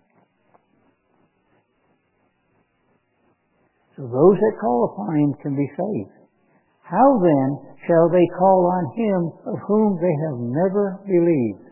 So 3.93 4.09
those 4.09 4.33
that 4.33 4.57
call 4.57 4.89
upon 4.89 5.13
him 5.13 5.31
can 5.45 5.53
be 5.53 5.69
saved. 5.77 6.25
How 6.81 7.05
then 7.21 7.77
shall 7.85 8.09
they 8.09 8.25
call 8.33 8.65
on 8.65 8.97
him 8.97 9.19
of 9.45 9.61
whom 9.61 10.01
they 10.01 10.15
have 10.25 10.37
never 10.41 10.97
believed? 11.05 11.69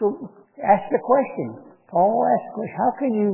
So 0.00 0.32
ask 0.64 0.88
the 0.88 1.02
question. 1.04 1.76
Paul 1.92 2.24
asked 2.24 2.48
the 2.48 2.56
question, 2.56 2.76
how 2.80 2.92
can 2.96 3.12
you 3.12 3.30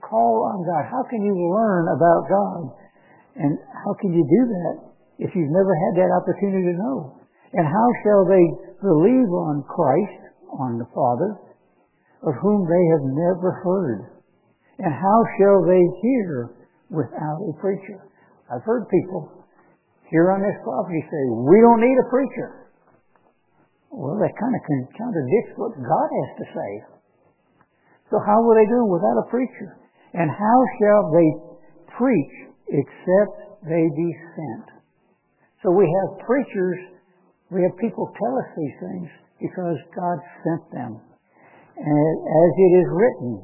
call 0.00 0.48
on 0.48 0.64
God? 0.64 0.88
How 0.88 1.04
can 1.12 1.20
you 1.20 1.36
learn 1.36 1.92
about 1.92 2.24
God? 2.24 2.72
And 3.36 3.58
how 3.84 3.92
can 4.00 4.16
you 4.16 4.24
do 4.24 4.42
that 4.48 4.87
if 5.18 5.34
you've 5.34 5.54
never 5.54 5.74
had 5.74 5.94
that 6.02 6.14
opportunity 6.14 6.72
to 6.72 6.76
know? 6.78 7.18
And 7.54 7.66
how 7.66 7.88
shall 8.04 8.24
they 8.26 8.44
believe 8.82 9.30
on 9.30 9.64
Christ, 9.66 10.20
on 10.54 10.78
the 10.78 10.88
Father, 10.94 11.38
of 12.22 12.34
whom 12.42 12.66
they 12.66 12.84
have 12.94 13.04
never 13.06 13.50
heard? 13.62 14.00
And 14.78 14.94
how 14.94 15.18
shall 15.38 15.66
they 15.66 15.82
hear 16.02 16.58
without 16.90 17.40
a 17.44 17.52
preacher. 17.60 18.00
I've 18.48 18.64
heard 18.64 18.88
people 18.88 19.44
here 20.08 20.32
on 20.32 20.40
this 20.40 20.56
property 20.64 21.04
say, 21.04 21.22
we 21.44 21.60
don't 21.60 21.84
need 21.84 21.98
a 22.00 22.08
preacher. 22.08 22.72
Well, 23.92 24.16
that 24.20 24.32
kind 24.36 24.54
of 24.56 24.62
contradicts 24.96 25.52
what 25.56 25.76
God 25.76 26.08
has 26.08 26.30
to 26.40 26.46
say. 26.52 26.70
So 28.08 28.16
how 28.24 28.40
will 28.40 28.56
they 28.56 28.68
do 28.68 28.88
without 28.88 29.20
a 29.20 29.28
preacher? 29.28 29.76
And 30.16 30.32
how 30.32 30.58
shall 30.80 31.12
they 31.12 31.28
preach 31.92 32.36
except 32.72 33.68
they 33.68 33.84
be 33.92 34.10
sent? 34.32 34.77
So 35.62 35.70
we 35.70 35.84
have 35.84 36.26
preachers, 36.26 36.78
we 37.50 37.62
have 37.62 37.74
people 37.78 38.06
tell 38.14 38.34
us 38.38 38.50
these 38.54 38.76
things 38.78 39.08
because 39.40 39.78
God 39.94 40.18
sent 40.46 40.64
them. 40.70 41.00
And 41.78 42.14
as 42.22 42.50
it 42.58 42.72
is 42.82 42.88
written, 42.90 43.42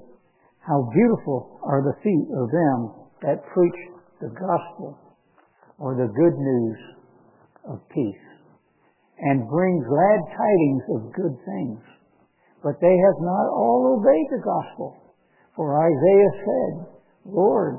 how 0.62 0.88
beautiful 0.94 1.58
are 1.62 1.82
the 1.82 1.98
feet 2.02 2.28
of 2.38 2.50
them 2.50 2.78
that 3.22 3.46
preach 3.52 3.80
the 4.20 4.30
gospel 4.30 4.98
or 5.78 5.94
the 5.94 6.12
good 6.12 6.36
news 6.38 6.78
of 7.66 7.88
peace 7.90 8.26
and 9.18 9.48
bring 9.48 9.82
glad 9.82 10.18
tidings 10.30 10.84
of 10.94 11.12
good 11.14 11.36
things. 11.44 11.80
But 12.62 12.80
they 12.80 12.96
have 12.96 13.18
not 13.20 13.46
all 13.50 13.98
obeyed 13.98 14.28
the 14.30 14.42
gospel. 14.42 14.96
For 15.56 15.78
Isaiah 15.78 16.34
said, 16.44 16.86
Lord, 17.26 17.76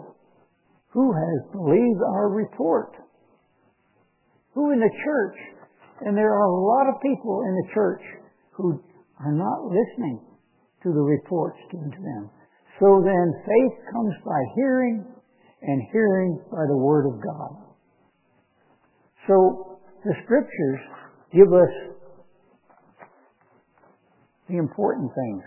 who 0.89 1.11
has 1.11 1.51
believed 1.51 2.01
our 2.15 2.29
report? 2.29 2.95
Who 4.55 4.71
in 4.71 4.79
the 4.79 4.95
church? 5.03 5.37
And 6.01 6.17
there 6.17 6.31
are 6.31 6.47
a 6.47 6.63
lot 6.63 6.87
of 6.89 7.01
people 7.01 7.43
in 7.47 7.53
the 7.55 7.73
church 7.73 8.01
who 8.51 8.81
are 9.19 9.31
not 9.31 9.67
listening 9.67 10.19
to 10.83 10.89
the 10.91 11.01
reports 11.01 11.59
given 11.71 11.91
to 11.91 12.01
them. 12.01 12.29
So 12.79 13.01
then 13.03 13.33
faith 13.45 13.75
comes 13.91 14.15
by 14.25 14.41
hearing 14.55 15.05
and 15.61 15.81
hearing 15.91 16.39
by 16.51 16.63
the 16.67 16.77
Word 16.77 17.07
of 17.07 17.21
God. 17.23 17.51
So 19.27 19.79
the 20.03 20.13
Scriptures 20.23 20.79
give 21.33 21.51
us 21.51 21.95
the 24.49 24.57
important 24.57 25.11
things. 25.15 25.43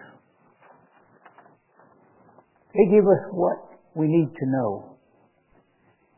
They 2.74 2.90
give 2.90 3.04
us 3.04 3.22
what 3.32 3.56
we 3.94 4.06
need 4.06 4.28
to 4.34 4.46
know. 4.46 4.96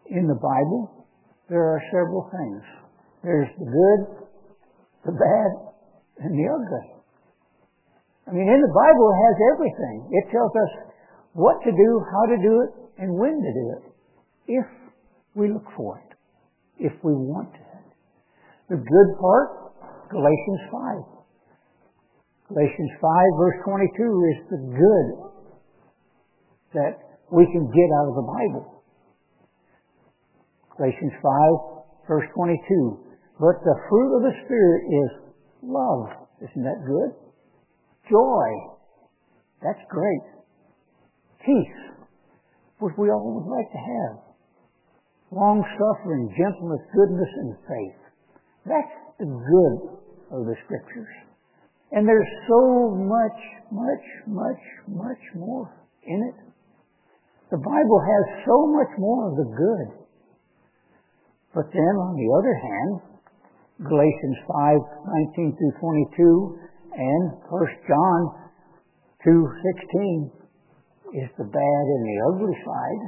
In 0.07 0.27
the 0.27 0.35
Bible, 0.35 1.07
there 1.49 1.63
are 1.63 1.83
several 1.91 2.31
things. 2.31 2.80
There's 3.23 3.49
the 3.59 3.69
good, 3.69 4.01
the 5.05 5.13
bad, 5.13 5.51
and 6.25 6.33
the 6.33 6.47
ugly. 6.49 6.87
I 8.29 8.33
mean, 8.33 8.49
in 8.49 8.61
the 8.61 8.73
Bible, 8.73 9.07
it 9.11 9.19
has 9.21 9.37
everything. 9.55 9.97
It 10.13 10.25
tells 10.31 10.53
us 10.55 10.73
what 11.33 11.61
to 11.65 11.71
do, 11.71 11.89
how 12.13 12.25
to 12.33 12.39
do 12.41 12.53
it, 12.63 12.71
and 13.03 13.15
when 13.19 13.35
to 13.35 13.53
do 13.53 13.67
it 13.77 13.83
if 14.51 14.67
we 15.35 15.53
look 15.53 15.67
for 15.77 15.99
it, 15.99 16.17
if 16.79 16.93
we 17.03 17.13
want 17.13 17.51
it. 17.55 17.71
The 18.69 18.77
good 18.77 19.11
part, 19.19 19.75
Galatians 20.11 20.63
5. 20.71 21.21
Galatians 22.51 22.91
5 23.01 23.11
verse 23.39 23.59
22 23.65 24.31
is 24.31 24.39
the 24.51 24.61
good 24.75 25.09
that 26.75 26.99
we 27.31 27.47
can 27.47 27.67
get 27.71 27.89
out 27.99 28.09
of 28.11 28.15
the 28.19 28.27
Bible. 28.27 28.83
Galatians 30.77 31.15
5 31.23 32.09
verse 32.09 32.27
22. 32.35 33.10
But 33.41 33.65
the 33.65 33.77
fruit 33.89 34.17
of 34.17 34.23
the 34.29 34.37
Spirit 34.45 34.83
is 34.85 35.11
love. 35.65 36.29
Isn't 36.45 36.63
that 36.63 36.85
good? 36.85 37.17
Joy. 38.13 38.49
That's 39.65 39.81
great. 39.89 40.25
Peace, 41.41 41.81
which 42.81 42.93
we 42.99 43.09
all 43.09 43.41
would 43.41 43.49
like 43.49 43.73
to 43.73 43.81
have 43.81 44.31
long 45.33 45.63
suffering, 45.79 46.27
gentleness, 46.35 46.83
goodness, 46.93 47.33
and 47.39 47.55
faith. 47.65 48.01
That's 48.67 48.97
the 49.19 49.31
good 49.31 49.77
of 50.35 50.47
the 50.47 50.57
scriptures. 50.67 51.15
And 51.93 52.07
there's 52.07 52.29
so 52.47 52.95
much, 52.99 53.41
much, 53.71 54.07
much, 54.27 54.65
much 54.87 55.23
more 55.35 55.71
in 56.03 56.19
it. 56.35 56.39
The 57.51 57.59
Bible 57.59 58.01
has 58.03 58.45
so 58.47 58.67
much 58.75 58.93
more 58.99 59.31
of 59.31 59.35
the 59.39 59.49
good. 59.55 59.89
But 61.55 61.67
then 61.73 61.95
on 61.99 62.15
the 62.15 62.31
other 62.31 62.55
hand, 62.55 63.10
Galatians 63.81 64.39
5, 64.45 64.77
19 65.41 65.57
through 65.57 65.75
22 66.13 66.59
and 67.01 67.25
1 67.49 67.89
John 67.89 68.21
2, 69.25 69.33
16 71.17 71.17
is 71.17 71.31
the 71.41 71.49
bad 71.49 71.85
and 71.89 72.03
the 72.05 72.19
ugly 72.29 72.57
side. 72.61 73.03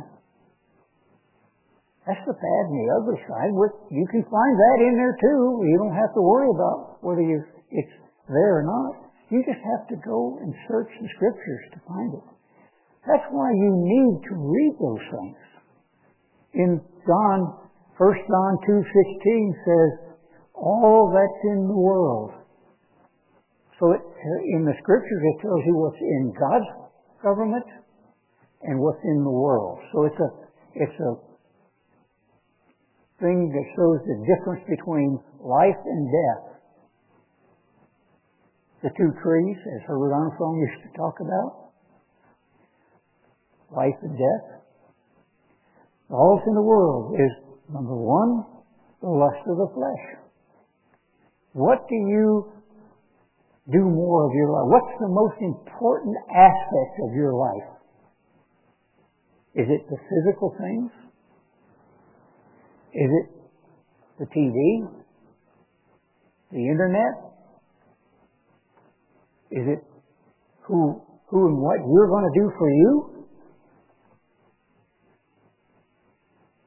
That's 2.08 2.24
the 2.24 2.34
bad 2.34 2.62
and 2.72 2.78
the 2.80 2.90
ugly 2.98 3.20
side. 3.28 3.52
You 3.92 4.06
can 4.08 4.24
find 4.26 4.54
that 4.58 4.78
in 4.80 4.96
there 4.96 5.16
too. 5.20 5.40
You 5.60 5.76
don't 5.76 5.94
have 5.94 6.12
to 6.16 6.22
worry 6.24 6.50
about 6.50 7.04
whether 7.04 7.22
you, 7.22 7.44
it's 7.70 7.96
there 8.26 8.58
or 8.58 8.64
not. 8.64 9.12
You 9.28 9.44
just 9.44 9.60
have 9.60 9.86
to 9.92 9.96
go 10.00 10.40
and 10.40 10.50
search 10.68 10.88
the 10.88 11.08
scriptures 11.20 11.64
to 11.76 11.78
find 11.84 12.16
it. 12.16 12.26
That's 13.06 13.28
why 13.30 13.52
you 13.52 13.70
need 13.76 14.14
to 14.24 14.34
read 14.40 14.74
those 14.80 15.04
things. 15.04 15.40
In 16.54 16.70
John 17.06 17.60
1 17.96 18.28
John 18.28 18.52
2.16 18.66 18.82
says, 19.68 20.11
all 20.62 21.10
that's 21.10 21.42
in 21.50 21.66
the 21.66 21.74
world. 21.74 22.30
So 23.80 23.90
it, 23.90 24.00
in 24.54 24.62
the 24.62 24.78
scriptures 24.78 25.22
it 25.34 25.42
tells 25.42 25.60
you 25.66 25.74
what's 25.74 25.98
in 25.98 26.32
God's 26.38 26.70
government 27.22 27.66
and 28.62 28.78
what's 28.78 29.02
in 29.02 29.24
the 29.26 29.30
world. 29.30 29.82
So 29.92 30.06
it's 30.06 30.20
a, 30.22 30.30
it's 30.78 30.98
a 31.02 31.12
thing 33.18 33.50
that 33.50 33.66
shows 33.74 33.98
the 34.06 34.22
difference 34.22 34.62
between 34.70 35.18
life 35.42 35.82
and 35.84 36.06
death. 36.06 36.44
The 38.86 38.90
two 38.94 39.10
trees, 39.22 39.58
as 39.58 39.82
Herbert 39.86 40.14
Armstrong 40.14 40.58
used 40.58 40.82
to 40.86 40.90
talk 40.98 41.18
about, 41.18 41.74
life 43.74 43.98
and 44.02 44.14
death. 44.14 44.62
All 46.10 46.38
that's 46.38 46.46
in 46.46 46.54
the 46.54 46.62
world 46.62 47.14
is, 47.18 47.32
number 47.72 47.94
one, 47.94 48.46
the 49.00 49.08
lust 49.08 49.42
of 49.46 49.56
the 49.56 49.70
flesh. 49.74 50.21
What 51.52 51.88
do 51.88 51.94
you 51.94 52.52
do 53.70 53.80
more 53.80 54.26
of 54.26 54.32
your 54.34 54.50
life? 54.50 54.66
What's 54.66 54.98
the 55.00 55.08
most 55.08 55.36
important 55.40 56.16
aspect 56.30 56.94
of 57.08 57.14
your 57.14 57.34
life? 57.34 57.68
Is 59.54 59.66
it 59.68 59.86
the 59.88 59.96
physical 59.96 60.54
things? 60.58 60.90
Is 62.94 63.10
it 63.20 63.26
the 64.18 64.26
TV? 64.26 64.88
The 66.52 66.58
internet? 66.58 67.14
Is 69.50 69.66
it 69.68 69.84
who, 70.62 71.02
who 71.28 71.46
and 71.48 71.58
what 71.58 71.76
you're 71.86 72.08
going 72.08 72.24
to 72.32 72.40
do 72.40 72.50
for 72.58 72.70
you? 72.70 73.12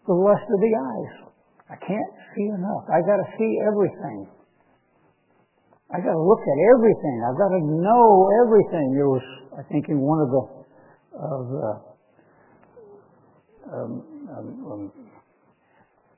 the 0.07 0.13
lust 0.13 0.45
of 0.45 0.59
the 0.61 0.73
eyes. 0.77 1.13
I 1.69 1.75
can't 1.81 2.13
see 2.35 2.47
enough. 2.53 2.85
I 2.93 3.01
got 3.01 3.17
to 3.17 3.27
see 3.37 3.57
everything. 3.65 4.29
I 5.93 6.01
got 6.01 6.17
to 6.17 6.25
look 6.25 6.41
at 6.41 6.59
everything. 6.73 7.17
I've 7.21 7.37
got 7.37 7.53
to 7.53 7.61
know 7.61 8.05
everything. 8.41 8.97
There 8.97 9.09
was, 9.09 9.25
I 9.53 9.63
think, 9.69 9.85
in 9.89 10.01
one 10.01 10.17
of 10.17 10.29
the 10.33 10.43
of 11.15 11.43
the 11.47 11.69
um, 13.65 13.91
um, 14.29 14.47
um, 14.65 14.83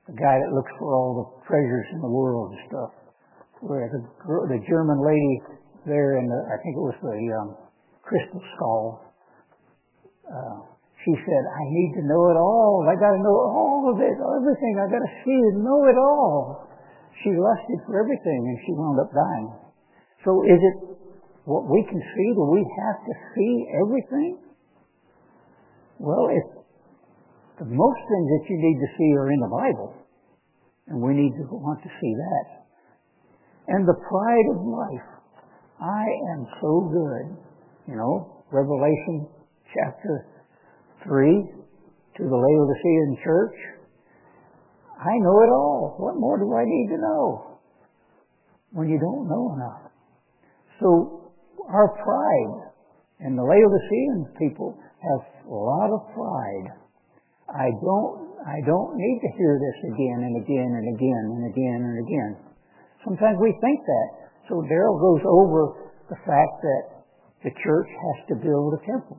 the 0.08 0.16
guy 0.16 0.40
that 0.40 0.52
looks 0.56 0.72
for 0.80 0.96
all 0.96 1.12
the 1.20 1.28
treasures 1.48 1.88
in 1.94 2.00
the 2.00 2.08
world 2.08 2.56
and 2.56 2.62
stuff, 2.72 2.92
where 3.60 3.92
the 3.92 4.02
the 4.56 4.60
German 4.72 5.04
lady 5.04 5.36
there 5.86 6.18
in 6.18 6.26
the 6.28 6.40
I 6.48 6.58
think 6.64 6.80
it 6.80 6.86
was 6.88 6.98
the 7.04 7.20
um, 7.36 7.50
crystal 8.04 8.42
skull. 8.56 9.04
Uh, 10.28 10.60
she 11.08 11.16
said, 11.24 11.44
I 11.48 11.64
need 11.72 11.92
to 11.96 12.04
know 12.04 12.24
it 12.28 12.36
all. 12.36 12.84
I 12.84 12.96
got 13.00 13.16
to 13.16 13.22
know 13.24 13.38
all 13.48 13.96
of 13.96 13.98
it, 14.04 14.12
everything. 14.12 14.76
I 14.76 14.92
got 14.92 15.00
to 15.00 15.14
see 15.24 15.40
and 15.56 15.64
know 15.64 15.88
it 15.88 15.96
all. 15.96 16.67
She 17.24 17.34
lusted 17.34 17.80
for 17.86 18.00
everything 18.00 18.42
and 18.46 18.58
she 18.66 18.74
wound 18.74 19.00
up 19.02 19.12
dying. 19.14 19.50
So 20.26 20.44
is 20.46 20.60
it 20.60 20.78
what 21.46 21.66
we 21.66 21.82
can 21.88 22.02
see? 22.02 22.28
Do 22.36 22.44
we 22.52 22.62
have 22.62 23.00
to 23.02 23.14
see 23.34 23.54
everything? 23.82 24.38
Well, 25.98 26.30
if 26.30 26.46
the 27.58 27.66
most 27.66 28.02
things 28.06 28.28
that 28.38 28.46
you 28.50 28.58
need 28.62 28.78
to 28.78 28.90
see 28.98 29.10
are 29.18 29.32
in 29.32 29.40
the 29.42 29.50
Bible, 29.50 29.94
and 30.88 31.02
we 31.02 31.14
need 31.14 31.34
to 31.36 31.44
want 31.52 31.82
to 31.84 31.90
see 31.90 32.14
that. 32.16 32.46
And 33.68 33.88
the 33.88 33.98
pride 33.98 34.48
of 34.56 34.62
life. 34.64 35.10
I 35.82 36.06
am 36.34 36.48
so 36.62 36.90
good. 36.92 37.26
You 37.88 37.96
know, 37.96 38.44
Revelation 38.52 39.28
chapter 39.74 40.28
3 41.04 41.52
to 42.18 42.24
the 42.24 42.36
Laodicean 42.36 43.18
church. 43.24 43.56
I 44.98 45.14
know 45.22 45.38
it 45.46 45.52
all. 45.54 45.96
What 46.02 46.18
more 46.18 46.38
do 46.42 46.50
I 46.58 46.66
need 46.66 46.90
to 46.90 47.00
know? 47.02 47.60
When 48.74 48.90
you 48.90 49.00
don't 49.00 49.30
know 49.30 49.54
enough. 49.54 49.94
So 50.82 51.34
our 51.70 51.94
pride, 52.02 52.74
and 53.20 53.38
the 53.38 53.46
Laodicean 53.46 54.34
people 54.38 54.78
have 54.78 55.22
a 55.46 55.54
lot 55.54 55.90
of 55.94 56.02
pride. 56.14 56.68
I 57.50 57.70
don't, 57.80 58.38
I 58.46 58.58
don't 58.66 58.94
need 58.98 59.20
to 59.22 59.30
hear 59.38 59.58
this 59.58 59.78
again 59.94 60.20
and 60.26 60.36
again 60.42 60.70
and 60.78 60.88
again 60.94 61.24
and 61.32 61.44
again 61.50 61.80
and 61.82 61.98
again. 62.02 62.32
Sometimes 63.06 63.38
we 63.40 63.54
think 63.62 63.80
that. 63.86 64.10
So 64.50 64.64
Daryl 64.66 64.98
goes 65.00 65.24
over 65.26 65.92
the 66.10 66.20
fact 66.24 66.54
that 66.64 66.84
the 67.44 67.52
church 67.64 67.90
has 67.90 68.18
to 68.32 68.36
build 68.36 68.74
a 68.74 68.82
temple. 68.86 69.18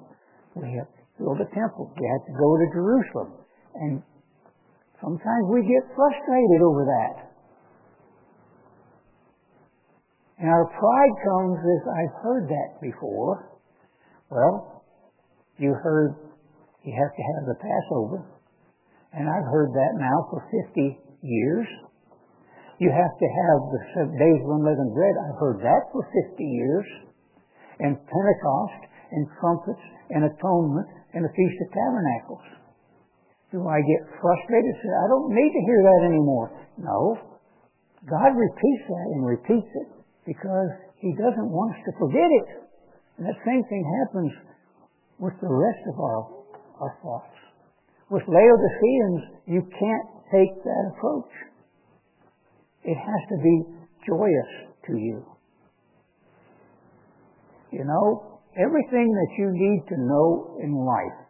We 0.56 0.74
have 0.76 0.88
to 0.88 1.02
build 1.18 1.38
a 1.40 1.48
temple. 1.54 1.92
We 1.94 2.06
have 2.06 2.24
to 2.26 2.34
go 2.34 2.48
to 2.58 2.66
Jerusalem. 2.72 3.30
And 3.74 4.02
sometimes 5.00 5.44
we 5.50 5.62
get 5.62 5.84
frustrated 5.94 6.60
over 6.62 6.84
that. 6.84 7.28
And 10.38 10.48
our 10.48 10.66
pride 10.66 11.14
comes 11.26 11.58
as 11.58 11.82
I've 11.88 12.16
heard 12.22 12.48
that 12.48 12.80
before. 12.80 13.50
Well, 14.30 14.84
you 15.58 15.74
heard 15.74 16.14
you 16.88 16.94
have 16.94 17.12
to 17.12 17.24
have 17.34 17.42
the 17.50 17.58
Passover. 17.58 18.24
And 19.12 19.28
I've 19.28 19.48
heard 19.50 19.72
that 19.74 19.92
now 20.00 20.24
for 20.30 20.40
50 20.48 20.96
years. 21.20 21.66
You 22.78 22.88
have 22.88 23.14
to 23.18 23.28
have 23.28 23.58
the 23.74 23.82
days 24.16 24.40
of 24.40 24.48
unleavened 24.48 24.94
bread. 24.94 25.14
I've 25.18 25.40
heard 25.40 25.58
that 25.66 25.90
for 25.90 26.06
50 26.06 26.44
years. 26.44 26.86
And 27.80 27.98
Pentecost 27.98 28.82
and 29.10 29.26
trumpets 29.40 29.84
and 30.10 30.24
atonement 30.32 30.88
and 31.14 31.24
the 31.24 31.32
Feast 31.34 31.58
of 31.60 31.68
Tabernacles. 31.74 32.46
Do 33.52 33.64
I 33.64 33.80
get 33.80 34.00
frustrated? 34.20 34.72
Say, 34.82 34.92
I 34.92 35.06
don't 35.08 35.32
need 35.32 35.52
to 35.52 35.62
hear 35.64 35.80
that 35.82 36.02
anymore. 36.08 36.52
No. 36.76 37.16
God 38.04 38.36
repeats 38.36 38.84
that 38.88 39.08
and 39.16 39.24
repeats 39.24 39.68
it 39.72 39.88
because 40.26 40.70
He 41.00 41.12
doesn't 41.16 41.48
want 41.48 41.76
us 41.76 41.82
to 41.88 41.92
forget 41.98 42.28
it. 42.28 42.48
And 43.16 43.26
that 43.26 43.38
same 43.44 43.64
thing 43.68 43.82
happens 44.04 44.32
with 45.18 45.34
the 45.40 45.48
rest 45.48 45.82
of 45.92 45.96
our, 45.98 46.20
our 46.80 46.92
thoughts. 47.02 47.36
With 48.10 48.22
Laodiceans, 48.28 49.42
you 49.46 49.62
can't 49.64 50.08
take 50.32 50.52
that 50.64 50.84
approach. 50.94 51.32
It 52.84 52.96
has 52.96 53.22
to 53.32 53.36
be 53.42 53.54
joyous 54.06 54.52
to 54.86 54.96
you. 54.96 55.24
You 57.72 57.84
know, 57.84 58.38
Everything 58.58 59.06
that 59.14 59.32
you 59.38 59.52
need 59.54 59.86
to 59.86 59.96
know 60.02 60.58
in 60.60 60.74
life 60.74 61.27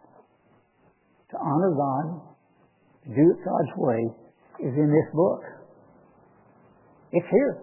to 1.30 1.38
honor 1.38 1.70
God, 1.76 2.20
to 3.04 3.14
do 3.14 3.30
it 3.30 3.44
God's 3.44 3.76
way, 3.76 4.10
is 4.60 4.74
in 4.74 4.90
this 4.90 5.08
book. 5.14 5.44
It's 7.12 7.28
here. 7.30 7.62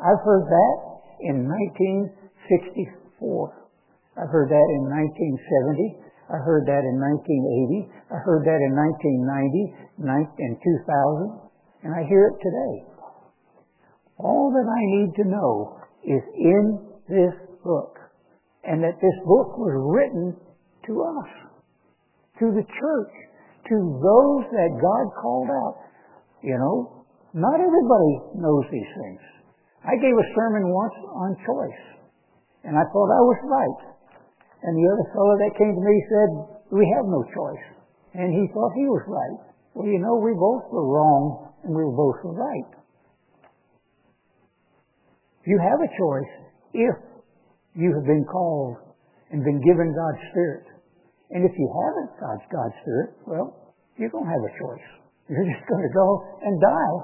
I've 0.00 0.20
heard 0.24 0.48
that 0.48 1.00
in 1.20 1.46
1964. 1.46 3.54
I've 4.18 4.28
heard 4.28 4.50
that 4.50 4.68
in 4.76 4.90
1970. 4.90 5.96
I 6.32 6.38
heard 6.42 6.66
that 6.66 6.84
in 6.84 6.96
1980. 6.96 7.88
I 8.10 8.16
heard 8.24 8.44
that 8.44 8.60
in 8.60 8.74
1990 8.74 9.74
and 10.00 10.58
2000. 10.58 11.40
And 11.84 11.94
I 11.94 12.04
hear 12.08 12.26
it 12.28 12.40
today. 12.40 12.84
All 14.18 14.50
that 14.52 14.68
I 14.68 14.84
need 15.00 15.14
to 15.22 15.28
know 15.28 15.80
is 16.04 16.22
in 16.34 16.78
this 17.08 17.34
book 17.64 17.98
and 18.64 18.82
that 18.82 19.00
this 19.00 19.14
book 19.26 19.56
was 19.58 19.74
written 19.74 20.36
to 20.86 21.02
us, 21.02 21.28
to 22.42 22.50
the 22.50 22.66
church, 22.66 23.14
to 23.70 23.76
those 24.02 24.44
that 24.50 24.70
God 24.82 25.04
called 25.22 25.46
out. 25.46 25.78
You 26.42 26.58
know, 26.58 27.06
not 27.38 27.62
everybody 27.62 28.12
knows 28.34 28.66
these 28.74 28.90
things. 28.98 29.22
I 29.86 29.94
gave 29.94 30.14
a 30.18 30.28
sermon 30.34 30.66
once 30.66 30.98
on 31.14 31.30
choice, 31.46 31.82
and 32.66 32.74
I 32.74 32.82
thought 32.90 33.10
I 33.14 33.22
was 33.22 33.40
right. 33.46 33.80
And 34.66 34.74
the 34.74 34.86
other 34.90 35.06
fellow 35.14 35.34
that 35.38 35.58
came 35.58 35.74
to 35.74 35.84
me 35.86 35.96
said, 36.10 36.30
we 36.74 36.82
have 36.98 37.06
no 37.06 37.22
choice. 37.30 37.66
And 38.14 38.34
he 38.34 38.50
thought 38.50 38.74
he 38.74 38.86
was 38.90 39.02
right. 39.06 39.38
Well, 39.74 39.86
you 39.86 39.98
know, 40.02 40.18
we 40.18 40.34
both 40.34 40.66
were 40.70 40.86
wrong, 40.86 41.54
and 41.62 41.70
we 41.70 41.82
were 41.82 41.94
both 41.94 42.18
right. 42.26 42.70
You 45.46 45.58
have 45.58 45.78
a 45.78 45.90
choice 45.98 46.32
if 46.74 46.96
you 47.74 47.94
have 47.94 48.06
been 48.06 48.24
called 48.30 48.76
and 49.30 49.42
been 49.42 49.60
given 49.62 49.94
God's 49.94 50.22
Spirit. 50.30 50.66
And 51.32 51.48
if 51.48 51.52
you 51.56 51.68
haven't 51.68 52.12
got 52.20 52.36
God's 52.52 52.76
Spirit, 52.84 53.10
well, 53.24 53.56
you 53.96 54.08
don't 54.12 54.28
have 54.28 54.44
a 54.44 54.52
choice. 54.60 54.88
You're 55.28 55.48
just 55.48 55.64
going 55.64 55.80
to 55.80 55.94
go 55.96 56.08
and 56.44 56.54
die. 56.60 56.96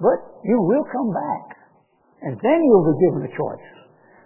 But 0.00 0.18
you 0.44 0.56
will 0.56 0.84
come 0.88 1.12
back. 1.12 1.44
And 2.24 2.34
then 2.40 2.58
you'll 2.64 2.88
be 2.88 2.96
given 3.04 3.20
a 3.28 3.32
choice. 3.36 3.68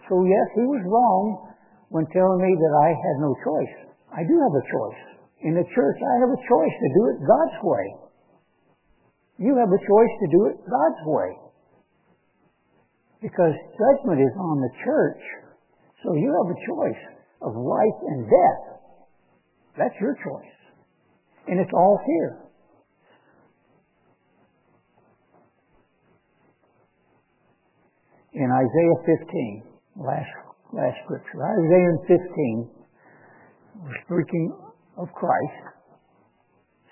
So 0.06 0.22
yes, 0.22 0.46
he 0.54 0.64
was 0.64 0.82
wrong 0.86 1.50
when 1.90 2.06
telling 2.14 2.38
me 2.38 2.52
that 2.54 2.74
I 2.86 2.88
had 2.94 3.16
no 3.18 3.34
choice. 3.42 3.74
I 4.14 4.22
do 4.22 4.34
have 4.38 4.54
a 4.54 4.64
choice. 4.70 5.02
In 5.42 5.54
the 5.54 5.66
church, 5.74 5.98
I 5.98 6.14
have 6.22 6.30
a 6.30 6.42
choice 6.46 6.74
to 6.78 6.88
do 6.94 7.02
it 7.10 7.16
God's 7.26 7.58
way. 7.62 7.86
You 9.38 9.54
have 9.58 9.70
a 9.70 9.82
choice 9.82 10.14
to 10.22 10.28
do 10.30 10.40
it 10.50 10.56
God's 10.66 11.02
way. 11.06 11.30
Because 13.22 13.54
judgment 13.74 14.22
is 14.22 14.34
on 14.38 14.62
the 14.62 14.72
church 14.86 15.22
so 16.02 16.14
you 16.14 16.30
have 16.30 16.50
a 16.54 16.58
choice 16.62 17.02
of 17.42 17.52
life 17.58 17.98
and 18.06 18.22
death. 18.30 18.77
That's 19.78 19.94
your 20.00 20.14
choice. 20.14 20.58
And 21.46 21.60
it's 21.60 21.70
all 21.72 21.98
here. 22.04 22.48
In 28.34 28.50
Isaiah 28.50 29.16
15, 29.18 29.62
last, 29.96 30.28
last 30.72 30.96
scripture, 31.04 31.40
Isaiah 31.42 32.18
15, 32.18 32.70
speaking 34.04 34.52
of 34.98 35.08
Christ, 35.14 35.62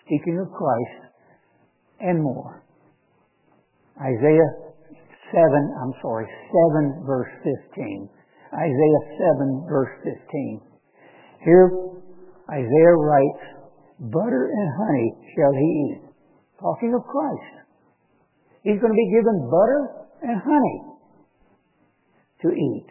speaking 0.07 0.39
of 0.41 0.51
Christ, 0.55 1.13
and 2.01 2.23
more. 2.23 2.63
Isaiah 4.01 4.51
7, 5.33 5.43
I'm 5.83 5.93
sorry, 6.03 6.27
7 6.73 7.05
verse 7.07 7.31
15. 7.75 8.09
Isaiah 8.55 9.03
7 9.37 9.67
verse 9.69 9.93
15. 10.05 10.61
Here, 11.45 11.71
Isaiah 12.51 12.97
writes, 12.97 13.43
Butter 13.99 14.51
and 14.53 14.69
honey 14.77 15.09
shall 15.35 15.53
he 15.53 15.69
eat. 15.91 16.03
Talking 16.61 16.95
of 16.95 17.03
Christ. 17.05 17.67
He's 18.63 18.81
going 18.81 18.93
to 18.93 18.99
be 18.99 19.11
given 19.15 19.51
butter 19.51 20.07
and 20.23 20.41
honey 20.43 20.79
to 22.43 22.49
eat 22.53 22.87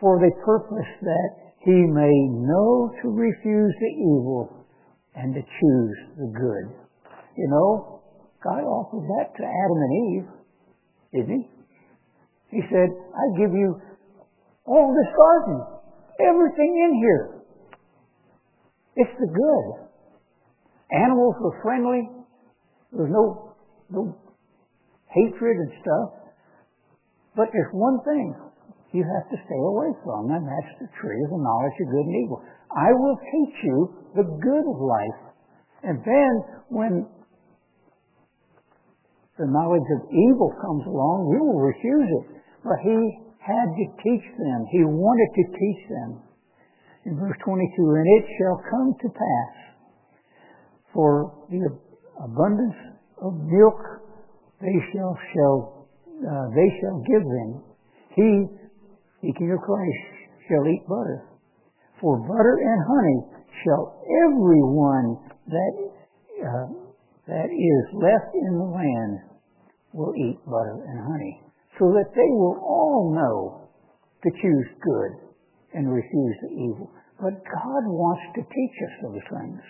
for 0.00 0.18
the 0.18 0.30
purpose 0.44 0.90
that 1.02 1.30
he 1.64 1.72
may 1.72 2.16
know 2.42 2.90
to 3.02 3.08
refuse 3.08 3.74
the 3.78 3.92
evil 4.02 4.66
and 5.14 5.34
to 5.34 5.40
choose 5.40 5.98
the 6.16 6.32
good. 6.34 6.74
You 7.36 7.48
know, 7.48 8.02
God 8.42 8.64
offered 8.64 9.06
that 9.06 9.36
to 9.36 9.44
Adam 9.44 9.78
and 9.78 9.94
Eve, 10.10 10.28
didn't 11.12 11.38
he? 11.38 12.56
He 12.56 12.62
said, 12.68 12.90
I 12.90 13.24
give 13.38 13.52
you 13.52 13.80
all 14.66 14.92
this 14.92 15.12
garden, 15.14 15.58
everything 16.20 16.72
in 16.84 16.92
here. 16.98 17.41
It's 18.96 19.16
the 19.18 19.26
good. 19.26 19.66
Animals 20.92 21.36
were 21.40 21.56
friendly. 21.62 22.02
There 22.92 23.08
was 23.08 23.12
no, 23.12 23.24
no 23.88 24.16
hatred 25.08 25.56
and 25.56 25.72
stuff. 25.80 26.08
But 27.36 27.48
there's 27.52 27.72
one 27.72 28.00
thing 28.04 28.34
you 28.92 29.00
have 29.00 29.24
to 29.32 29.38
stay 29.48 29.56
away 29.56 29.88
from, 30.04 30.28
and 30.28 30.44
that's 30.44 30.74
the 30.84 30.90
tree 31.00 31.16
of 31.24 31.30
the 31.32 31.40
knowledge 31.40 31.76
of 31.80 31.88
good 31.88 32.06
and 32.12 32.16
evil. 32.24 32.44
I 32.76 32.92
will 32.92 33.16
teach 33.16 33.56
you 33.64 33.78
the 34.16 34.28
good 34.28 34.64
of 34.68 34.76
life. 34.76 35.20
And 35.82 35.96
then 36.04 36.32
when 36.68 36.92
the 39.40 39.48
knowledge 39.48 39.88
of 39.96 40.00
evil 40.12 40.52
comes 40.60 40.84
along, 40.84 41.32
we 41.32 41.40
will 41.40 41.60
refuse 41.64 42.08
it. 42.20 42.24
But 42.62 42.78
he 42.84 42.96
had 43.40 43.68
to 43.72 43.84
teach 44.04 44.26
them. 44.36 44.58
He 44.70 44.84
wanted 44.84 45.30
to 45.40 45.44
teach 45.56 45.82
them. 45.88 46.10
In 47.04 47.16
verse 47.18 47.36
22, 47.44 47.58
and 47.58 48.06
it 48.18 48.24
shall 48.38 48.62
come 48.70 48.94
to 49.02 49.08
pass 49.10 49.54
for 50.94 51.46
the 51.50 51.66
abundance 52.22 52.78
of 53.22 53.34
milk 53.34 53.80
they 54.62 54.78
shall 54.94 55.18
shall 55.34 55.88
uh, 56.22 56.46
they 56.54 56.68
shall 56.78 57.02
give 57.02 57.24
them. 57.26 57.50
He, 58.14 58.46
speaking 59.18 59.50
of 59.50 59.58
Christ, 59.58 60.06
shall 60.46 60.62
eat 60.70 60.86
butter. 60.86 61.26
For 62.00 62.18
butter 62.22 62.56
and 62.62 62.80
honey 62.86 63.18
shall 63.64 63.98
everyone 64.22 65.18
that 65.50 65.74
uh, 66.46 66.66
that 67.26 67.50
is 67.50 67.84
left 67.98 68.30
in 68.34 68.58
the 68.58 68.70
land 68.70 69.18
will 69.92 70.14
eat 70.14 70.38
butter 70.46 70.78
and 70.86 70.98
honey 71.10 71.40
so 71.78 71.90
that 71.98 72.14
they 72.14 72.30
will 72.38 72.62
all 72.62 73.10
know 73.14 73.68
to 74.22 74.30
choose 74.30 74.68
good 74.78 75.31
and 75.74 75.92
refuse 75.92 76.36
the 76.42 76.52
evil. 76.52 76.90
But 77.20 77.44
God 77.44 77.82
wants 77.86 78.22
to 78.34 78.42
teach 78.42 78.76
us 78.82 78.94
those 79.02 79.26
things. 79.30 79.60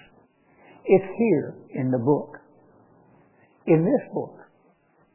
It's 0.85 1.11
here 1.19 1.55
in 1.75 1.91
the 1.91 1.99
book. 1.99 2.39
In 3.67 3.85
this 3.85 4.05
book 4.13 4.35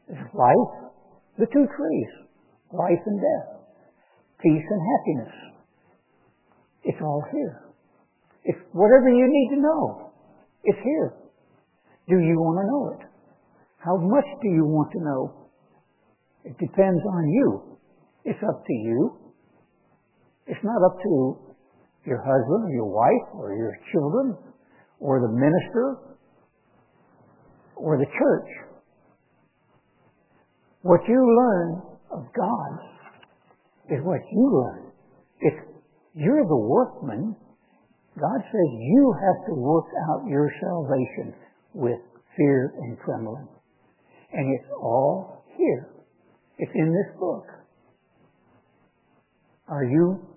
is 0.10 0.18
life, 0.34 0.92
the 1.38 1.48
two 1.52 1.68
trees, 1.68 2.12
life 2.72 3.04
and 3.06 3.20
death, 3.20 3.60
peace 4.42 4.64
and 4.70 4.82
happiness. 4.96 5.36
It's 6.84 7.02
all 7.02 7.24
here. 7.32 7.68
It's 8.46 8.60
whatever 8.72 9.10
you 9.10 9.28
need 9.28 9.56
to 9.56 9.62
know. 9.62 10.12
It's 10.64 10.80
here. 10.84 11.14
Do 12.08 12.20
you 12.20 12.40
want 12.40 12.64
to 12.64 12.68
know 12.72 12.84
it? 12.96 13.08
How 13.84 13.98
much 13.98 14.26
do 14.42 14.48
you 14.48 14.64
want 14.64 14.92
to 14.94 15.04
know? 15.04 15.50
It 16.46 16.58
depends 16.58 17.04
on 17.04 17.28
you. 17.28 17.78
It's 18.24 18.40
up 18.48 18.66
to 18.66 18.74
you. 18.74 19.27
It's 20.48 20.64
not 20.64 20.80
up 20.86 20.98
to 21.04 21.38
your 22.06 22.20
husband 22.20 22.72
or 22.72 22.74
your 22.74 22.88
wife 22.88 23.28
or 23.36 23.56
your 23.56 23.78
children 23.92 24.38
or 25.00 25.20
the 25.20 25.28
minister 25.28 25.98
or 27.76 27.98
the 27.98 28.06
church. 28.06 28.50
What 30.82 31.02
you 31.08 31.20
learn 31.20 31.82
of 32.12 32.26
God 32.34 32.80
is 33.92 34.00
what 34.04 34.22
you 34.32 34.64
learn. 34.64 34.92
If 35.42 35.54
you're 36.16 36.48
the 36.48 36.56
workman, 36.56 37.36
God 38.20 38.40
says 38.40 38.70
you 38.72 39.14
have 39.20 39.48
to 39.48 39.54
work 39.54 39.86
out 40.10 40.28
your 40.28 40.50
salvation 40.62 41.34
with 41.74 42.00
fear 42.36 42.74
and 42.80 42.98
trembling. 43.04 43.48
And 44.32 44.60
it's 44.60 44.72
all 44.82 45.44
here. 45.58 45.90
It's 46.58 46.72
in 46.74 46.92
this 46.92 47.20
book. 47.20 47.46
Are 49.68 49.84
you 49.84 50.37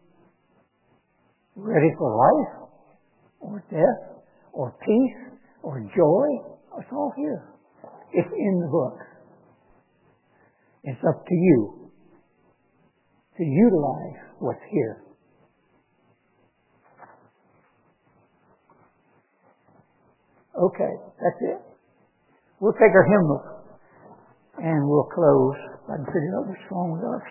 ready 1.61 1.92
for 1.98 2.16
life 2.16 2.70
or 3.40 3.64
death 3.70 4.22
or 4.52 4.74
peace 4.80 5.38
or 5.62 5.80
joy? 5.96 6.26
It's 6.78 6.88
all 6.92 7.12
here. 7.16 7.44
It's 8.12 8.32
in 8.32 8.61
the 8.61 8.68
book. 8.68 8.98
It's 10.84 11.00
up 11.06 11.26
to 11.26 11.34
you 11.34 11.90
to 13.36 13.44
utilize 13.44 14.20
what's 14.38 14.64
here. 14.70 15.04
Okay, 20.56 20.92
that's 21.20 21.40
it. 21.40 21.61
We'll 22.61 22.74
take 22.74 22.92
our 22.92 23.06
hymn 23.08 23.28
book 23.28 23.46
and 24.58 24.88
we'll 24.88 25.08
close. 25.14 25.56
I 25.88 25.96
can 25.96 26.06
figure 26.06 26.36
out 26.38 26.48
with 26.92 27.04
our 27.04 27.24